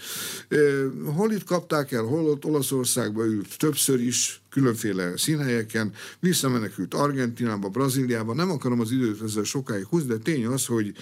Hol 1.05 1.33
itt 1.33 1.45
kapták 1.45 1.93
el, 1.93 2.03
hol 2.03 2.27
ott 2.27 2.45
Olaszországba 2.45 3.25
ült 3.25 3.59
többször 3.59 4.01
is, 4.01 4.43
különféle 4.51 5.17
színhelyeken, 5.17 5.93
visszamenekült 6.21 6.95
Argentinába, 6.95 7.69
Brazíliába, 7.69 8.35
nem 8.35 8.51
akarom 8.51 8.81
az 8.81 8.91
időt 8.91 9.23
ezzel 9.23 9.43
sokáig 9.45 9.85
húzni, 9.85 10.09
de 10.09 10.19
tény 10.19 10.47
az, 10.47 10.67
hogy 10.67 10.93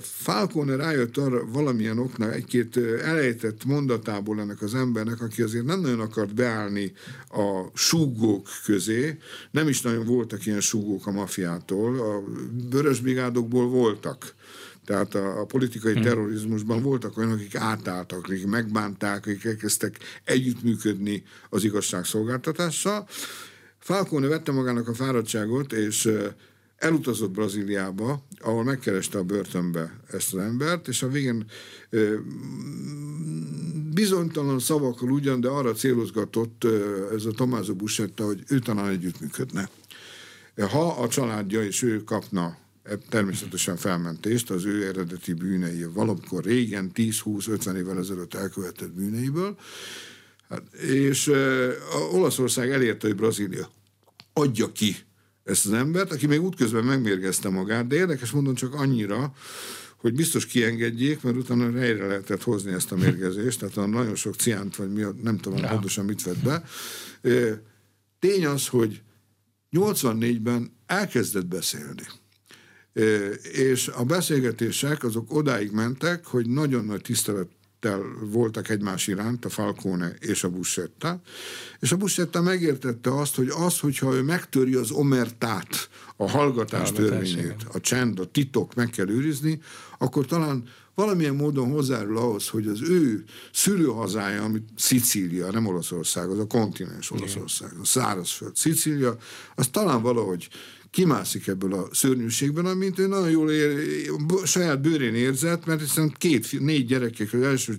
Falcone 0.00 0.76
rájött 0.76 1.16
arra 1.16 1.46
valamilyen 1.46 1.98
oknál 1.98 2.32
egy-két 2.32 2.76
elejtett 3.02 3.64
mondatából 3.64 4.40
ennek 4.40 4.62
az 4.62 4.74
embernek, 4.74 5.20
aki 5.20 5.42
azért 5.42 5.64
nem 5.64 5.80
nagyon 5.80 6.00
akart 6.00 6.34
beállni 6.34 6.92
a 7.30 7.64
súgók 7.74 8.48
közé, 8.64 9.18
nem 9.50 9.68
is 9.68 9.80
nagyon 9.80 10.06
voltak 10.06 10.46
ilyen 10.46 10.60
súgók 10.60 11.06
a 11.06 11.10
mafiától, 11.10 12.00
a 12.00 12.22
vörösbrigádokból 12.70 13.68
voltak. 13.68 14.34
Tehát 14.84 15.14
a, 15.14 15.40
a 15.40 15.44
politikai 15.44 15.92
hmm. 15.92 16.02
terrorizmusban 16.02 16.82
voltak 16.82 17.16
olyanok, 17.16 17.36
akik 17.36 17.56
átálltak, 17.56 18.18
akik 18.18 18.46
megbánták, 18.46 19.26
akik 19.26 19.44
elkezdtek 19.44 19.98
együttműködni 20.24 21.22
az 21.50 21.64
igazságszolgáltatással. 21.64 23.08
Falcone 23.78 24.26
vette 24.26 24.52
magának 24.52 24.88
a 24.88 24.94
fáradtságot, 24.94 25.72
és 25.72 26.08
elutazott 26.82 27.30
Brazíliába, 27.30 28.26
ahol 28.38 28.64
megkereste 28.64 29.18
a 29.18 29.22
börtönbe 29.22 30.00
ezt 30.12 30.34
az 30.34 30.40
embert, 30.40 30.88
és 30.88 31.02
a 31.02 31.08
végén 31.08 31.44
bizonytalan 33.94 34.58
szavakkal 34.58 35.10
ugyan, 35.10 35.40
de 35.40 35.48
arra 35.48 35.72
célozgatott 35.72 36.66
ez 37.14 37.24
a 37.24 37.30
Tomázó 37.30 37.74
Busetta, 37.74 38.24
hogy 38.24 38.42
ő 38.48 38.58
talán 38.58 38.88
együttműködne. 38.88 39.68
Ha 40.56 41.02
a 41.02 41.08
családja 41.08 41.64
és 41.64 41.82
ő 41.82 42.04
kapna 42.04 42.56
e, 42.82 42.96
természetesen 43.08 43.76
felmentést 43.76 44.50
az 44.50 44.64
ő 44.64 44.86
eredeti 44.86 45.32
bűnei, 45.32 45.84
valamikor 45.84 46.44
régen, 46.44 46.90
10-20-50 46.94 47.74
évvel 47.74 47.98
ezelőtt 47.98 48.34
elkövetett 48.34 48.90
bűneiből, 48.90 49.56
hát, 50.48 50.74
és 50.74 51.32
Olaszország 52.12 52.70
elérte, 52.70 53.06
hogy 53.06 53.16
Brazília 53.16 53.70
adja 54.32 54.72
ki 54.72 54.96
ezt 55.44 55.66
az 55.66 55.72
embert, 55.72 56.12
aki 56.12 56.26
még 56.26 56.42
útközben 56.42 56.84
megmérgezte 56.84 57.48
magát, 57.48 57.86
de 57.86 57.96
érdekes 57.96 58.30
mondom 58.30 58.54
csak 58.54 58.74
annyira, 58.74 59.32
hogy 59.96 60.14
biztos 60.14 60.46
kiengedjék, 60.46 61.22
mert 61.22 61.36
utána 61.36 61.78
helyre 61.78 62.06
lehetett 62.06 62.42
hozni 62.42 62.72
ezt 62.72 62.92
a 62.92 62.96
mérgezést, 62.96 63.58
tehát 63.58 63.90
nagyon 63.90 64.14
sok 64.14 64.34
ciánt, 64.34 64.76
vagy 64.76 64.92
mi, 64.92 65.04
nem 65.22 65.38
tudom 65.38 65.58
ja. 65.58 65.68
pontosan 65.68 66.04
mit 66.04 66.22
vett 66.22 66.42
be. 66.42 66.64
Tény 68.18 68.46
az, 68.46 68.68
hogy 68.68 69.02
84-ben 69.72 70.76
elkezdett 70.86 71.46
beszélni. 71.46 72.02
És 73.52 73.88
a 73.88 74.04
beszélgetések 74.04 75.04
azok 75.04 75.34
odáig 75.34 75.70
mentek, 75.70 76.26
hogy 76.26 76.48
nagyon 76.48 76.84
nagy 76.84 77.00
tisztelet 77.00 77.48
voltak 78.20 78.68
egymás 78.68 79.06
iránt, 79.06 79.44
a 79.44 79.48
Falcone 79.48 80.14
és 80.18 80.44
a 80.44 80.48
Buscetta, 80.48 81.20
és 81.80 81.92
a 81.92 81.96
Buscetta 81.96 82.42
megértette 82.42 83.18
azt, 83.18 83.34
hogy 83.34 83.48
az, 83.48 83.78
hogyha 83.78 84.14
ő 84.14 84.22
megtöri 84.22 84.74
az 84.74 84.90
omertát, 84.90 85.88
a 86.16 86.30
hallgatás 86.30 86.92
törvényét, 86.92 87.66
a 87.72 87.80
csend, 87.80 88.18
a 88.18 88.24
titok 88.24 88.74
meg 88.74 88.90
kell 88.90 89.08
őrizni, 89.08 89.60
akkor 89.98 90.26
talán 90.26 90.64
valamilyen 90.94 91.34
módon 91.34 91.70
hozzárul 91.70 92.16
ahhoz, 92.16 92.48
hogy 92.48 92.66
az 92.66 92.82
ő 92.82 93.24
szülőhazája, 93.52 94.42
amit 94.42 94.68
Szicília, 94.76 95.50
nem 95.50 95.66
Olaszország, 95.66 96.28
az 96.28 96.38
a 96.38 96.46
kontinens 96.46 97.10
Olaszország, 97.10 97.72
a 97.80 97.84
szárazföld, 97.84 98.56
Szicília, 98.56 99.16
az 99.54 99.68
talán 99.68 100.02
valahogy 100.02 100.48
kimászik 100.92 101.46
ebből 101.46 101.74
a 101.74 101.88
szörnyűségben, 101.92 102.66
amint 102.66 102.98
ő 102.98 103.06
nagyon 103.06 103.30
jól 103.30 103.50
ér, 103.50 103.78
saját 104.44 104.80
bőrén 104.80 105.14
érzett, 105.14 105.66
mert 105.66 105.80
hiszen 105.80 106.14
két, 106.18 106.60
négy 106.60 106.86
gyerekek, 106.86 107.32
az 107.32 107.42
első 107.42 107.78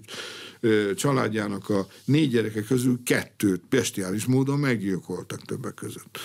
családjának 0.95 1.69
a 1.69 1.87
négy 2.05 2.29
gyereke 2.29 2.63
közül 2.63 2.99
kettőt 3.05 3.61
bestiális 3.69 4.25
módon 4.25 4.59
meggyilkoltak 4.59 5.41
többek 5.41 5.73
között. 5.73 6.17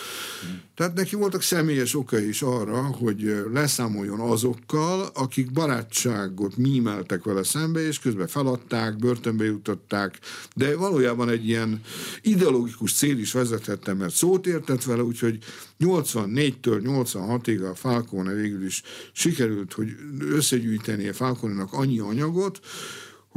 Tehát 0.75 0.95
neki 0.95 1.17
voltak 1.17 1.43
személyes 1.43 1.95
okai 1.95 2.29
is 2.29 2.43
arra, 2.43 2.83
hogy 2.83 3.45
leszámoljon 3.53 4.21
azokkal, 4.21 5.11
akik 5.15 5.53
barátságot 5.53 6.57
mímeltek 6.57 7.23
vele 7.23 7.43
szembe, 7.43 7.87
és 7.87 7.99
közben 7.99 8.27
feladták, 8.27 8.97
börtönbe 8.97 9.45
jutották, 9.45 10.19
de 10.55 10.77
valójában 10.77 11.29
egy 11.29 11.49
ilyen 11.49 11.81
ideológikus 12.23 12.93
cél 12.93 13.19
is 13.19 13.33
vezethette, 13.33 13.95
mert 13.95 14.15
szót 14.15 14.47
értett 14.47 14.85
vele, 14.85 15.03
úgyhogy 15.03 15.39
84-től 15.81 16.81
86-ig 16.85 17.71
a 17.71 17.75
Falcone 17.75 18.33
végül 18.33 18.65
is 18.65 18.83
sikerült, 19.13 19.73
hogy 19.73 19.89
összegyűjteni 20.31 21.09
a 21.09 21.13
Falcone-nak 21.13 21.73
annyi 21.73 21.99
anyagot, 21.99 22.61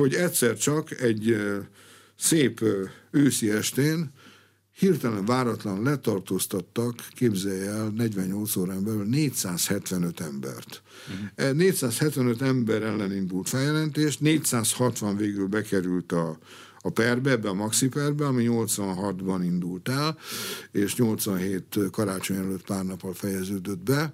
hogy 0.02 0.14
egyszer 0.14 0.58
csak 0.58 1.02
egy 1.02 1.38
szép 2.18 2.64
őszi 3.12 3.50
estén 3.50 4.12
hirtelen 4.78 5.26
váratlan 5.26 5.84
letartóztattak, 5.84 6.96
képzelje 7.10 7.70
el, 7.70 7.88
48 7.88 8.56
órán 8.56 8.84
belül 8.84 9.06
475 9.06 10.20
embert. 10.20 10.82
Uh-huh. 11.36 11.54
475 11.54 12.42
ember 12.42 12.82
ellen 12.82 13.14
indult 13.14 13.50
feljelentés, 13.50 14.18
460 14.18 15.18
végül 15.18 15.48
bekerült 15.48 16.12
a, 16.12 16.38
a 16.80 16.90
perbe, 16.90 17.32
ebbe 17.32 17.50
a 17.50 17.54
maxi 17.54 17.88
perbe, 17.88 18.26
ami 18.26 18.46
86-ban 18.50 19.40
indult 19.44 19.90
el, 19.90 20.18
és 20.72 20.96
87 20.96 21.80
karácsony 21.92 22.38
előtt 22.38 22.66
pár 22.66 22.86
nappal 22.86 23.14
fejeződött 23.14 23.84
be 23.84 24.14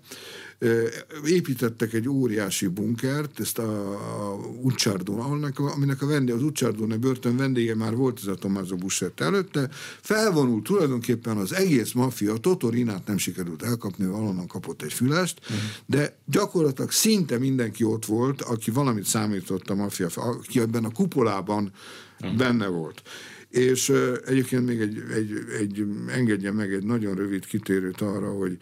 építettek 1.26 1.94
egy 1.94 2.10
óriási 2.10 2.68
bunkert, 2.68 3.40
ezt 3.40 3.58
a, 3.58 3.92
a 3.92 4.36
Ucsárdón, 4.62 5.20
aminek 5.56 6.02
a 6.02 6.06
vendég, 6.06 6.36
az 6.36 6.44
Ucsárdóne 6.44 6.98
börtön 6.98 7.38
vendége 7.38 7.76
már 7.76 7.96
volt 7.96 8.20
ez 8.22 8.28
a 8.28 8.36
Tommaso 8.36 8.76
Buscetta 8.76 9.24
előtte, 9.24 9.70
felvonult 10.02 10.64
tulajdonképpen 10.64 11.38
az 11.38 11.54
egész 11.54 11.92
maffia, 11.92 12.38
Totorinát 12.38 13.08
nem 13.08 13.18
sikerült 13.18 13.64
elkapni, 13.64 14.06
valonnan 14.06 14.48
kapott 14.48 14.82
egy 14.82 14.94
fülest, 14.94 15.40
uh-huh. 15.42 15.58
de 15.86 16.18
gyakorlatilag 16.26 16.92
szinte 16.92 17.38
mindenki 17.38 17.84
ott 17.84 18.06
volt, 18.06 18.42
aki 18.42 18.72
valamit 18.72 19.06
számított 19.06 19.70
a 19.70 19.76
maffia, 19.76 20.08
aki 20.16 20.60
ebben 20.60 20.86
a 20.86 20.92
kupolában 20.92 21.72
uh-huh. 22.22 22.38
benne 22.38 22.68
volt. 22.68 23.02
És 23.50 23.90
uh, 23.90 24.18
egyébként 24.26 24.66
még 24.66 24.80
egy, 24.80 25.04
egy, 25.14 25.32
egy, 25.60 25.86
engedje 26.08 26.52
meg 26.52 26.74
egy 26.74 26.84
nagyon 26.84 27.16
rövid 27.16 27.46
kitérőt 27.46 28.02
arra, 28.02 28.32
hogy 28.32 28.58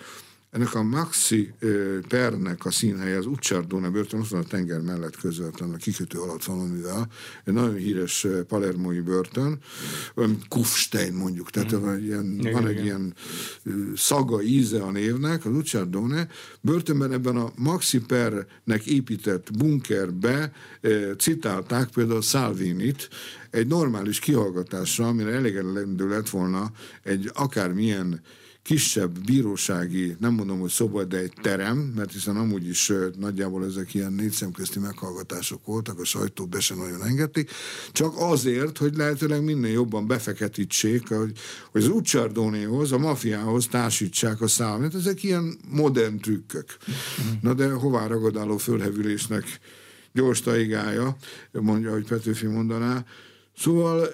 ennek 0.55 0.75
a 0.75 0.83
Maxi 0.83 1.53
pernek 2.07 2.65
a 2.65 2.71
színhelye 2.71 3.17
az 3.17 3.25
Ucciardone 3.25 3.89
börtön, 3.89 4.19
ott 4.19 4.27
van 4.27 4.41
a 4.41 4.43
tenger 4.43 4.81
mellett 4.81 5.17
közvetlen, 5.17 5.73
a 5.73 5.77
kikötő 5.77 6.19
alatt 6.19 6.43
valamivel, 6.43 7.07
egy 7.43 7.53
nagyon 7.53 7.75
híres 7.75 8.27
palermói 8.47 8.99
börtön, 8.99 9.59
Kufstein 10.47 11.13
mondjuk, 11.13 11.49
tehát 11.49 11.75
mm. 11.75 11.79
van, 11.79 12.03
ilyen, 12.03 12.35
igen, 12.39 12.53
van 12.53 12.67
egy 12.67 12.71
igen. 12.71 12.85
ilyen 12.85 13.13
szaga, 13.95 14.41
íze 14.41 14.81
a 14.81 14.91
névnek, 14.91 15.45
az 15.45 15.51
Ucciardone 15.51 16.27
börtönben 16.61 17.11
ebben 17.11 17.35
a 17.35 17.51
Maxi 17.55 17.99
pernek 17.99 18.85
épített 18.85 19.57
bunkerbe 19.57 20.51
citálták 21.17 21.89
például 21.89 22.21
Salvinit, 22.21 23.09
egy 23.49 23.67
normális 23.67 24.19
kihallgatásra, 24.19 25.07
amire 25.07 25.31
elég 25.31 25.61
lett 25.97 26.29
volna 26.29 26.71
egy 27.03 27.31
akármilyen 27.33 28.21
kisebb 28.65 29.19
bírósági, 29.25 30.15
nem 30.19 30.33
mondom, 30.33 30.59
hogy 30.59 30.69
szoba, 30.69 31.03
de 31.03 31.17
egy 31.17 31.33
terem, 31.41 31.77
mert 31.77 32.11
hiszen 32.11 32.35
amúgy 32.35 32.67
is 32.67 32.91
nagyjából 33.19 33.65
ezek 33.65 33.93
ilyen 33.93 34.13
négy 34.13 34.31
szemközti 34.31 34.79
meghallgatások 34.79 35.65
voltak, 35.65 35.99
a 35.99 36.03
sajtó 36.03 36.45
be 36.45 36.59
sem 36.59 36.77
nagyon 36.77 37.03
engedték, 37.03 37.51
csak 37.91 38.13
azért, 38.17 38.77
hogy 38.77 38.95
lehetőleg 38.95 39.43
minél 39.43 39.71
jobban 39.71 40.07
befeketítsék, 40.07 41.07
hogy, 41.07 41.31
hogy 41.71 41.83
az 41.83 41.87
Ucsárdónéhoz, 41.87 42.91
a 42.91 42.97
mafiához 42.97 43.67
társítsák 43.67 44.41
a 44.41 44.47
számát. 44.47 44.95
Ezek 44.95 45.23
ilyen 45.23 45.57
modern 45.69 46.17
trükkök. 46.17 46.77
Na 47.41 47.53
de 47.53 47.71
hová 47.71 48.07
ragadáló 48.07 48.57
fölhevülésnek 48.57 49.59
gyors 50.13 50.41
taigája, 50.41 51.15
mondja, 51.51 51.91
hogy 51.91 52.07
Petőfi 52.07 52.45
mondaná. 52.45 53.05
Szóval 53.57 54.07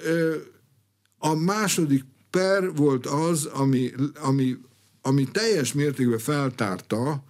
a 1.17 1.33
második 1.35 2.03
per 2.31 2.75
volt 2.75 3.05
az, 3.05 3.45
ami, 3.45 3.91
ami, 4.21 4.57
ami 5.01 5.27
teljes 5.31 5.73
mértékben 5.73 6.19
feltárta 6.19 7.23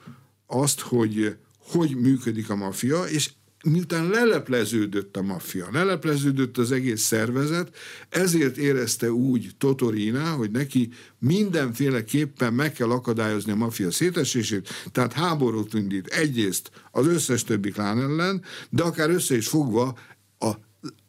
azt, 0.48 0.80
hogy 0.80 1.36
hogy 1.72 1.96
működik 1.96 2.50
a 2.50 2.56
maffia, 2.56 3.04
és 3.04 3.32
miután 3.64 4.10
lelepleződött 4.10 5.18
a 5.18 5.22
maffia, 5.22 5.68
lelepleződött 5.72 6.58
az 6.58 6.72
egész 6.72 7.02
szervezet, 7.02 7.76
ezért 8.10 8.58
érezte 8.58 9.12
úgy 9.12 9.50
Totorina, 9.58 10.32
hogy 10.32 10.52
neki 10.52 10.90
mindenféleképpen 11.20 12.54
meg 12.54 12.74
kell 12.74 12.90
akadályozni 12.90 13.52
a 13.52 13.56
maffia 13.56 13.92
szétesését, 13.92 14.70
tehát 14.92 15.14
háborút 15.14 15.74
indít 15.74 16.08
egyrészt 16.08 16.72
az 16.92 17.08
összes 17.08 17.44
többi 17.44 17.72
klán 17.72 18.02
ellen, 18.02 18.44
de 18.70 18.84
akár 18.84 19.10
össze 19.10 19.36
is 19.36 19.48
fogva 19.48 19.98
a, 20.38 20.48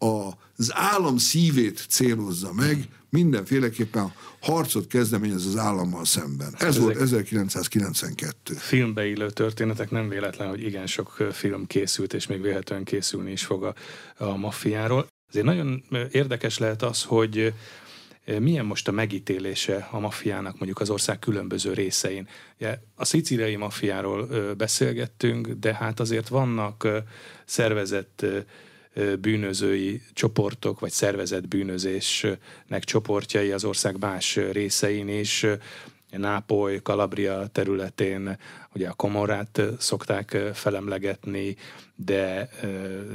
a, 0.07 0.39
az 0.57 0.73
állam 0.75 1.17
szívét 1.17 1.87
célozza 1.89 2.53
meg, 2.53 2.89
mindenféleképpen 3.13 4.13
harcot 4.41 4.87
kezdeményez 4.87 5.47
az 5.47 5.57
állammal 5.57 6.05
szemben. 6.05 6.55
Ez 6.59 6.67
Ezek 6.67 6.83
volt 6.83 6.97
1992. 6.97 8.55
Filmbe 8.55 9.07
illő 9.07 9.31
történetek 9.31 9.91
nem 9.91 10.09
véletlen, 10.09 10.49
hogy 10.49 10.63
igen 10.63 10.87
sok 10.87 11.29
film 11.33 11.67
készült, 11.67 12.15
és 12.15 12.27
még 12.27 12.41
véletlenül 12.41 12.85
készülni 12.85 13.31
is 13.31 13.45
fog 13.45 13.65
a, 13.65 13.75
a 14.17 14.37
maffiáról. 14.37 15.07
Azért 15.29 15.45
nagyon 15.45 15.85
érdekes 16.11 16.59
lehet 16.59 16.83
az, 16.83 17.03
hogy 17.03 17.55
milyen 18.39 18.65
most 18.65 18.89
a 18.89 18.93
megítélése 18.93 19.89
a 19.91 19.99
maffiának 19.99 20.59
mondjuk 20.59 20.81
az 20.81 20.91
ország 20.91 21.19
különböző 21.19 21.73
részein. 21.73 22.29
Ugye, 22.59 22.79
a 22.95 23.05
szicíliai 23.05 23.57
maffiáról 23.57 24.27
beszélgettünk, 24.57 25.49
de 25.49 25.75
hát 25.75 26.01
azért 26.01 26.29
vannak 26.29 26.89
szervezett 27.45 28.27
bűnözői 29.21 30.03
csoportok, 30.13 30.81
vagy 30.81 30.91
szervezett 30.91 31.49
bűnözésnek 31.49 32.85
csoportjai 32.85 33.51
az 33.51 33.65
ország 33.65 33.99
más 33.99 34.37
részein 34.37 35.09
is, 35.09 35.47
Nápoly, 36.19 36.83
Kalabria 36.83 37.47
területén, 37.53 38.39
ugye 38.75 38.89
a 38.89 38.95
Komorát 38.95 39.63
szokták 39.79 40.37
felemlegetni, 40.53 41.57
de, 41.95 42.49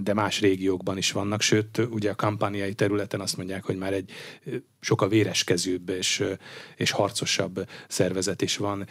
de 0.03 0.13
más 0.13 0.39
régiókban 0.39 0.97
is 0.97 1.11
vannak, 1.11 1.41
sőt, 1.41 1.77
ugye 1.77 2.09
a 2.11 2.15
kampániai 2.15 2.73
területen 2.73 3.19
azt 3.19 3.37
mondják, 3.37 3.63
hogy 3.63 3.77
már 3.77 3.93
egy 3.93 4.11
sokkal 4.79 5.09
véreskezőbb 5.09 5.89
és, 5.89 6.23
és 6.75 6.91
harcosabb 6.91 7.67
szervezet 7.87 8.41
is 8.41 8.57
van 8.57 8.87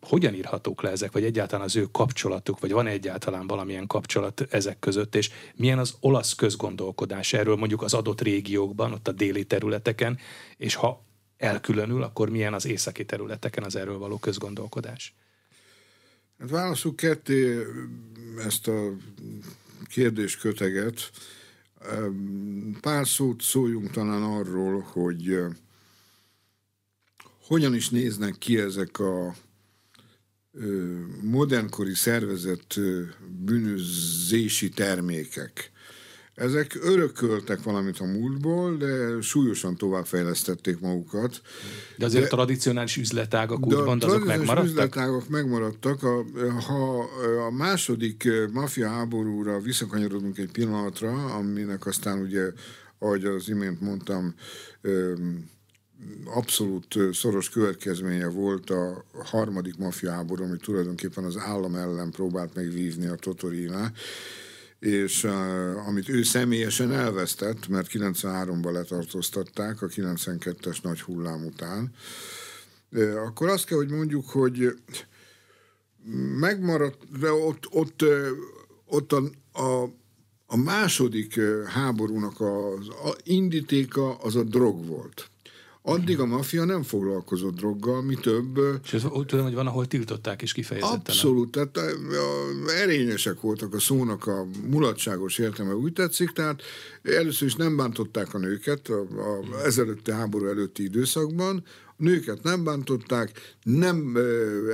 hogyan 0.00 0.34
írhatók 0.34 0.82
le 0.82 0.90
ezek, 0.90 1.12
vagy 1.12 1.24
egyáltalán 1.24 1.64
az 1.64 1.76
ő 1.76 1.88
kapcsolatuk, 1.92 2.60
vagy 2.60 2.72
van 2.72 2.86
egyáltalán 2.86 3.46
valamilyen 3.46 3.86
kapcsolat 3.86 4.40
ezek 4.50 4.78
között, 4.78 5.14
és 5.14 5.30
milyen 5.54 5.78
az 5.78 5.94
olasz 6.00 6.34
közgondolkodás 6.34 7.32
erről 7.32 7.56
mondjuk 7.56 7.82
az 7.82 7.94
adott 7.94 8.20
régiókban, 8.20 8.92
ott 8.92 9.08
a 9.08 9.12
déli 9.12 9.44
területeken, 9.44 10.18
és 10.56 10.74
ha 10.74 11.04
elkülönül, 11.36 12.02
akkor 12.02 12.30
milyen 12.30 12.54
az 12.54 12.66
északi 12.66 13.04
területeken 13.04 13.64
az 13.64 13.76
erről 13.76 13.98
való 13.98 14.18
közgondolkodás? 14.18 15.14
Hát 16.38 16.50
válaszuk 16.50 16.96
ketté 16.96 17.58
ezt 18.38 18.68
a 18.68 18.92
kérdésköteget. 19.86 21.10
Pár 22.80 23.06
szót 23.06 23.42
szóljunk 23.42 23.90
talán 23.90 24.22
arról, 24.22 24.80
hogy 24.80 25.38
hogyan 27.52 27.74
is 27.74 27.88
néznek 27.88 28.38
ki 28.38 28.58
ezek 28.58 28.98
a 28.98 29.34
modernkori 31.22 31.94
szervezett 31.94 32.80
bűnözési 33.44 34.68
termékek. 34.68 35.70
Ezek 36.34 36.78
örököltek 36.82 37.62
valamit 37.62 37.98
a 37.98 38.04
múltból, 38.04 38.76
de 38.76 39.20
súlyosan 39.20 39.76
továbbfejlesztették 39.76 40.80
magukat. 40.80 41.42
De 41.96 42.04
azért 42.04 42.22
de, 42.22 42.28
a 42.28 42.36
tradicionális 42.36 42.96
üzletágak 42.96 43.66
úgymond 43.66 44.04
azok 44.04 44.24
megmaradtak? 44.24 44.64
üzletágak 44.64 45.28
megmaradtak. 45.28 46.02
A, 46.02 46.24
ha 46.66 47.08
a 47.46 47.50
második 47.50 48.28
maffia 48.52 48.88
háborúra 48.88 49.60
visszakanyarodunk 49.60 50.38
egy 50.38 50.50
pillanatra, 50.50 51.34
aminek 51.34 51.86
aztán 51.86 52.20
ugye, 52.20 52.52
ahogy 52.98 53.24
az 53.24 53.48
imént 53.48 53.80
mondtam, 53.80 54.34
abszolút 56.24 56.98
szoros 57.12 57.50
következménye 57.50 58.28
volt 58.28 58.70
a 58.70 59.04
harmadik 59.24 59.76
maffia 59.76 60.10
háború, 60.10 60.44
ami 60.44 60.56
tulajdonképpen 60.56 61.24
az 61.24 61.36
állam 61.36 61.74
ellen 61.74 62.10
próbált 62.10 62.54
megvívni 62.54 63.06
a 63.06 63.14
Totorina, 63.14 63.92
és 64.78 65.24
uh, 65.24 65.88
amit 65.88 66.08
ő 66.08 66.22
személyesen 66.22 66.92
elvesztett, 66.92 67.68
mert 67.68 67.90
93-ban 67.92 68.72
letartóztatták 68.72 69.82
a 69.82 69.86
92-es 69.86 70.82
nagy 70.82 71.00
hullám 71.00 71.44
után, 71.44 71.92
akkor 73.26 73.48
azt 73.48 73.64
kell, 73.64 73.76
hogy 73.78 73.90
mondjuk, 73.90 74.28
hogy 74.28 74.74
megmaradt, 76.38 77.18
de 77.18 77.32
ott, 77.32 77.66
ott, 77.70 78.04
ott 78.86 79.12
a, 79.12 79.22
a, 79.52 79.82
a 80.46 80.56
második 80.56 81.40
háborúnak 81.66 82.40
az 82.40 82.88
a 82.88 83.16
indítéka 83.24 84.14
az 84.14 84.36
a 84.36 84.42
drog 84.42 84.86
volt. 84.86 85.30
Addig 85.84 86.20
a 86.20 86.26
maffia 86.26 86.64
nem 86.64 86.82
foglalkozott 86.82 87.54
droggal, 87.54 88.02
mi 88.02 88.14
több... 88.14 88.58
És 88.84 88.92
ez 88.92 89.04
úgy 89.04 89.26
tudom, 89.26 89.44
hogy 89.44 89.54
van, 89.54 89.66
ahol 89.66 89.86
tiltották 89.86 90.42
is 90.42 90.52
kifejezetten. 90.52 90.98
Abszolút, 90.98 91.50
tehát 91.50 91.78
erényesek 92.68 93.40
voltak 93.40 93.74
a 93.74 93.78
szónak 93.80 94.26
a 94.26 94.46
mulatságos 94.66 95.38
értelme, 95.38 95.74
úgy 95.74 95.92
tetszik, 95.92 96.30
tehát 96.30 96.62
először 97.02 97.48
is 97.48 97.54
nem 97.54 97.76
bántották 97.76 98.34
a 98.34 98.38
nőket 98.38 98.88
a, 98.88 99.00
a 99.00 99.64
ezelőtti 99.64 100.10
háború 100.10 100.46
előtti 100.46 100.82
időszakban, 100.82 101.64
a 101.86 102.02
nőket 102.02 102.42
nem 102.42 102.64
bántották, 102.64 103.56
nem 103.62 104.16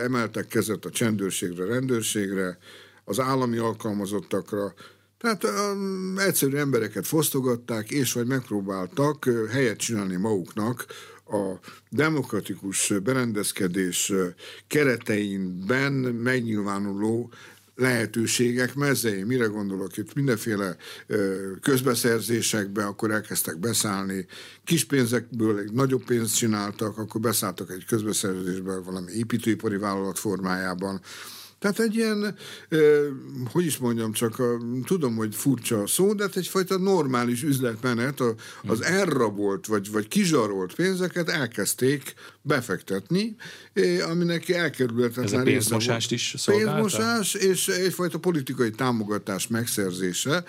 emeltek 0.03 0.47
kezet 0.47 0.85
a 0.85 0.91
csendőrségre, 0.91 1.65
rendőrségre, 1.65 2.59
az 3.05 3.21
állami 3.21 3.57
alkalmazottakra, 3.57 4.75
tehát 5.19 5.45
um, 5.45 6.19
egyszerű 6.19 6.57
embereket 6.57 7.07
fosztogatták, 7.07 7.91
és 7.91 8.13
vagy 8.13 8.27
megpróbáltak 8.27 9.29
helyet 9.51 9.79
csinálni 9.79 10.17
maguknak 10.17 10.87
a 11.31 11.59
demokratikus 11.91 12.93
berendezkedés 13.03 14.13
kereteinben 14.67 15.93
megnyilvánuló 15.93 17.31
lehetőségek 17.79 18.75
mezei. 18.75 19.23
Mire 19.23 19.47
gondolok 19.47 19.97
itt? 19.97 20.15
Mindenféle 20.15 20.77
közbeszerzésekbe, 21.61 22.85
akkor 22.85 23.11
elkezdtek 23.11 23.59
beszállni, 23.59 24.27
kis 24.65 24.85
pénzekből 24.85 25.59
egy 25.59 25.73
nagyobb 25.73 26.05
pénzt 26.05 26.37
csináltak, 26.37 26.99
akkor 26.99 27.21
beszálltak 27.21 27.71
egy 27.71 27.85
közbeszerzésbe 27.85 28.79
valami 28.79 29.13
építőipari 29.13 29.77
vállalat 29.77 30.19
formájában, 30.19 31.01
tehát 31.59 31.79
egy 31.79 31.95
ilyen, 31.95 32.37
hogy 33.53 33.65
is 33.67 33.79
mondjam, 33.79 34.13
csak 34.13 34.39
a, 34.39 34.59
tudom, 34.85 35.17
hogy 35.17 35.35
furcsa 35.35 35.83
a 35.83 35.87
szó, 35.87 36.15
de 36.15 36.23
hát 36.23 36.37
egyfajta 36.37 36.79
normális 36.79 37.43
üzletmenet, 37.43 38.21
a, 38.21 38.35
az 38.67 38.83
elrabolt 38.83 39.67
vagy, 39.67 39.91
vagy 39.91 40.09
kizsarolt 40.09 40.75
pénzeket 40.75 41.29
elkezdték 41.29 42.15
befektetni, 42.43 43.37
aminek 44.11 44.49
elkerülhetetlen 44.49 45.25
Ez 45.25 45.33
a 45.33 45.43
pénzmosást 45.43 46.13
is 46.13 46.35
szolgálta? 46.37 46.73
Pénzmosás 46.73 47.35
és 47.35 47.69
egyfajta 47.69 48.19
politikai 48.19 48.71
támogatás 48.71 49.47
megszerzése. 49.47 50.45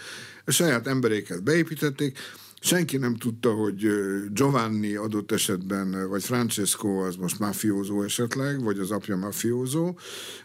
A 0.46 0.52
saját 0.52 0.88
emberéket 0.88 1.44
beépítették. 1.44 2.18
Senki 2.60 2.98
nem 2.98 3.16
tudta, 3.16 3.54
hogy 3.54 3.88
Giovanni 4.34 4.96
adott 4.96 5.32
esetben, 5.32 6.10
vagy 6.10 6.24
Francesco 6.24 6.88
az 6.88 7.16
most 7.16 7.40
mafiózó 7.40 8.02
esetleg, 8.02 8.64
vagy 8.64 8.80
az 8.80 8.92
apja 8.92 9.16
mafiózó, 9.16 9.98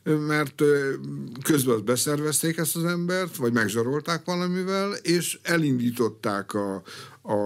mert 0.02 0.62
közben 1.42 1.74
azt 1.74 1.84
beszervezték 1.84 2.56
ezt 2.56 2.76
az 2.76 2.84
embert, 2.84 3.36
vagy 3.36 3.52
megzsarolták 3.52 4.24
valamivel, 4.24 4.92
és 4.92 5.38
elindították 5.42 6.54
a, 6.54 6.82
a, 7.22 7.36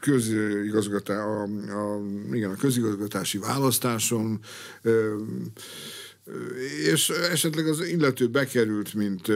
közigazgatá, 0.00 1.24
a, 1.24 1.42
a, 1.42 2.00
igen, 2.32 2.50
a 2.50 2.56
közigazgatási 2.56 3.38
választáson 3.38 4.40
és 6.92 7.08
esetleg 7.08 7.66
az 7.66 7.86
illető 7.86 8.26
bekerült, 8.26 8.94
mint 8.94 9.28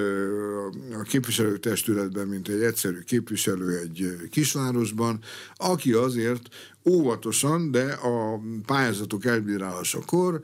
a 0.92 1.02
képviselőtestületben, 1.02 2.26
mint 2.26 2.48
egy 2.48 2.62
egyszerű 2.62 2.98
képviselő 2.98 3.78
egy 3.78 4.16
kisvárosban, 4.31 5.18
aki 5.57 5.92
azért 5.92 6.48
óvatosan, 6.85 7.70
de 7.70 7.92
a 7.92 8.40
pályázatok 8.66 9.24
elbírálásakor 9.24 10.40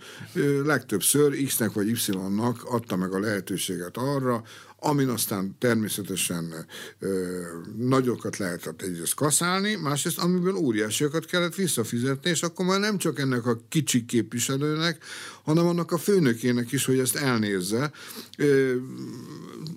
legtöbbször 0.64 1.44
X-nek 1.44 1.72
vagy 1.72 1.88
Y-nak 1.88 2.64
adta 2.64 2.96
meg 2.96 3.12
a 3.12 3.18
lehetőséget 3.18 3.96
arra, 3.96 4.42
amin 4.80 5.08
aztán 5.08 5.56
természetesen 5.58 6.66
ö, 6.98 7.40
nagyokat 7.76 8.36
lehetett 8.36 8.82
egyrészt 8.82 9.14
kaszálni, 9.14 9.74
másrészt 9.74 10.18
amiből 10.18 10.54
óriásiakat 10.54 11.24
kellett 11.24 11.54
visszafizetni, 11.54 12.30
és 12.30 12.42
akkor 12.42 12.66
már 12.66 12.80
nem 12.80 12.98
csak 12.98 13.18
ennek 13.18 13.46
a 13.46 13.60
kicsi 13.68 14.04
képviselőnek, 14.04 15.04
hanem 15.44 15.66
annak 15.66 15.92
a 15.92 15.98
főnökének 15.98 16.72
is, 16.72 16.84
hogy 16.84 16.98
ezt 16.98 17.16
elnézze. 17.16 17.92
Ö, 18.36 18.74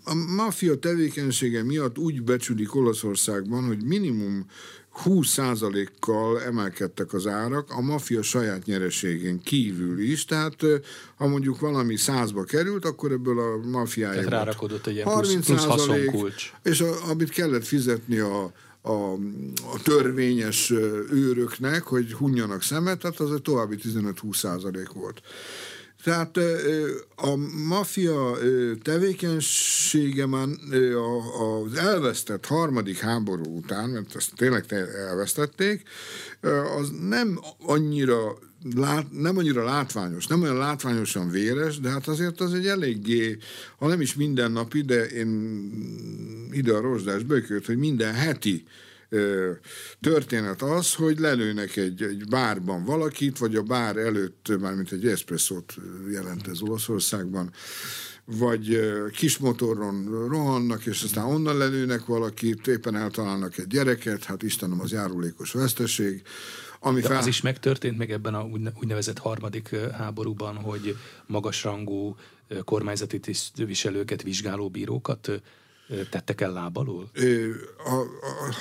a 0.04 0.14
maffia 0.14 0.76
tevékenysége 0.76 1.64
miatt 1.64 1.98
úgy 1.98 2.24
becsülik 2.24 2.76
Olaszországban, 2.76 3.64
hogy 3.64 3.84
minimum 3.84 4.46
20%-kal 5.04 6.42
emelkedtek 6.42 7.14
az 7.14 7.28
árak, 7.28 7.70
a 7.70 7.82
maffia 7.82 8.22
saját 8.22 8.66
nyereségén 8.66 9.42
kívül 9.42 10.00
is, 10.00 10.26
tehát 10.26 10.56
ha 11.16 11.28
mondjuk 11.28 11.60
valami 11.60 11.96
százba 11.96 12.44
került, 12.44 12.86
akkor 12.86 13.12
ebből 13.12 13.40
a 13.40 13.68
mafiája 13.68 14.14
Tehát 14.14 14.30
rárakodott 14.30 14.88
egy 14.88 14.94
ilyen 14.94 15.08
30 15.08 15.46
plusz, 15.46 15.86
plusz. 15.86 16.52
És 16.64 16.82
a, 16.82 17.10
amit 17.10 17.30
kellett 17.30 17.66
fizetni 17.66 18.18
a, 18.18 18.52
a, 18.82 19.14
a 19.74 19.82
törvényes 19.84 20.72
őröknek, 21.12 21.84
hogy 21.84 22.14
hunjanak 22.14 22.64
szemet, 22.64 23.00
tehát 23.00 23.20
az 23.20 23.32
egy 23.34 23.42
további 23.42 23.78
15-20 23.84 24.36
százalék 24.36 24.90
volt. 24.92 25.22
Tehát 26.04 26.38
a 27.16 27.36
maffia 27.68 28.38
tevékenysége 28.82 30.26
már 30.26 30.48
az 31.40 31.74
elvesztett 31.74 32.46
harmadik 32.46 32.98
háború 32.98 33.58
után, 33.58 33.90
mert 33.90 34.16
ezt 34.16 34.32
tényleg 34.36 34.66
elvesztették, 35.08 35.84
az 36.78 36.92
nem 37.10 37.40
annyira 37.66 38.38
lát, 38.76 39.06
nem 39.12 39.38
annyira 39.38 39.64
látványos, 39.64 40.28
nem 40.28 40.42
olyan 40.42 40.58
látványosan 40.58 41.30
véres, 41.30 41.80
de 41.80 41.90
hát 41.90 42.08
azért 42.08 42.42
az 42.42 42.54
egy 42.54 42.68
eléggé, 42.68 43.38
ha 43.78 43.88
nem 43.88 44.02
is 44.02 44.16
mindennapi, 44.16 44.82
de 44.82 45.06
én 45.06 45.70
ide 46.52 46.74
a 46.74 46.82
rozsdás 46.82 47.24
bökőt, 47.24 47.66
hogy 47.66 47.78
minden 47.78 48.14
heti 48.14 48.66
történet 50.00 50.62
az, 50.62 50.94
hogy 50.94 51.20
lelőnek 51.20 51.76
egy, 51.76 52.02
egy 52.02 52.24
bárban 52.30 52.84
valakit, 52.86 53.38
vagy 53.38 53.56
a 53.56 53.62
bár 53.62 53.98
előtt, 53.98 54.60
mármint 54.60 54.92
egy 54.92 55.08
eszpresszót 55.08 55.74
jelent 56.12 56.48
ez 56.48 56.62
Olaszországban, 56.62 57.52
vagy 58.26 58.80
kis 59.12 59.38
motoron 59.38 60.28
rohannak, 60.28 60.86
és 60.86 61.04
aztán 61.04 61.26
onnan 61.26 61.58
lelőnek 61.58 62.06
valakit, 62.06 62.68
éppen 62.68 62.96
eltalálnak 62.96 63.58
egy 63.58 63.68
gyereket, 63.68 64.24
hát 64.24 64.44
Istenem, 64.44 64.82
az 64.82 64.92
járulékos 64.92 65.52
veszteség. 65.52 66.22
Ami 66.80 67.02
De 67.02 67.08
fel... 67.08 67.18
az 67.18 67.28
is 67.28 67.42
megtörtént 67.42 67.98
meg 67.98 68.12
ebben 68.12 68.34
a 68.34 68.44
úgynevezett 68.80 69.18
harmadik 69.18 69.76
háborúban, 69.76 70.56
hogy 70.56 70.98
magasrangú 71.26 72.16
kormányzati 72.64 73.20
tisztviselőket, 73.20 74.24
vizsgáló 74.24 74.70
bírókat 74.70 75.42
tettek 76.10 76.42
el 76.42 76.52
láb 76.52 76.78
alól? 76.78 77.12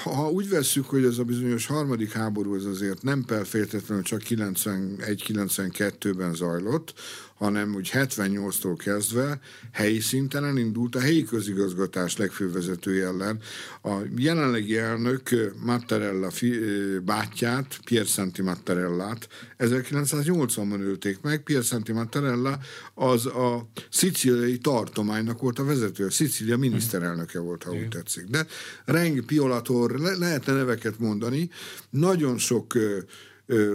Ha, 0.03 0.31
úgy 0.31 0.49
vesszük, 0.49 0.85
hogy 0.85 1.05
ez 1.05 1.19
a 1.19 1.25
bizonyos 1.25 1.67
harmadik 1.67 2.13
háború 2.13 2.55
az 2.55 2.65
azért 2.65 3.03
nem 3.03 3.25
feltétlenül 3.45 4.03
csak 4.03 4.23
91-92-ben 4.29 6.35
zajlott, 6.35 6.95
hanem 7.41 7.75
úgy 7.75 7.91
78-tól 7.93 8.75
kezdve 8.77 9.41
helyi 9.73 10.01
szinten 10.01 10.45
elindult 10.45 10.95
a 10.95 11.01
helyi 11.01 11.25
közigazgatás 11.25 12.17
legfőbb 12.17 12.53
vezetője 12.53 13.07
ellen. 13.07 13.41
A 13.83 13.91
jelenlegi 14.17 14.79
elnök 14.79 15.53
Mattarella 15.65 16.31
fi, 16.31 16.59
bátyját, 17.05 17.81
Pier 17.85 18.07
Santi 18.07 18.43
Mattarellát 18.43 19.29
1980-ban 19.59 20.81
ölték 20.81 21.21
meg. 21.21 21.43
Pier 21.43 21.63
Santi 21.63 21.93
Mattarella 21.93 22.59
az 22.95 23.27
a 23.27 23.69
szicíliai 23.91 24.59
tartománynak 24.59 25.41
volt 25.41 25.59
a 25.59 25.65
vezető, 25.65 26.07
a 26.07 26.11
Szicília 26.11 26.57
miniszterelnöke 26.57 27.39
volt, 27.39 27.63
ha 27.63 27.73
úgy 27.73 27.89
tetszik. 27.89 28.25
De 28.25 28.47
Reng, 28.85 29.25
Piolator, 29.25 29.91
le, 29.91 30.17
lehetne 30.17 30.53
neveket 30.53 30.99
mondani, 30.99 31.51
nagyon 31.91 32.39
sok 32.39 32.75
ö, 32.75 32.99
ö, 33.47 33.75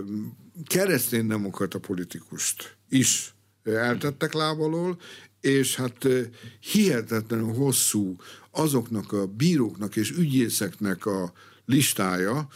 kereszténydemokrata 0.66 1.80
politikust 1.80 2.76
is 2.90 3.35
eltettek 3.74 4.34
lábalól, 4.34 4.98
és 5.42 5.76
hát 5.76 6.08
hihetetlenül 6.60 7.54
hosszú 7.54 8.16
azoknak 8.52 9.12
a 9.12 9.26
bíróknak 9.26 9.96
és 9.96 10.12
ügyészeknek 10.12 11.06
a 11.06 11.34
listája, 11.66 12.48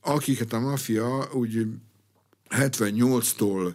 akiket 0.00 0.52
a 0.52 0.60
mafia 0.60 1.28
úgy 1.32 1.66
78-tól 2.50 3.74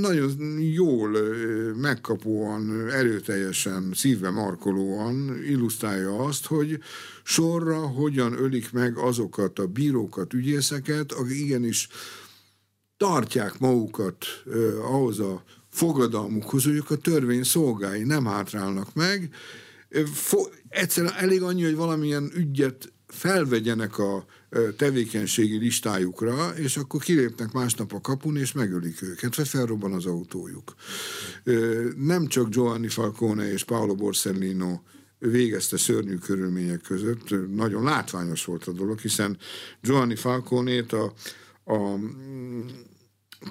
nagyon 0.01 0.61
jól, 0.61 1.19
megkapóan, 1.75 2.91
erőteljesen, 2.91 3.91
szívbe 3.95 4.31
markolóan 4.31 5.39
illusztrálja 5.49 6.19
azt, 6.19 6.47
hogy 6.47 6.79
sorra 7.23 7.79
hogyan 7.79 8.43
ölik 8.43 8.73
meg 8.73 8.97
azokat 8.97 9.59
a 9.59 9.67
bírókat, 9.67 10.33
ügyészeket, 10.33 11.13
akik 11.13 11.39
igenis 11.39 11.89
tartják 12.99 13.59
magukat 13.59 14.25
eh, 14.47 14.95
ahhoz 14.95 15.19
a 15.21 15.43
fogadalmukhoz, 15.71 16.65
hogy 16.65 16.75
ők 16.75 16.91
a 16.91 16.97
törvény 16.97 17.43
szolgái 17.43 18.03
nem 18.03 18.25
hátrálnak 18.25 18.95
meg. 18.95 19.35
Fo- 20.13 20.63
egyszerűen 20.69 21.15
elég 21.15 21.43
annyi, 21.43 21.63
hogy 21.63 21.77
valamilyen 21.77 22.31
ügyet 22.35 22.93
felvegyenek 23.07 23.99
a 23.99 24.25
tevékenységi 24.77 25.59
listájukra, 25.59 26.53
és 26.57 26.77
akkor 26.77 27.01
kilépnek 27.01 27.53
másnap 27.53 27.93
a 27.93 28.01
kapun, 28.01 28.37
és 28.37 28.53
megölik 28.53 29.03
őket, 29.03 29.37
vagy 29.37 29.49
felrobban 29.49 29.93
az 29.93 30.07
autójuk. 30.07 30.75
Nem 31.97 32.27
csak 32.27 32.49
Giovanni 32.49 32.89
Falcone 32.89 33.53
és 33.53 33.65
Paolo 33.65 33.95
Borsellino 33.95 34.81
végezte 35.19 35.77
szörnyű 35.77 36.17
körülmények 36.17 36.81
között, 36.81 37.55
nagyon 37.55 37.83
látványos 37.83 38.45
volt 38.45 38.65
a 38.65 38.73
dolog, 38.73 38.99
hiszen 38.99 39.39
Giovanni 39.81 40.17
Falcone-t 40.17 40.93
a, 40.93 41.13
a 41.69 41.99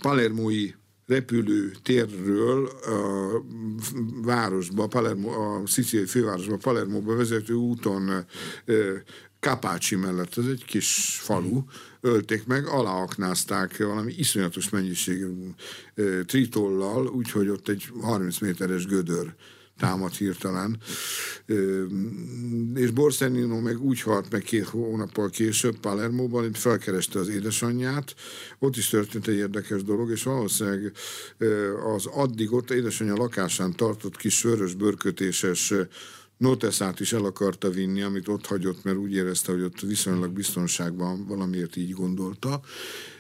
palermói 0.01 0.72
repülő 1.07 1.72
térről 1.84 2.65
a 2.65 3.43
városba, 4.22 4.88
Palermo, 4.88 5.30
a 5.30 5.68
szicíliai 5.68 6.07
fővárosba, 6.07 6.57
Palermóba 6.57 7.15
vezető 7.15 7.53
úton 7.53 8.26
Kapácsi 9.39 9.95
mellett, 9.95 10.38
ez 10.38 10.45
egy 10.45 10.65
kis 10.65 11.20
falu, 11.22 11.63
ölték 12.01 12.45
meg, 12.45 12.68
aláaknázták 12.68 13.78
valami 13.78 14.13
iszonyatos 14.18 14.70
mennyiségű 14.70 15.49
tritollal, 16.26 17.07
úgyhogy 17.07 17.49
ott 17.49 17.68
egy 17.68 17.86
30 18.01 18.39
méteres 18.39 18.86
gödör 18.86 19.36
támad 19.78 20.13
hirtelen. 20.13 20.78
És 22.75 22.91
Borsellino 22.91 23.59
meg 23.59 23.82
úgy 23.82 24.01
halt 24.01 24.32
meg 24.32 24.41
két 24.41 24.65
hónappal 24.65 25.30
később 25.30 25.80
Palermóban, 25.80 26.43
hogy 26.43 26.57
felkereste 26.57 27.19
az 27.19 27.28
édesanyját. 27.28 28.15
Ott 28.59 28.78
is 28.78 28.89
történt 28.89 29.28
egy 29.28 29.38
érdekes 29.38 29.84
dolog, 29.84 30.11
és 30.11 30.23
valószínűleg 30.23 30.91
az 31.95 32.05
addig 32.05 32.53
ott 32.53 32.71
édesanyja 32.71 33.15
lakásán 33.15 33.75
tartott 33.75 34.17
kis 34.17 34.38
sörös, 34.38 34.73
bőrkötéses 34.73 35.73
noteszát 36.38 36.99
is 36.99 37.13
el 37.13 37.25
akarta 37.25 37.69
vinni, 37.69 38.01
amit 38.01 38.28
ott 38.28 38.45
hagyott, 38.45 38.84
mert 38.84 38.97
úgy 38.97 39.13
érezte, 39.13 39.51
hogy 39.51 39.61
ott 39.61 39.80
viszonylag 39.80 40.32
biztonságban 40.32 41.25
valamiért 41.28 41.75
így 41.75 41.91
gondolta 41.91 42.61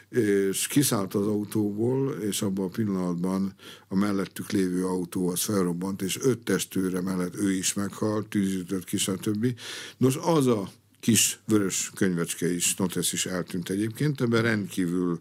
és 0.09 0.67
kiszállt 0.67 1.13
az 1.13 1.27
autóból, 1.27 2.11
és 2.11 2.41
abban 2.41 2.65
a 2.65 2.69
pillanatban 2.69 3.53
a 3.87 3.95
mellettük 3.95 4.51
lévő 4.51 4.85
autó 4.85 5.29
az 5.29 5.41
felrobbant, 5.41 6.01
és 6.01 6.19
öt 6.21 6.39
testőre 6.39 7.01
mellett 7.01 7.35
ő 7.35 7.51
is 7.51 7.73
meghalt, 7.73 8.27
tűzütött 8.27 8.83
ki, 8.83 8.97
stb. 8.97 9.59
Nos, 9.97 10.17
az 10.21 10.47
a 10.47 10.69
kis 10.99 11.39
vörös 11.45 11.91
könyvecske 11.95 12.53
is, 12.53 12.75
Notesz 12.75 13.13
is 13.13 13.25
eltűnt 13.25 13.69
egyébként, 13.69 14.21
ebben 14.21 14.41
rendkívül 14.41 15.19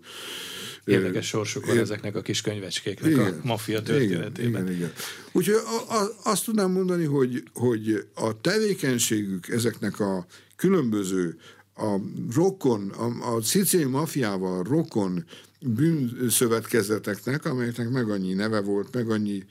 Érdekes 0.84 1.26
sorsuk 1.26 1.66
van 1.66 1.78
ezeknek 1.78 2.16
a 2.16 2.22
kis 2.22 2.40
könyvecskéknek 2.40 3.10
igen, 3.10 3.32
a 3.32 3.40
maffia 3.42 3.82
történetében. 3.82 4.62
Igen, 4.62 4.74
igen. 4.76 4.92
Úgyhogy 5.32 5.54
a, 5.54 5.94
a, 5.94 6.08
azt 6.22 6.44
tudnám 6.44 6.70
mondani, 6.70 7.04
hogy, 7.04 7.42
hogy 7.52 8.06
a 8.14 8.40
tevékenységük 8.40 9.48
ezeknek 9.48 10.00
a 10.00 10.26
különböző 10.56 11.38
a 11.76 11.96
rokon, 12.34 12.88
a, 12.88 13.34
a 13.34 13.42
szicíliai 13.42 13.90
mafiával 13.90 14.62
rokon 14.62 15.24
bűnszövetkezeteknek, 15.60 17.44
amelyeknek 17.44 17.90
meg 17.90 18.10
annyi 18.10 18.32
neve 18.32 18.60
volt, 18.60 18.94
meg 18.94 19.10
annyi 19.10 19.44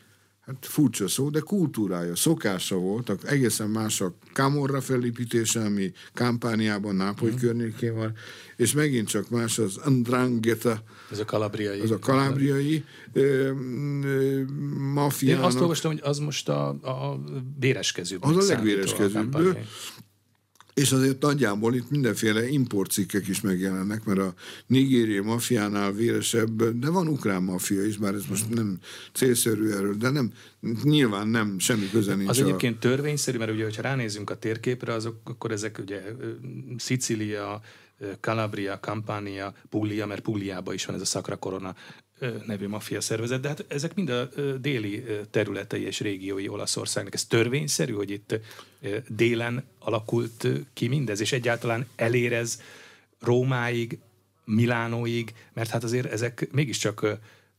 hát 0.45 0.65
furcsa 0.65 1.07
szó, 1.07 1.29
de 1.29 1.39
kultúrája, 1.39 2.15
szokása 2.15 2.75
volt, 2.75 3.25
egészen 3.25 3.69
más 3.69 4.01
a 4.01 4.15
Camorra 4.33 4.81
felépítése, 4.81 5.61
ami 5.61 5.91
kampániában 6.13 6.95
Nápoly 6.95 7.31
mm. 7.31 7.35
környékén 7.35 7.95
van, 7.95 8.13
és 8.55 8.73
megint 8.73 9.07
csak 9.07 9.29
más 9.29 9.59
az 9.59 9.77
Andrangheta. 9.77 10.83
Ez 11.11 11.19
a 11.19 11.25
kalabriai. 11.25 11.79
Az 11.79 11.91
a 11.91 11.99
kalabriai 11.99 12.83
mafiának. 14.93 15.39
Én 15.39 15.45
azt 15.45 15.59
olvastam, 15.59 15.91
hogy 15.91 16.01
az 16.03 16.19
most 16.19 16.49
a, 16.49 16.67
a 16.69 17.23
véreskezőbb. 17.59 18.23
Az 18.23 18.49
a 18.49 18.53
legvéreskezőbb. 18.53 19.57
És 20.75 20.91
azért 20.91 21.21
nagyjából 21.21 21.75
itt 21.75 21.89
mindenféle 21.89 22.47
importcikkek 22.47 23.27
is 23.27 23.41
megjelennek, 23.41 24.03
mert 24.03 24.19
a 24.19 24.33
nigériai 24.67 25.19
mafiánál 25.19 25.91
véresebb, 25.91 26.63
de 26.63 26.89
van 26.89 27.07
ukrán 27.07 27.43
mafia 27.43 27.85
is, 27.85 27.97
bár 27.97 28.13
ez 28.13 28.25
most 28.29 28.49
nem 28.49 28.79
célszerű 29.13 29.69
erről, 29.69 29.95
de 29.95 30.09
nem, 30.09 30.31
nyilván 30.83 31.27
nem, 31.27 31.59
semmi 31.59 31.89
köze 31.89 32.15
nincs. 32.15 32.29
Az 32.29 32.39
a... 32.39 32.43
egyébként 32.43 32.79
törvényszerű, 32.79 33.37
mert 33.37 33.51
ugye, 33.51 33.63
hogyha 33.63 33.81
ránézünk 33.81 34.29
a 34.29 34.37
térképre, 34.37 34.93
azok, 34.93 35.15
akkor 35.23 35.51
ezek 35.51 35.77
ugye 35.77 36.01
Szicília, 36.77 37.61
Calabria, 38.19 38.79
Campania, 38.79 39.53
Puglia, 39.69 40.05
mert 40.05 40.21
Pugliában 40.21 40.73
is 40.73 40.85
van 40.85 40.95
ez 40.95 41.01
a 41.01 41.05
Sacra 41.05 41.35
Corona 41.35 41.75
nevű 42.45 42.67
maffia 42.67 43.01
szervezet, 43.01 43.41
de 43.41 43.47
hát 43.47 43.65
ezek 43.67 43.95
mind 43.95 44.09
a 44.09 44.29
déli 44.59 45.03
területei 45.31 45.81
és 45.81 45.99
régiói 45.99 46.47
Olaszországnak. 46.47 47.13
Ez 47.13 47.25
törvényszerű, 47.25 47.93
hogy 47.93 48.09
itt 48.09 48.39
délen 49.07 49.63
alakult 49.79 50.47
ki 50.73 50.87
mindez, 50.87 51.19
és 51.19 51.31
egyáltalán 51.31 51.87
elérez 51.95 52.61
Rómáig, 53.19 53.97
Milánóig, 54.45 55.33
mert 55.53 55.69
hát 55.69 55.83
azért 55.83 56.11
ezek 56.11 56.47
mégiscsak 56.51 57.05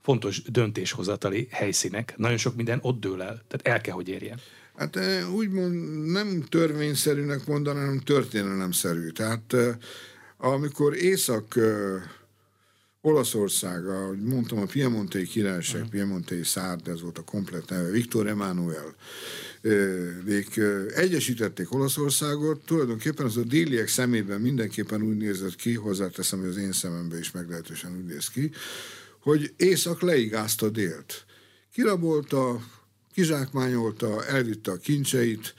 fontos 0.02 0.42
döntéshozatali 0.42 1.48
helyszínek. 1.50 2.14
Nagyon 2.16 2.36
sok 2.36 2.56
minden 2.56 2.78
ott 2.82 3.00
dől 3.00 3.22
el, 3.22 3.42
tehát 3.48 3.60
el 3.62 3.80
kell, 3.80 3.94
hogy 3.94 4.08
érjen. 4.08 4.40
Hát 4.76 4.98
úgymond 5.34 6.04
nem 6.10 6.44
törvényszerűnek 6.48 7.46
mondanám, 7.46 7.84
hanem 7.84 8.00
történelemszerű. 8.00 9.08
Tehát 9.08 9.54
amikor 10.36 10.96
Észak 10.96 11.58
Olaszország, 13.06 13.86
ahogy 13.86 14.22
mondtam, 14.22 14.58
a 14.58 14.64
Piemontei 14.64 15.26
királyság, 15.26 15.76
uh-huh. 15.76 15.90
Piemontei 15.90 16.42
Szárd, 16.44 16.88
ez 16.88 17.00
volt 17.00 17.18
a 17.18 17.22
komplet 17.22 17.68
neve, 17.68 17.90
Viktor 17.90 18.26
Emanuel, 18.26 18.94
ők 19.60 20.56
egyesítették 20.94 21.72
Olaszországot, 21.74 22.64
tulajdonképpen 22.64 23.26
az 23.26 23.36
a 23.36 23.42
déliek 23.42 23.88
szemében 23.88 24.40
mindenképpen 24.40 25.02
úgy 25.02 25.16
nézett 25.16 25.56
ki, 25.56 25.74
hozzáteszem, 25.74 26.38
hogy 26.38 26.48
az 26.48 26.56
én 26.56 26.72
szememben 26.72 27.18
is 27.18 27.30
meglehetősen 27.30 27.96
úgy 27.96 28.04
néz 28.04 28.28
ki, 28.28 28.50
hogy 29.20 29.52
Észak 29.56 30.00
leigázta 30.00 30.68
délt. 30.68 31.24
Kirabolta, 31.72 32.60
kizsákmányolta, 33.12 34.24
elvitte 34.24 34.70
a 34.70 34.76
kincseit, 34.76 35.54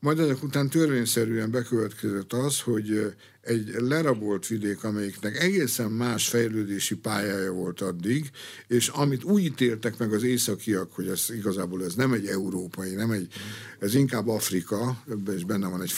majd 0.00 0.18
ezek 0.18 0.42
után 0.42 0.68
törvényszerűen 0.68 1.50
bekövetkezett 1.50 2.32
az, 2.32 2.60
hogy 2.60 3.14
egy 3.40 3.74
lerabolt 3.78 4.46
vidék, 4.46 4.84
amelyiknek 4.84 5.42
egészen 5.42 5.90
más 5.90 6.28
fejlődési 6.28 6.96
pályája 6.96 7.52
volt 7.52 7.80
addig, 7.80 8.30
és 8.66 8.88
amit 8.88 9.24
úgy 9.24 9.44
ítéltek 9.44 9.98
meg 9.98 10.12
az 10.12 10.22
északiak, 10.22 10.92
hogy 10.92 11.08
ez 11.08 11.26
igazából 11.30 11.84
ez 11.84 11.94
nem 11.94 12.12
egy 12.12 12.26
európai, 12.26 12.94
nem 12.94 13.10
egy, 13.10 13.32
ez 13.78 13.94
inkább 13.94 14.28
Afrika, 14.28 15.02
ebben 15.10 15.36
is 15.36 15.44
benne 15.44 15.68
van 15.68 15.82
egy 15.82 15.92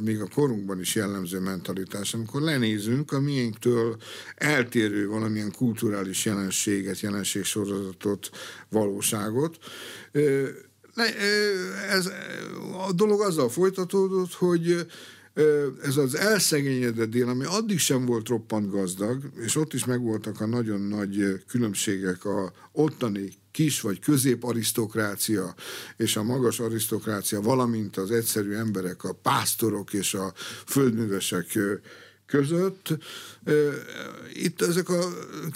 még 0.00 0.20
a 0.20 0.28
korunkban 0.34 0.80
is 0.80 0.94
jellemző 0.94 1.40
mentalitás, 1.40 2.14
amikor 2.14 2.42
lenézünk 2.42 3.12
a 3.12 3.20
miénktől 3.20 3.96
eltérő 4.36 5.08
valamilyen 5.08 5.52
kulturális 5.52 6.24
jelenséget, 6.24 7.00
jelenségsorozatot, 7.00 8.30
valóságot. 8.68 9.58
Ez, 11.88 12.06
a 12.86 12.92
dolog 12.92 13.20
azzal 13.20 13.48
folytatódott, 13.48 14.32
hogy 14.32 14.86
ez 15.82 15.96
az 15.96 16.14
elszegényedett 16.14 17.10
dél, 17.10 17.28
ami 17.28 17.44
addig 17.44 17.78
sem 17.78 18.06
volt 18.06 18.28
roppant 18.28 18.70
gazdag, 18.70 19.30
és 19.40 19.56
ott 19.56 19.72
is 19.72 19.84
megvoltak 19.84 20.40
a 20.40 20.46
nagyon 20.46 20.80
nagy 20.80 21.44
különbségek 21.48 22.24
a 22.24 22.52
ottani 22.72 23.32
kis 23.50 23.80
vagy 23.80 23.98
közép 23.98 24.44
arisztokrácia 24.44 25.54
és 25.96 26.16
a 26.16 26.22
magas 26.22 26.60
arisztokrácia, 26.60 27.40
valamint 27.40 27.96
az 27.96 28.10
egyszerű 28.10 28.52
emberek, 28.52 29.04
a 29.04 29.12
pásztorok 29.12 29.92
és 29.92 30.14
a 30.14 30.32
földművesek 30.66 31.58
között. 32.32 32.98
Itt 34.32 34.62
ezek 34.62 34.88
a 34.88 35.00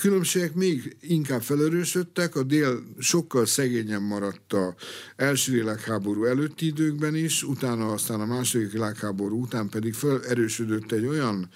különbségek 0.01 0.55
még 0.55 0.97
inkább 1.01 1.43
felerősödtek, 1.43 2.37
a 2.37 2.43
dél 2.43 2.83
sokkal 2.99 3.47
szegényen 3.47 4.03
maradt 4.03 4.53
a 4.53 4.75
első 5.17 5.53
világháború 5.53 6.25
előtti 6.25 6.67
időkben 6.67 7.15
is, 7.15 7.43
utána 7.43 7.93
aztán 7.93 8.21
a 8.21 8.27
második 8.27 8.73
világháború 8.73 9.41
után 9.41 9.69
pedig 9.69 9.95
felerősödött 9.95 10.93
egy 10.93 11.07
olyan 11.07 11.49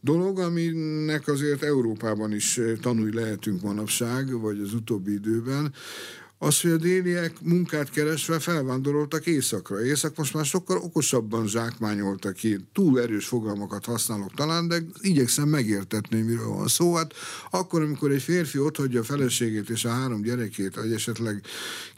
dolog, 0.00 0.38
aminek 0.38 1.28
azért 1.28 1.62
Európában 1.62 2.32
is 2.34 2.60
tanulni 2.80 3.14
lehetünk 3.14 3.62
manapság, 3.62 4.40
vagy 4.40 4.60
az 4.60 4.74
utóbbi 4.74 5.12
időben, 5.12 5.72
az, 6.42 6.60
hogy 6.60 6.70
a 6.70 6.76
déliek 6.76 7.32
munkát 7.42 7.90
keresve 7.90 8.38
felvándoroltak 8.38 9.26
északra. 9.26 9.84
Észak 9.84 10.16
most 10.16 10.34
már 10.34 10.44
sokkal 10.44 10.76
okosabban 10.76 11.48
zsákmányoltak 11.48 12.34
ki. 12.34 12.58
Túl 12.72 13.00
erős 13.00 13.26
fogalmakat 13.26 13.84
használok 13.84 14.34
talán, 14.34 14.68
de 14.68 14.82
igyekszem 15.00 15.48
megértetni, 15.48 16.20
miről 16.20 16.48
van 16.48 16.68
szó. 16.68 16.94
Hát 16.94 17.14
akkor, 17.50 17.82
amikor 17.82 18.10
egy 18.10 18.22
férfi 18.22 18.58
hagyja 18.58 19.00
a 19.00 19.04
feleségét 19.04 19.70
és 19.70 19.84
a 19.84 19.88
három 19.88 20.22
gyerekét, 20.22 20.74
vagy 20.74 20.92
esetleg 20.92 21.42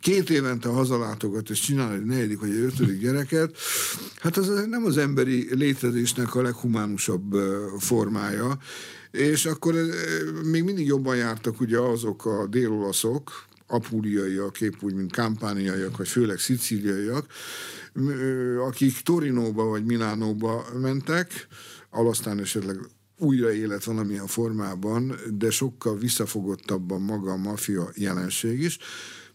két 0.01 0.31
évente 0.31 0.69
hazalátogat 0.69 1.51
és 1.51 1.61
csinál 1.61 1.93
egy 1.93 2.05
negyedik 2.05 2.41
vagy 2.41 2.51
egy 2.51 2.61
ötödik 2.61 3.01
gyereket, 3.01 3.57
hát 4.19 4.37
az 4.37 4.49
nem 4.69 4.85
az 4.85 4.97
emberi 4.97 5.55
létezésnek 5.55 6.35
a 6.35 6.43
leghumánusabb 6.43 7.35
formája. 7.79 8.59
És 9.11 9.47
akkor 9.47 9.75
még 10.45 10.63
mindig 10.63 10.87
jobban 10.87 11.17
jártak 11.17 11.61
ugye 11.61 11.79
azok 11.79 12.27
a 12.27 12.47
délolaszok, 12.47 13.51
apuliaiak, 13.73 14.61
épp 14.61 14.75
úgy, 14.81 14.95
mint 14.95 15.13
kampániaiak, 15.13 15.97
vagy 15.97 16.09
főleg 16.09 16.39
szicíliaiak, 16.39 17.27
akik 18.67 19.01
Torinóba 19.01 19.65
vagy 19.65 19.85
Milánóba 19.85 20.67
mentek, 20.81 21.47
alasztán 21.91 22.39
esetleg 22.39 22.77
újra 23.19 23.53
élet 23.53 23.85
valamilyen 23.85 24.27
formában, 24.27 25.15
de 25.31 25.51
sokkal 25.51 25.99
visszafogottabban 25.99 27.01
maga 27.01 27.31
a 27.31 27.37
mafia 27.37 27.91
jelenség 27.95 28.61
is, 28.61 28.79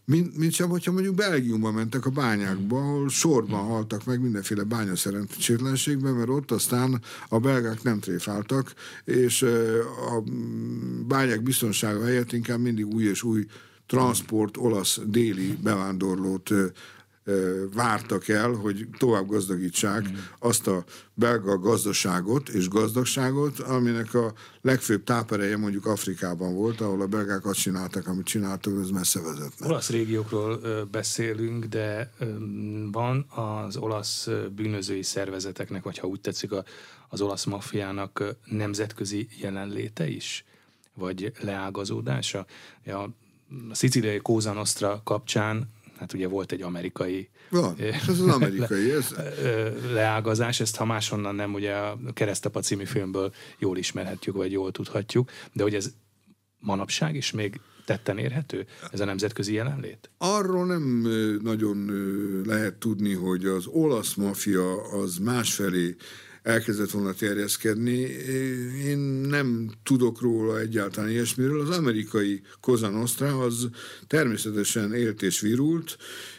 mint, 0.04 0.36
mint 0.36 0.52
sem, 0.52 0.68
hogyha 0.68 0.92
mondjuk 0.92 1.14
Belgiumba 1.14 1.70
mentek 1.70 2.06
a 2.06 2.10
bányákba, 2.10 2.78
ahol 2.78 3.08
sorban 3.08 3.64
haltak 3.64 4.04
meg 4.04 4.20
mindenféle 4.20 4.62
bányaszerencsétlenségben, 4.62 6.14
mert 6.14 6.28
ott 6.28 6.50
aztán 6.50 7.02
a 7.28 7.38
belgák 7.38 7.82
nem 7.82 8.00
tréfáltak, 8.00 8.72
és 9.04 9.42
a 10.10 10.22
bányák 11.06 11.42
biztonsága 11.42 12.04
helyett 12.04 12.32
inkább 12.32 12.60
mindig 12.60 12.86
új 12.86 13.04
és 13.04 13.22
új 13.22 13.46
transport 13.88 14.56
olasz 14.56 15.00
déli 15.06 15.58
bevándorlót 15.62 16.50
vártak 17.74 18.28
el, 18.28 18.52
hogy 18.52 18.88
tovább 18.98 19.26
gazdagítsák 19.26 20.10
mm. 20.10 20.14
azt 20.38 20.66
a 20.66 20.84
belga 21.14 21.58
gazdaságot 21.58 22.48
és 22.48 22.68
gazdagságot, 22.68 23.58
aminek 23.58 24.14
a 24.14 24.32
legfőbb 24.60 25.04
tápereje 25.04 25.56
mondjuk 25.56 25.86
Afrikában 25.86 26.54
volt, 26.54 26.80
ahol 26.80 27.00
a 27.00 27.06
belgák 27.06 27.46
azt 27.46 27.58
csináltak, 27.58 28.06
amit 28.06 28.26
csináltak, 28.26 28.80
ez 28.80 28.90
messze 28.90 29.20
vezetne. 29.20 29.66
Olasz 29.66 29.90
régiókról 29.90 30.60
beszélünk, 30.90 31.64
de 31.64 32.12
van 32.92 33.26
az 33.28 33.76
olasz 33.76 34.28
bűnözői 34.54 35.02
szervezeteknek, 35.02 35.82
vagy 35.82 35.98
ha 35.98 36.06
úgy 36.06 36.20
tetszik, 36.20 36.50
az 37.08 37.20
olasz 37.20 37.44
maffiának 37.44 38.36
nemzetközi 38.44 39.28
jelenléte 39.40 40.08
is? 40.08 40.44
Vagy 40.94 41.32
leágazódása? 41.40 42.46
A 42.86 43.08
szicíliai 43.72 44.18
Kóza 44.18 44.52
Nostra 44.52 45.00
kapcsán 45.04 45.76
hát 45.98 46.12
ugye 46.12 46.28
volt 46.28 46.52
egy 46.52 46.62
amerikai 46.62 47.28
van, 47.50 47.74
ez 47.78 48.08
az 48.08 48.20
amerikai. 48.20 48.90
Ez... 48.90 49.14
leágazás, 49.92 50.60
ezt 50.60 50.76
ha 50.76 50.84
máshonnan 50.84 51.34
nem, 51.34 51.54
ugye 51.54 51.74
a 51.74 51.98
Keresztapa 52.12 52.60
című 52.60 52.84
filmből 52.84 53.32
jól 53.58 53.76
ismerhetjük, 53.76 54.34
vagy 54.34 54.52
jól 54.52 54.72
tudhatjuk, 54.72 55.30
de 55.52 55.62
hogy 55.62 55.74
ez 55.74 55.92
manapság 56.58 57.14
is 57.14 57.30
még 57.30 57.60
tetten 57.84 58.18
érhető, 58.18 58.66
ez 58.92 59.00
a 59.00 59.04
nemzetközi 59.04 59.52
jelenlét? 59.52 60.10
Arról 60.18 60.66
nem 60.66 61.06
nagyon 61.42 61.90
lehet 62.46 62.74
tudni, 62.74 63.14
hogy 63.14 63.44
az 63.44 63.66
olasz 63.66 64.14
mafia 64.14 64.92
az 64.92 65.16
másfelé 65.16 65.96
elkezdett 66.48 66.90
volna 66.90 67.12
terjeszkedni. 67.12 67.98
Én 68.84 68.98
nem 69.28 69.70
tudok 69.82 70.20
róla 70.20 70.60
egyáltalán 70.60 71.10
ilyesmiről. 71.10 71.60
Az 71.60 71.76
amerikai 71.76 72.42
Cosa 72.60 72.88
Nostra 72.88 73.40
az 73.40 73.68
természetesen 74.06 74.94
élt 74.94 75.22
és 75.22 75.40
virult, 75.40 75.96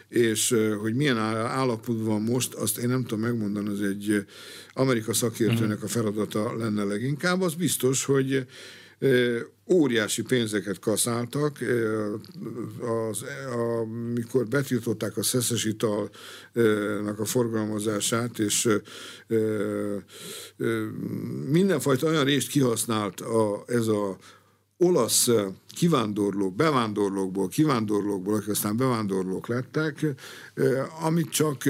és 0.08 0.56
hogy 0.82 0.96
milyen 0.96 1.18
állapotban 1.18 2.06
van 2.06 2.22
most, 2.22 2.54
azt 2.54 2.78
én 2.78 2.88
nem 2.88 3.02
tudom 3.02 3.20
megmondani, 3.20 3.70
az 3.70 3.82
egy 3.82 4.26
Amerika 4.74 5.14
szakértőnek 5.14 5.84
a 5.84 5.88
feladata 5.88 6.58
lenne 6.58 6.84
leginkább. 6.84 7.42
Az 7.42 7.54
biztos, 7.54 8.06
hogy 8.06 8.46
óriási 9.72 10.22
pénzeket 10.22 10.80
kaszáltak, 10.80 11.58
az, 13.10 13.26
amikor 13.56 14.48
betiltották 14.48 15.18
a 15.18 15.24
szeszes 15.24 15.66
italnak 15.66 17.20
a 17.20 17.26
forgalmazását, 17.26 18.40
és 18.40 18.70
mindenfajta 21.50 22.08
olyan 22.08 22.24
részt 22.24 22.48
kihasznált 22.48 23.22
a, 23.22 23.64
ez 23.68 23.88
a 23.88 24.18
olasz 24.78 25.30
kivándorlók, 25.76 26.56
bevándorlókból, 26.56 27.48
kivándorlókból, 27.48 28.36
akik 28.36 28.50
aztán 28.50 28.78
bevándorlók 28.78 29.48
lettek, 29.48 30.06
amit 31.02 31.30
csak 31.30 31.64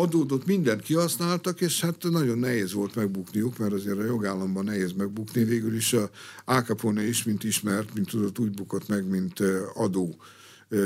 adódott, 0.00 0.46
mindent 0.46 0.82
kihasználtak, 0.82 1.60
és 1.60 1.80
hát 1.80 2.06
nagyon 2.10 2.38
nehéz 2.38 2.72
volt 2.72 2.94
megbukniuk, 2.94 3.58
mert 3.58 3.72
azért 3.72 3.98
a 3.98 4.04
jogállamban 4.04 4.64
nehéz 4.64 4.92
megbukni. 4.92 5.44
Végül 5.44 5.74
is 5.74 5.92
a 5.92 6.10
Al 6.44 6.62
Capone 6.62 7.06
is, 7.06 7.24
mint 7.24 7.44
ismert, 7.44 7.94
mint 7.94 8.08
tudott, 8.08 8.38
úgy 8.38 8.50
bukott 8.50 8.88
meg, 8.88 9.08
mint 9.08 9.42
adó 9.74 10.16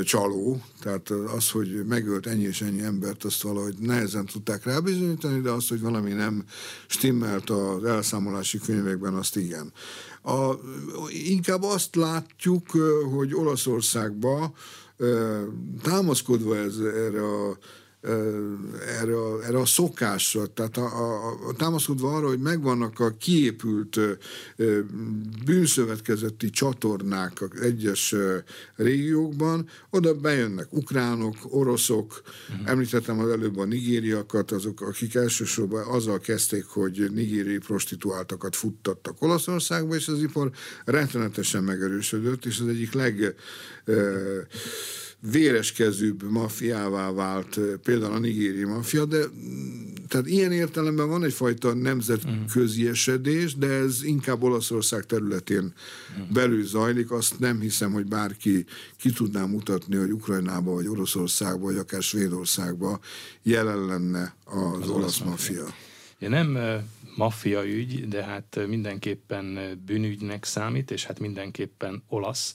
csaló, 0.03 0.61
tehát 0.81 1.09
az, 1.09 1.49
hogy 1.49 1.85
megölt 1.87 2.27
ennyi 2.27 2.43
és 2.43 2.61
ennyi 2.61 2.81
embert, 2.81 3.23
azt 3.23 3.41
valahogy 3.41 3.75
nehezen 3.79 4.25
tudták 4.25 4.63
rábizonyítani, 4.63 5.41
de 5.41 5.49
az, 5.49 5.67
hogy 5.67 5.81
valami 5.81 6.11
nem 6.11 6.43
stimmelt 6.87 7.49
az 7.49 7.83
elszámolási 7.83 8.59
könyvekben, 8.59 9.13
azt 9.13 9.35
igen. 9.35 9.71
A, 10.23 10.53
inkább 11.09 11.63
azt 11.63 11.95
látjuk, 11.95 12.69
hogy 13.15 13.35
Olaszországban 13.35 14.53
támaszkodva 15.81 16.57
ez, 16.57 16.77
erre 16.77 17.23
a 17.23 17.57
erre 18.01 19.17
a, 19.17 19.43
erre 19.43 19.59
a 19.59 19.65
szokásra, 19.65 20.45
tehát 20.45 20.77
a, 20.77 20.85
a, 20.85 21.29
a, 21.47 21.53
támaszkodva 21.57 22.15
arra, 22.15 22.27
hogy 22.27 22.39
megvannak 22.39 22.99
a 22.99 23.15
kiépült 23.17 23.99
bűnszövetkezeti 25.45 26.49
csatornák 26.49 27.41
az 27.41 27.61
egyes 27.61 28.15
régiókban, 28.75 29.67
oda 29.89 30.13
bejönnek 30.13 30.67
ukránok, 30.73 31.35
oroszok, 31.49 32.21
uh-huh. 32.49 32.69
említettem 32.69 33.19
az 33.19 33.29
előbb 33.29 33.57
a 33.57 33.65
nigériakat, 33.65 34.51
azok, 34.51 34.81
akik 34.81 35.15
elsősorban 35.15 35.87
azzal 35.87 36.19
kezdték, 36.19 36.65
hogy 36.65 37.11
nigériai 37.13 37.57
prostituáltakat 37.57 38.55
futtattak 38.55 39.21
Olaszországba, 39.21 39.95
és 39.95 40.07
az 40.07 40.21
ipar 40.21 40.51
rettenetesen 40.85 41.63
megerősödött, 41.63 42.45
és 42.45 42.59
az 42.59 42.67
egyik 42.67 42.93
leg 42.93 43.35
véreskezőbb 45.21 46.31
mafiává 46.31 47.11
vált 47.11 47.59
például 47.83 48.13
a 48.13 48.19
nigéri 48.19 48.63
mafia, 48.63 49.05
de 49.05 49.17
tehát 50.07 50.27
ilyen 50.27 50.51
értelemben 50.51 51.07
van 51.07 51.23
egyfajta 51.23 51.73
nemzetközi 51.73 52.87
esedés, 52.87 53.55
de 53.55 53.67
ez 53.67 54.03
inkább 54.03 54.43
Olaszország 54.43 55.05
területén 55.05 55.73
belül 56.33 56.65
zajlik. 56.65 57.11
Azt 57.11 57.39
nem 57.39 57.59
hiszem, 57.59 57.91
hogy 57.91 58.05
bárki 58.05 58.65
ki 58.97 59.11
tudná 59.11 59.45
mutatni, 59.45 59.95
hogy 59.95 60.11
Ukrajnába, 60.11 60.71
vagy 60.71 60.87
Oroszországba, 60.87 61.65
vagy 61.65 61.77
akár 61.77 62.01
Svédországba 62.01 62.99
jelen 63.43 63.85
lenne 63.85 64.35
az, 64.43 64.55
az 64.55 64.89
olasz, 64.89 64.89
olasz 64.89 65.19
mafia. 65.19 65.65
Ja, 66.19 66.29
nem 66.29 66.57
maffia 67.15 67.65
ügy, 67.65 68.07
de 68.07 68.23
hát 68.23 68.59
mindenképpen 68.67 69.59
bűnügynek 69.85 70.45
számít, 70.45 70.91
és 70.91 71.05
hát 71.05 71.19
mindenképpen 71.19 72.03
olasz 72.07 72.53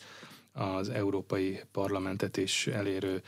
az 0.57 0.89
Európai 0.89 1.61
Parlamentet 1.73 2.37
is 2.37 2.67
elérő 2.67 3.23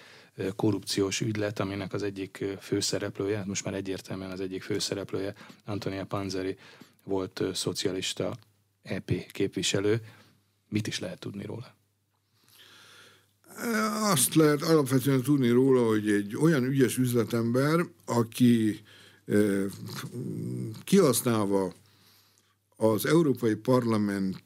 korrupciós 0.56 1.20
ügylet, 1.20 1.58
aminek 1.58 1.92
az 1.92 2.02
egyik 2.02 2.44
főszereplője, 2.60 3.44
most 3.46 3.64
már 3.64 3.74
egyértelműen 3.74 4.30
az 4.30 4.40
egyik 4.40 4.62
főszereplője, 4.62 5.34
Antonia 5.64 6.04
Panzeri 6.04 6.56
volt 7.04 7.42
szocialista 7.54 8.36
EP 8.82 9.12
képviselő. 9.32 10.00
Mit 10.68 10.86
is 10.86 10.98
lehet 10.98 11.18
tudni 11.18 11.44
róla? 11.44 11.76
Azt 14.02 14.34
lehet 14.34 14.62
alapvetően 14.62 15.22
tudni 15.22 15.48
róla, 15.48 15.86
hogy 15.86 16.10
egy 16.10 16.36
olyan 16.36 16.64
ügyes 16.64 16.98
üzletember, 16.98 17.80
aki 18.04 18.80
kihasználva 20.84 21.72
az 22.76 23.06
Európai 23.06 23.54
Parlament 23.54 24.42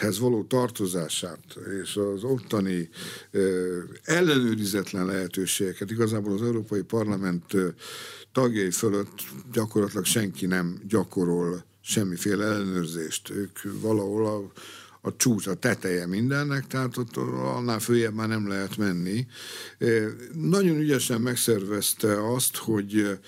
hez 0.00 0.18
való 0.18 0.44
tartozását 0.44 1.44
és 1.82 1.96
az 1.96 2.24
ottani 2.24 2.88
ellenőrizetlen 4.02 5.06
lehetőségeket, 5.06 5.90
igazából 5.90 6.32
az 6.32 6.42
Európai 6.42 6.82
Parlament 6.82 7.44
tagjai 8.32 8.70
fölött 8.70 9.22
gyakorlatilag 9.52 10.04
senki 10.04 10.46
nem 10.46 10.80
gyakorol 10.88 11.64
semmiféle 11.80 12.44
ellenőrzést. 12.44 13.30
Ők 13.30 13.58
valahol 13.80 14.26
a, 14.26 14.52
a 15.08 15.16
csúcs, 15.16 15.46
a 15.46 15.54
teteje 15.54 16.06
mindennek, 16.06 16.66
tehát 16.66 16.96
ott 16.96 17.16
annál 17.16 17.78
följebb 17.78 18.14
már 18.14 18.28
nem 18.28 18.48
lehet 18.48 18.76
menni. 18.76 19.26
Nagyon 20.32 20.76
ügyesen 20.76 21.20
megszervezte 21.20 22.32
azt, 22.32 22.56
hogy 22.56 23.18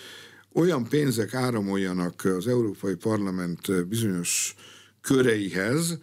olyan 0.53 0.89
pénzek 0.89 1.35
áramoljanak 1.35 2.25
az 2.25 2.47
Európai 2.47 2.95
Parlament 2.95 3.87
bizonyos 3.87 4.55
köreihez, 5.01 5.99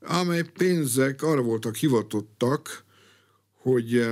amely 0.00 0.42
pénzek 0.42 1.22
arra 1.22 1.42
voltak 1.42 1.76
hivatottak, 1.76 2.84
hogy 3.52 4.08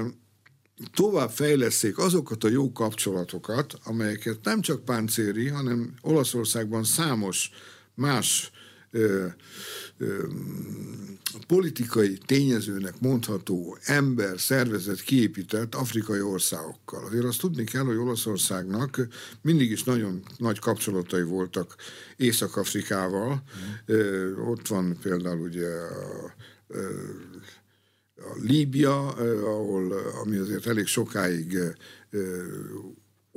tovább 0.94 1.30
fejleszék 1.30 1.98
azokat 1.98 2.44
a 2.44 2.48
jó 2.48 2.72
kapcsolatokat, 2.72 3.74
amelyeket 3.84 4.38
nem 4.42 4.60
csak 4.60 4.84
Páncéri, 4.84 5.48
hanem 5.48 5.94
Olaszországban 6.00 6.84
számos 6.84 7.50
más 7.94 8.50
ö, 8.90 9.26
ö, 9.98 10.26
politikai 11.46 12.18
tényezőnek 12.26 13.00
mondható 13.00 13.78
ember, 13.82 14.40
szervezet 14.40 15.00
kiépített 15.00 15.74
afrikai 15.74 16.20
országokkal. 16.20 17.04
Azért 17.04 17.24
azt 17.24 17.40
tudni 17.40 17.64
kell, 17.64 17.84
hogy 17.84 17.96
Olaszországnak 17.96 19.06
mindig 19.42 19.70
is 19.70 19.84
nagyon 19.84 20.22
nagy 20.36 20.58
kapcsolatai 20.58 21.22
voltak 21.22 21.74
Észak-Afrikával. 22.16 23.32
Mm. 23.32 23.94
Ö, 23.94 24.32
ott 24.36 24.66
van 24.66 24.98
például 25.02 25.40
ugye 25.40 25.68
a, 25.68 26.34
a 28.16 28.36
Líbia, 28.42 29.08
ahol, 29.44 29.92
ami 29.92 30.36
azért 30.36 30.66
elég 30.66 30.86
sokáig 30.86 31.58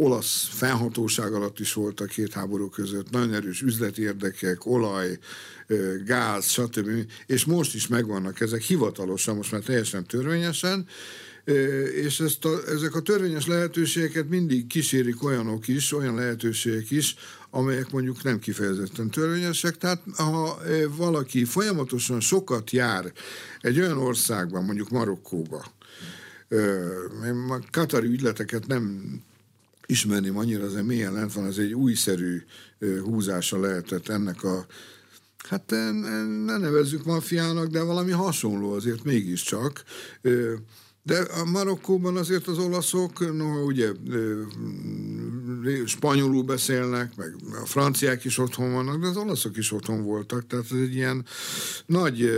olasz 0.02 0.48
fennhatóság 0.52 1.34
alatt 1.34 1.60
is 1.60 1.74
voltak 1.74 2.10
két 2.10 2.34
háború 2.34 2.70
között, 2.70 3.10
nagyon 3.10 3.34
erős 3.34 3.62
üzleti 3.62 4.02
érdekek, 4.02 4.66
olaj, 4.66 5.20
gáz, 6.06 6.46
stb. 6.46 6.90
És 7.26 7.46
most 7.46 7.76
is 7.76 7.88
megvannak 7.88 8.40
ezek 8.40 8.62
hivatalosan, 8.62 9.36
most 9.36 9.52
már 9.52 9.62
teljesen 9.62 10.06
törvényesen, 10.06 10.88
és 12.04 12.20
ezt 12.20 12.46
a, 12.46 12.60
ezek 12.68 12.96
a 12.96 13.02
törvényes 13.02 13.48
lehetőségeket 13.48 14.30
mindig 14.30 14.68
kísérik 14.68 15.24
olyanok 15.24 15.68
is, 15.68 15.94
olyan 15.94 16.16
lehetőségek 16.16 16.92
is, 16.92 17.16
amelyek 17.50 17.92
mondjuk 17.92 18.24
nem 18.24 18.40
kifejezetten 18.40 19.10
törvényesek. 19.10 19.78
Tehát 19.78 20.02
ha 20.16 20.60
valaki 20.96 21.46
folyamatosan 21.46 22.20
sokat 22.20 22.72
jár 22.72 23.12
egy 23.62 23.80
olyan 23.80 23.98
országban, 23.98 24.64
mondjuk 24.64 24.90
Marokkóba, 24.90 25.66
én 27.26 27.50
a 27.50 27.60
katari 27.72 28.08
ügyleteket 28.08 28.68
nem 28.68 29.14
ismerném 29.86 30.38
annyira, 30.38 30.64
azért 30.64 30.86
milyen 30.86 31.14
lent 31.14 31.34
van, 31.34 31.46
az 31.46 31.60
egy 31.60 31.74
újszerű 31.74 32.42
húzása 33.04 33.60
lehetett 33.60 34.08
ennek 34.08 34.44
a 34.44 34.66
hát 35.50 35.70
ne 36.46 36.58
nevezzük 36.58 37.06
mafiának, 37.06 37.68
de 37.68 37.82
valami 37.84 38.12
hasonló 38.12 38.72
azért 38.72 39.04
mégiscsak. 39.04 39.84
De 41.04 41.20
a 41.20 41.46
Marokkóban 41.46 42.18
azért 42.18 42.48
az 42.48 42.58
olaszok, 42.58 43.36
no, 43.36 43.64
ugye 43.64 43.92
spanyolul 45.86 46.44
beszélnek, 46.44 47.16
meg 47.16 47.36
a 47.62 47.66
franciák 47.66 48.26
is 48.26 48.38
otthon 48.38 48.74
vannak, 48.74 49.02
de 49.02 49.08
az 49.08 49.18
olaszok 49.18 49.58
is 49.58 49.72
otthon 49.72 50.04
voltak, 50.04 50.48
tehát 50.48 50.66
ez 50.72 50.78
egy 50.78 50.96
ilyen 50.96 51.26
nagy 51.86 52.30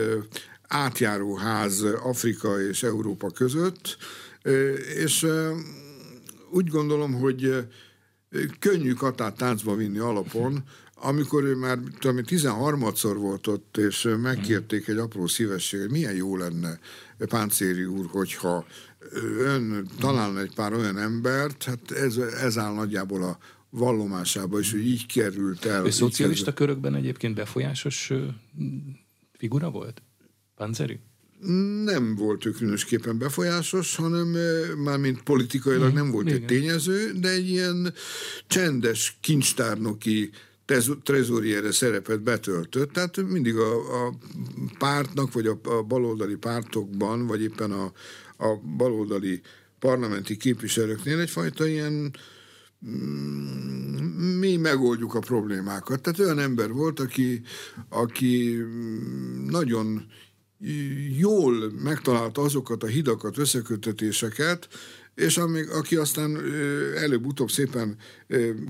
átjáróház 0.68 1.82
Afrika 2.04 2.62
és 2.62 2.84
Európa 2.84 3.30
között, 3.30 3.98
és 4.96 5.28
úgy 6.54 6.68
gondolom, 6.68 7.14
hogy 7.14 7.68
könnyű 8.60 8.94
Katát 8.94 9.38
táncba 9.38 9.76
vinni 9.76 9.98
alapon, 9.98 10.64
amikor 10.96 11.44
ő 11.44 11.56
már 11.56 11.80
tudom, 12.00 12.24
13-szor 12.26 13.16
volt 13.18 13.48
ott, 13.48 13.78
és 13.78 14.10
megkérték 14.22 14.88
egy 14.88 14.98
apró 14.98 15.28
szívesség, 15.28 15.80
hogy 15.80 15.92
milyen 15.92 16.16
jó 16.16 16.38
lenne 16.38 16.80
Páncéri 17.18 17.86
úr, 17.86 18.06
hogyha 18.10 18.66
ön 19.38 19.88
találna 20.00 20.40
egy 20.40 20.54
pár 20.54 20.74
olyan 20.74 20.98
embert, 20.98 21.64
hát 21.64 21.92
ez, 21.92 22.18
ez 22.18 22.58
áll 22.58 22.74
nagyjából 22.74 23.24
a 23.24 23.38
vallomásába, 23.70 24.60
és 24.60 24.72
hogy 24.72 24.88
így 24.88 25.06
került 25.06 25.66
el. 25.66 25.86
Ő 25.86 25.90
szocialista 25.90 26.54
került. 26.54 26.56
körökben 26.56 26.96
egyébként 26.96 27.36
befolyásos 27.36 28.12
figura 29.32 29.70
volt? 29.72 30.02
Páncéri? 30.56 31.00
Nem 31.84 32.16
volt 32.16 32.46
ő 32.46 32.52
különösképpen 32.52 33.18
befolyásos, 33.18 33.96
hanem 33.96 34.38
már 34.78 34.98
mint 34.98 35.24
politikailag 35.24 35.92
mm, 35.92 35.96
nem 35.96 36.12
volt 36.12 36.26
igen. 36.26 36.38
egy 36.38 36.46
tényező, 36.46 37.12
de 37.20 37.30
egy 37.30 37.50
ilyen 37.50 37.94
csendes 38.48 39.18
kincstárnoki 39.22 40.30
trezoriere 41.04 41.72
szerepet 41.72 42.22
betöltött, 42.22 42.92
tehát 42.92 43.18
mindig 43.18 43.56
a, 43.56 44.06
a 44.06 44.14
pártnak, 44.78 45.34
vagy 45.34 45.46
a, 45.46 45.60
a 45.64 45.84
baloldali 45.84 46.36
pártokban, 46.36 47.28
vagy 47.28 47.42
éppen 47.42 47.72
a, 47.72 47.92
a 48.38 48.56
baloldali 48.78 49.42
parlamenti 49.80 50.38
képviselőknél 50.38 51.20
egyfajta 51.20 51.68
ilyen 51.68 52.16
mm, 52.88 54.38
mi 54.40 54.58
megoldjuk 54.58 55.14
a 55.14 55.20
problémákat. 55.20 56.02
Tehát 56.02 56.20
olyan 56.20 56.40
ember 56.40 56.72
volt, 56.72 57.00
aki, 57.00 57.42
aki 57.90 58.56
mm, 58.56 59.46
nagyon 59.46 60.06
jól 61.18 61.72
megtalálta 61.84 62.42
azokat 62.42 62.84
a 62.84 62.88
hidakat, 62.88 63.38
összekötetéseket, 63.38 64.68
és 65.16 65.38
amíg, 65.38 65.70
aki 65.70 65.96
aztán 65.96 66.38
előbb-utóbb 66.96 67.50
szépen 67.50 67.98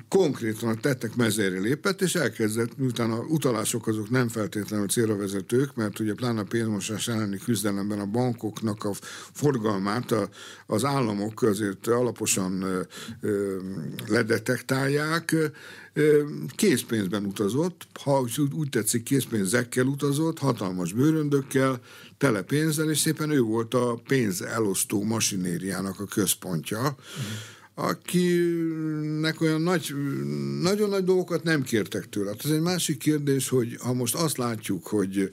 konkrétan 0.07 0.80
tettek 0.82 1.16
mezére 1.16 1.59
lépett, 1.59 2.01
és 2.01 2.16
elkezdett, 2.16 2.78
miután 2.78 3.11
a 3.11 3.20
utalások 3.20 3.88
azok 3.88 4.09
nem 4.09 4.28
feltétlenül 4.28 4.88
célra 4.88 5.18
vezetők, 5.18 5.76
mert 5.76 5.99
ugye 5.99 6.14
pláne 6.14 6.39
a 6.39 6.43
pénzmosás 6.43 7.07
elleni 7.07 7.38
küzdelemben 7.38 7.99
a 7.99 8.05
bankoknak 8.05 8.84
a 8.84 8.91
forgalmát 9.32 10.11
a, 10.11 10.30
az 10.68 10.86
államok 10.86 11.41
azért 11.41 11.88
alaposan 11.88 12.66
ledetektálják, 14.07 15.36
készpénzben 16.55 17.26
utazott, 17.26 17.88
ha 18.03 18.26
úgy 18.51 18.70
tetszik, 18.70 19.03
készpénzekkel 19.03 19.86
utazott, 19.86 20.39
hatalmas 20.39 20.93
bőröndökkel, 20.93 21.80
tele 22.18 22.41
pénzzel, 22.41 22.89
és 22.89 22.99
szépen 22.99 23.30
ő 23.30 23.41
volt 23.41 23.74
a 23.74 24.01
pénz 24.07 24.41
elosztó 24.41 25.03
masinériának 25.03 25.99
a 25.99 26.05
központja, 26.05 26.80
uh-huh. 26.80 26.97
Akinek 27.76 29.41
olyan 29.41 29.61
nagy, 29.61 29.93
nagyon 30.61 30.89
nagy 30.89 31.03
dolgokat 31.03 31.43
nem 31.43 31.61
kértek 31.61 32.09
tőle. 32.09 32.30
Hát 32.30 32.45
ez 32.45 32.51
egy 32.51 32.61
másik 32.61 32.97
kérdés, 32.97 33.49
hogy 33.49 33.78
ha 33.80 33.93
most 33.93 34.15
azt 34.15 34.38
látjuk, 34.38 34.88
hogy 34.88 35.32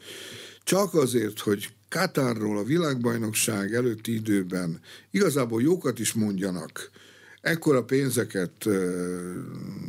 csak 0.64 0.94
azért, 0.94 1.38
hogy 1.38 1.68
Katárról 1.88 2.58
a 2.58 2.64
világbajnokság 2.64 3.74
előtti 3.74 4.14
időben 4.14 4.80
igazából 5.10 5.62
jókat 5.62 5.98
is 5.98 6.12
mondjanak, 6.12 6.90
ekkora 7.40 7.84
pénzeket 7.84 8.66
uh, 8.66 8.74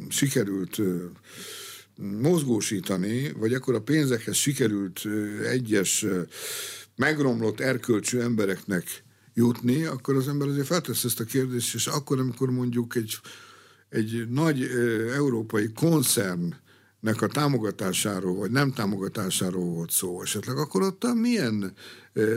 sikerült 0.10 0.78
uh, 0.78 1.02
mozgósítani, 2.22 3.32
vagy 3.32 3.54
ekkora 3.54 3.82
pénzekhez 3.82 4.36
sikerült 4.36 5.06
uh, 5.06 5.50
egyes 5.50 6.06
megromlott 6.96 7.60
erkölcsű 7.60 8.20
embereknek 8.20 9.04
jutni, 9.34 9.84
akkor 9.84 10.16
az 10.16 10.28
ember 10.28 10.48
azért 10.48 10.66
feltesz 10.66 11.04
ezt 11.04 11.20
a 11.20 11.24
kérdést, 11.24 11.74
és 11.76 11.88
akkor, 11.88 12.20
amikor 12.20 12.52
mondjuk 12.52 12.96
egy, 12.96 13.20
egy 13.90 14.28
nagy 14.30 14.64
európai 15.14 15.72
koncern 15.72 16.54
nek 17.00 17.22
a 17.22 17.28
támogatásáról, 17.28 18.36
vagy 18.36 18.52
nem 18.52 18.72
támogatásáról 18.72 19.66
volt 19.66 19.92
szó 19.92 20.22
esetleg, 20.22 20.58
akkor 20.58 20.82
ott 20.82 21.14
milyen, 21.14 21.74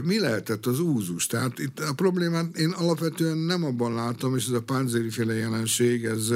mi 0.03 0.19
lehetett 0.19 0.67
az 0.67 0.81
úzus? 0.81 1.27
Tehát 1.27 1.59
itt 1.59 1.81
a 1.81 1.93
problémát 1.93 2.57
én 2.57 2.71
alapvetően 2.71 3.37
nem 3.37 3.65
abban 3.65 3.95
látom, 3.95 4.37
és 4.37 4.47
ez 4.47 4.53
a 4.53 4.63
pánzéri 4.63 5.11
féle 5.11 5.35
jelenség, 5.35 6.05
ez, 6.05 6.33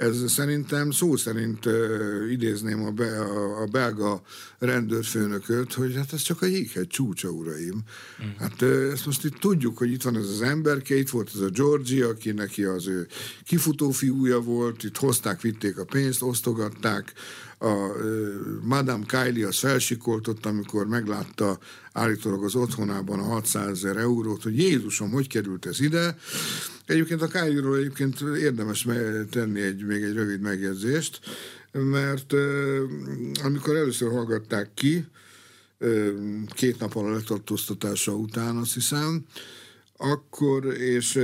Ez 0.00 0.32
szerintem 0.32 0.90
szó 0.90 1.16
szerint 1.16 1.68
idézném 2.30 2.84
a, 2.84 2.90
be, 2.90 3.20
a, 3.20 3.62
a 3.62 3.66
belga 3.66 4.22
rendőrfőnököt, 4.58 5.72
hogy 5.72 5.94
hát 5.94 6.12
ez 6.12 6.22
csak 6.22 6.42
a 6.42 6.46
jéghegy 6.46 6.86
csúcsa, 6.86 7.28
uraim. 7.28 7.82
Mm. 8.24 8.28
Hát 8.38 8.62
ezt 8.62 9.06
most 9.06 9.24
itt 9.24 9.38
tudjuk, 9.38 9.78
hogy 9.78 9.90
itt 9.90 10.02
van 10.02 10.16
ez 10.16 10.28
az 10.28 10.42
emberke, 10.42 10.94
itt 10.94 11.10
volt 11.10 11.30
ez 11.34 11.40
a 11.40 11.48
Georgia, 11.48 12.08
aki 12.08 12.30
neki 12.30 12.62
az 12.62 12.86
ő 12.86 13.06
kifutó 13.44 13.90
fiúja 13.90 14.40
volt, 14.40 14.84
itt 14.84 14.96
hozták, 14.96 15.40
vitték 15.40 15.78
a 15.78 15.84
pénzt, 15.84 16.22
osztogatták, 16.22 17.12
a 17.60 17.92
Madame 18.62 19.04
Kylie 19.06 19.46
az 19.46 19.58
felsikoltott, 19.58 20.46
amikor 20.46 20.86
meglátta 20.86 21.58
állítólag 21.92 22.44
az 22.44 22.54
otthonában 22.54 23.18
a 23.18 23.22
600 23.22 23.68
ezer 23.68 23.96
eurót, 23.96 24.42
hogy 24.42 24.58
Jézusom, 24.58 25.10
hogy 25.10 25.28
került 25.28 25.66
ez 25.66 25.80
ide. 25.80 26.16
Egyébként 26.86 27.22
a 27.22 27.26
Kylie-ról 27.26 27.76
egyébként 27.76 28.20
érdemes 28.20 28.86
tenni 29.30 29.60
egy, 29.60 29.84
még 29.84 30.02
egy 30.02 30.14
rövid 30.14 30.40
megjegyzést, 30.40 31.20
mert 31.72 32.34
amikor 33.42 33.76
először 33.76 34.10
hallgatták 34.10 34.70
ki, 34.74 35.04
két 36.46 36.78
nap 36.78 36.96
a 36.96 37.10
letartóztatása 37.10 38.12
után, 38.12 38.56
azt 38.56 38.74
hiszem, 38.74 39.24
akkor, 39.96 40.64
és 40.66 41.16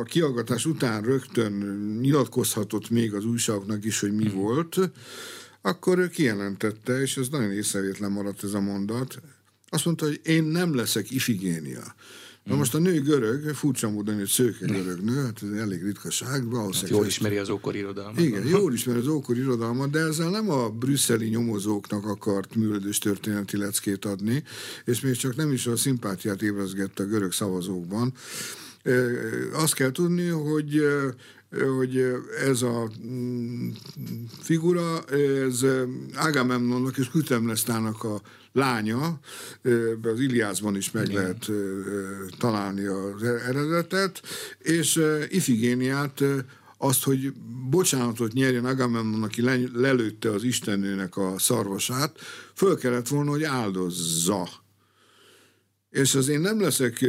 a 0.00 0.02
kiallgatás 0.02 0.66
után 0.66 1.02
rögtön 1.02 1.52
nyilatkozhatott 2.00 2.90
még 2.90 3.14
az 3.14 3.24
újságoknak 3.24 3.84
is, 3.84 4.00
hogy 4.00 4.12
mi 4.12 4.24
mhm. 4.24 4.36
volt, 4.36 4.90
akkor 5.62 5.98
ő 5.98 6.08
kijelentette, 6.08 7.00
és 7.00 7.16
ez 7.16 7.28
nagyon 7.28 7.52
észrevétlen 7.52 8.12
maradt 8.12 8.44
ez 8.44 8.52
a 8.52 8.60
mondat, 8.60 9.20
azt 9.68 9.84
mondta, 9.84 10.06
hogy 10.06 10.20
én 10.24 10.44
nem 10.44 10.74
leszek 10.74 11.10
Ifigénia. 11.10 11.94
Na 12.44 12.56
most 12.56 12.74
a 12.74 12.78
nő 12.78 13.00
görög, 13.00 13.54
furcsa 13.54 13.90
módon 13.90 14.18
egy 14.18 14.26
szőke 14.26 14.66
görög 14.66 15.00
nő, 15.00 15.22
hát 15.24 15.42
ez 15.42 15.58
elég 15.58 15.82
ritkaság. 15.82 16.28
Hát 16.28 16.88
jól 16.88 17.06
ismeri 17.06 17.36
az 17.36 17.48
ókori 17.48 17.78
irodalmat. 17.78 18.20
Igen, 18.20 18.46
jól 18.46 18.72
ismeri 18.72 18.98
az 18.98 19.06
ókori 19.06 19.40
irodalmat, 19.40 19.90
de 19.90 19.98
ezzel 19.98 20.30
nem 20.30 20.50
a 20.50 20.68
brüsszeli 20.68 21.28
nyomozóknak 21.28 22.06
akart 22.06 22.54
műlődős 22.54 22.98
történeti 22.98 23.56
leckét 23.56 24.04
adni, 24.04 24.42
és 24.84 25.00
még 25.00 25.16
csak 25.16 25.36
nem 25.36 25.52
is 25.52 25.66
a 25.66 25.76
szimpátiát 25.76 26.42
ébrezgette 26.42 27.02
a 27.02 27.06
görög 27.06 27.32
szavazókban. 27.32 28.12
Azt 29.52 29.74
kell 29.74 29.92
tudni, 29.92 30.28
hogy 30.28 30.82
hogy 31.76 32.04
ez 32.46 32.62
a 32.62 32.90
mm, 33.06 33.68
figura, 34.40 35.04
ez 35.04 35.64
Agamemnonnak 36.16 36.98
és 36.98 37.10
Kütemlesztának 37.10 38.04
a 38.04 38.20
lánya, 38.52 39.18
az 40.02 40.20
Iliászban 40.20 40.76
is 40.76 40.90
meg 40.90 41.08
Igen. 41.08 41.22
lehet 41.22 41.50
találni 42.38 42.84
az 42.84 43.22
eredetet, 43.22 44.22
és 44.58 45.00
Ifigéniát 45.28 46.22
azt, 46.78 47.04
hogy 47.04 47.32
bocsánatot 47.70 48.32
nyerjen 48.32 48.64
Agamemnon, 48.64 49.22
aki 49.22 49.42
lelőtte 49.74 50.30
az 50.30 50.42
istennőnek 50.42 51.16
a 51.16 51.34
szarvasát, 51.38 52.18
föl 52.54 52.78
kellett 52.78 53.08
volna, 53.08 53.30
hogy 53.30 53.42
áldozza. 53.42 54.48
És 55.90 56.14
az 56.14 56.28
én 56.28 56.40
nem 56.40 56.60
leszek 56.60 57.04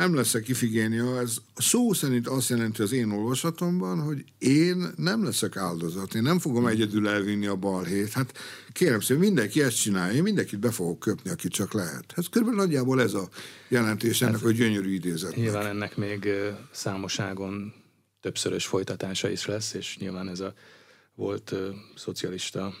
nem 0.00 0.14
leszek 0.14 0.48
Ifigénia, 0.48 1.20
ez 1.20 1.36
szó 1.54 1.92
szerint 1.92 2.28
azt 2.28 2.48
jelenti 2.48 2.82
az 2.82 2.92
én 2.92 3.10
olvasatomban, 3.10 4.00
hogy 4.00 4.24
én 4.38 4.92
nem 4.96 5.24
leszek 5.24 5.56
áldozat, 5.56 6.14
én 6.14 6.22
nem 6.22 6.38
fogom 6.38 6.66
egyedül 6.66 7.08
elvinni 7.08 7.46
a 7.46 7.56
balhét. 7.56 8.12
Hát 8.12 8.38
kérem 8.72 9.00
szépen, 9.00 9.22
mindenki 9.22 9.62
ezt 9.62 9.80
csinálja, 9.80 10.14
én 10.14 10.22
mindenkit 10.22 10.58
be 10.58 10.70
fogok 10.70 10.98
köpni, 10.98 11.30
aki 11.30 11.48
csak 11.48 11.72
lehet. 11.72 12.12
Ez 12.16 12.28
körülbelül 12.28 12.64
nagyjából 12.64 13.00
ez 13.00 13.14
a 13.14 13.28
jelentés 13.68 14.22
ennek 14.22 14.34
ez 14.34 14.42
a 14.42 14.50
gyönyörű 14.50 14.92
idézet. 14.92 15.36
Nyilván 15.36 15.66
ennek 15.66 15.96
még 15.96 16.28
számoságon 16.70 17.72
többszörös 18.20 18.66
folytatása 18.66 19.30
is 19.30 19.46
lesz, 19.46 19.72
és 19.74 19.96
nyilván 19.98 20.28
ez 20.28 20.40
a 20.40 20.54
volt 21.14 21.54
szocialista 21.96 22.74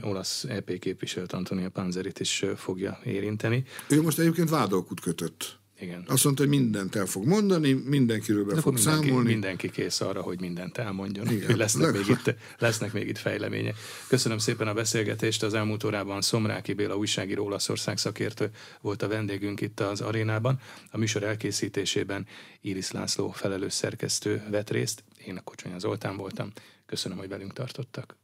olasz 0.00 0.44
EP 0.44 0.78
képviselőt 0.78 1.32
Antonia 1.32 1.68
Panzerit 1.68 2.20
is 2.20 2.44
fogja 2.56 2.98
érinteni. 3.04 3.64
Ő 3.88 4.02
most 4.02 4.18
egyébként 4.18 4.50
vádolkut 4.50 5.00
kötött. 5.00 5.64
Igen. 5.80 6.04
Azt 6.06 6.24
mondta, 6.24 6.42
hogy 6.42 6.50
mindent 6.50 6.96
el 6.96 7.06
fog 7.06 7.26
mondani, 7.26 7.72
mindenkiről 7.72 8.44
be 8.44 8.54
De 8.54 8.60
fog 8.60 8.74
mindenki, 8.74 9.06
számolni. 9.06 9.30
Mindenki 9.30 9.70
kész 9.70 10.00
arra, 10.00 10.22
hogy 10.22 10.40
mindent 10.40 10.78
elmondjon. 10.78 11.30
Igen. 11.30 11.56
lesznek, 11.62 11.92
még 11.92 12.08
itt, 12.08 12.34
lesznek 12.58 12.92
még 12.92 13.08
itt 13.08 13.18
fejlemények. 13.18 13.76
Köszönöm 14.08 14.38
szépen 14.38 14.68
a 14.68 14.74
beszélgetést. 14.74 15.42
Az 15.42 15.54
elmúlt 15.54 15.84
órában 15.84 16.20
Szomráki 16.20 16.72
Béla 16.72 16.96
újságíró 16.96 17.44
Olaszország 17.44 17.98
szakértő 17.98 18.50
volt 18.80 19.02
a 19.02 19.08
vendégünk 19.08 19.60
itt 19.60 19.80
az 19.80 20.00
arénában. 20.00 20.60
A 20.90 20.98
műsor 20.98 21.22
elkészítésében 21.22 22.26
Iris 22.60 22.90
László 22.90 23.30
felelős 23.30 23.72
szerkesztő 23.72 24.42
vett 24.50 24.70
részt. 24.70 25.04
Én 25.26 25.36
a 25.36 25.42
Kocsonya 25.42 25.78
Zoltán 25.78 26.16
voltam. 26.16 26.52
Köszönöm, 26.86 27.18
hogy 27.18 27.28
velünk 27.28 27.52
tartottak. 27.52 28.16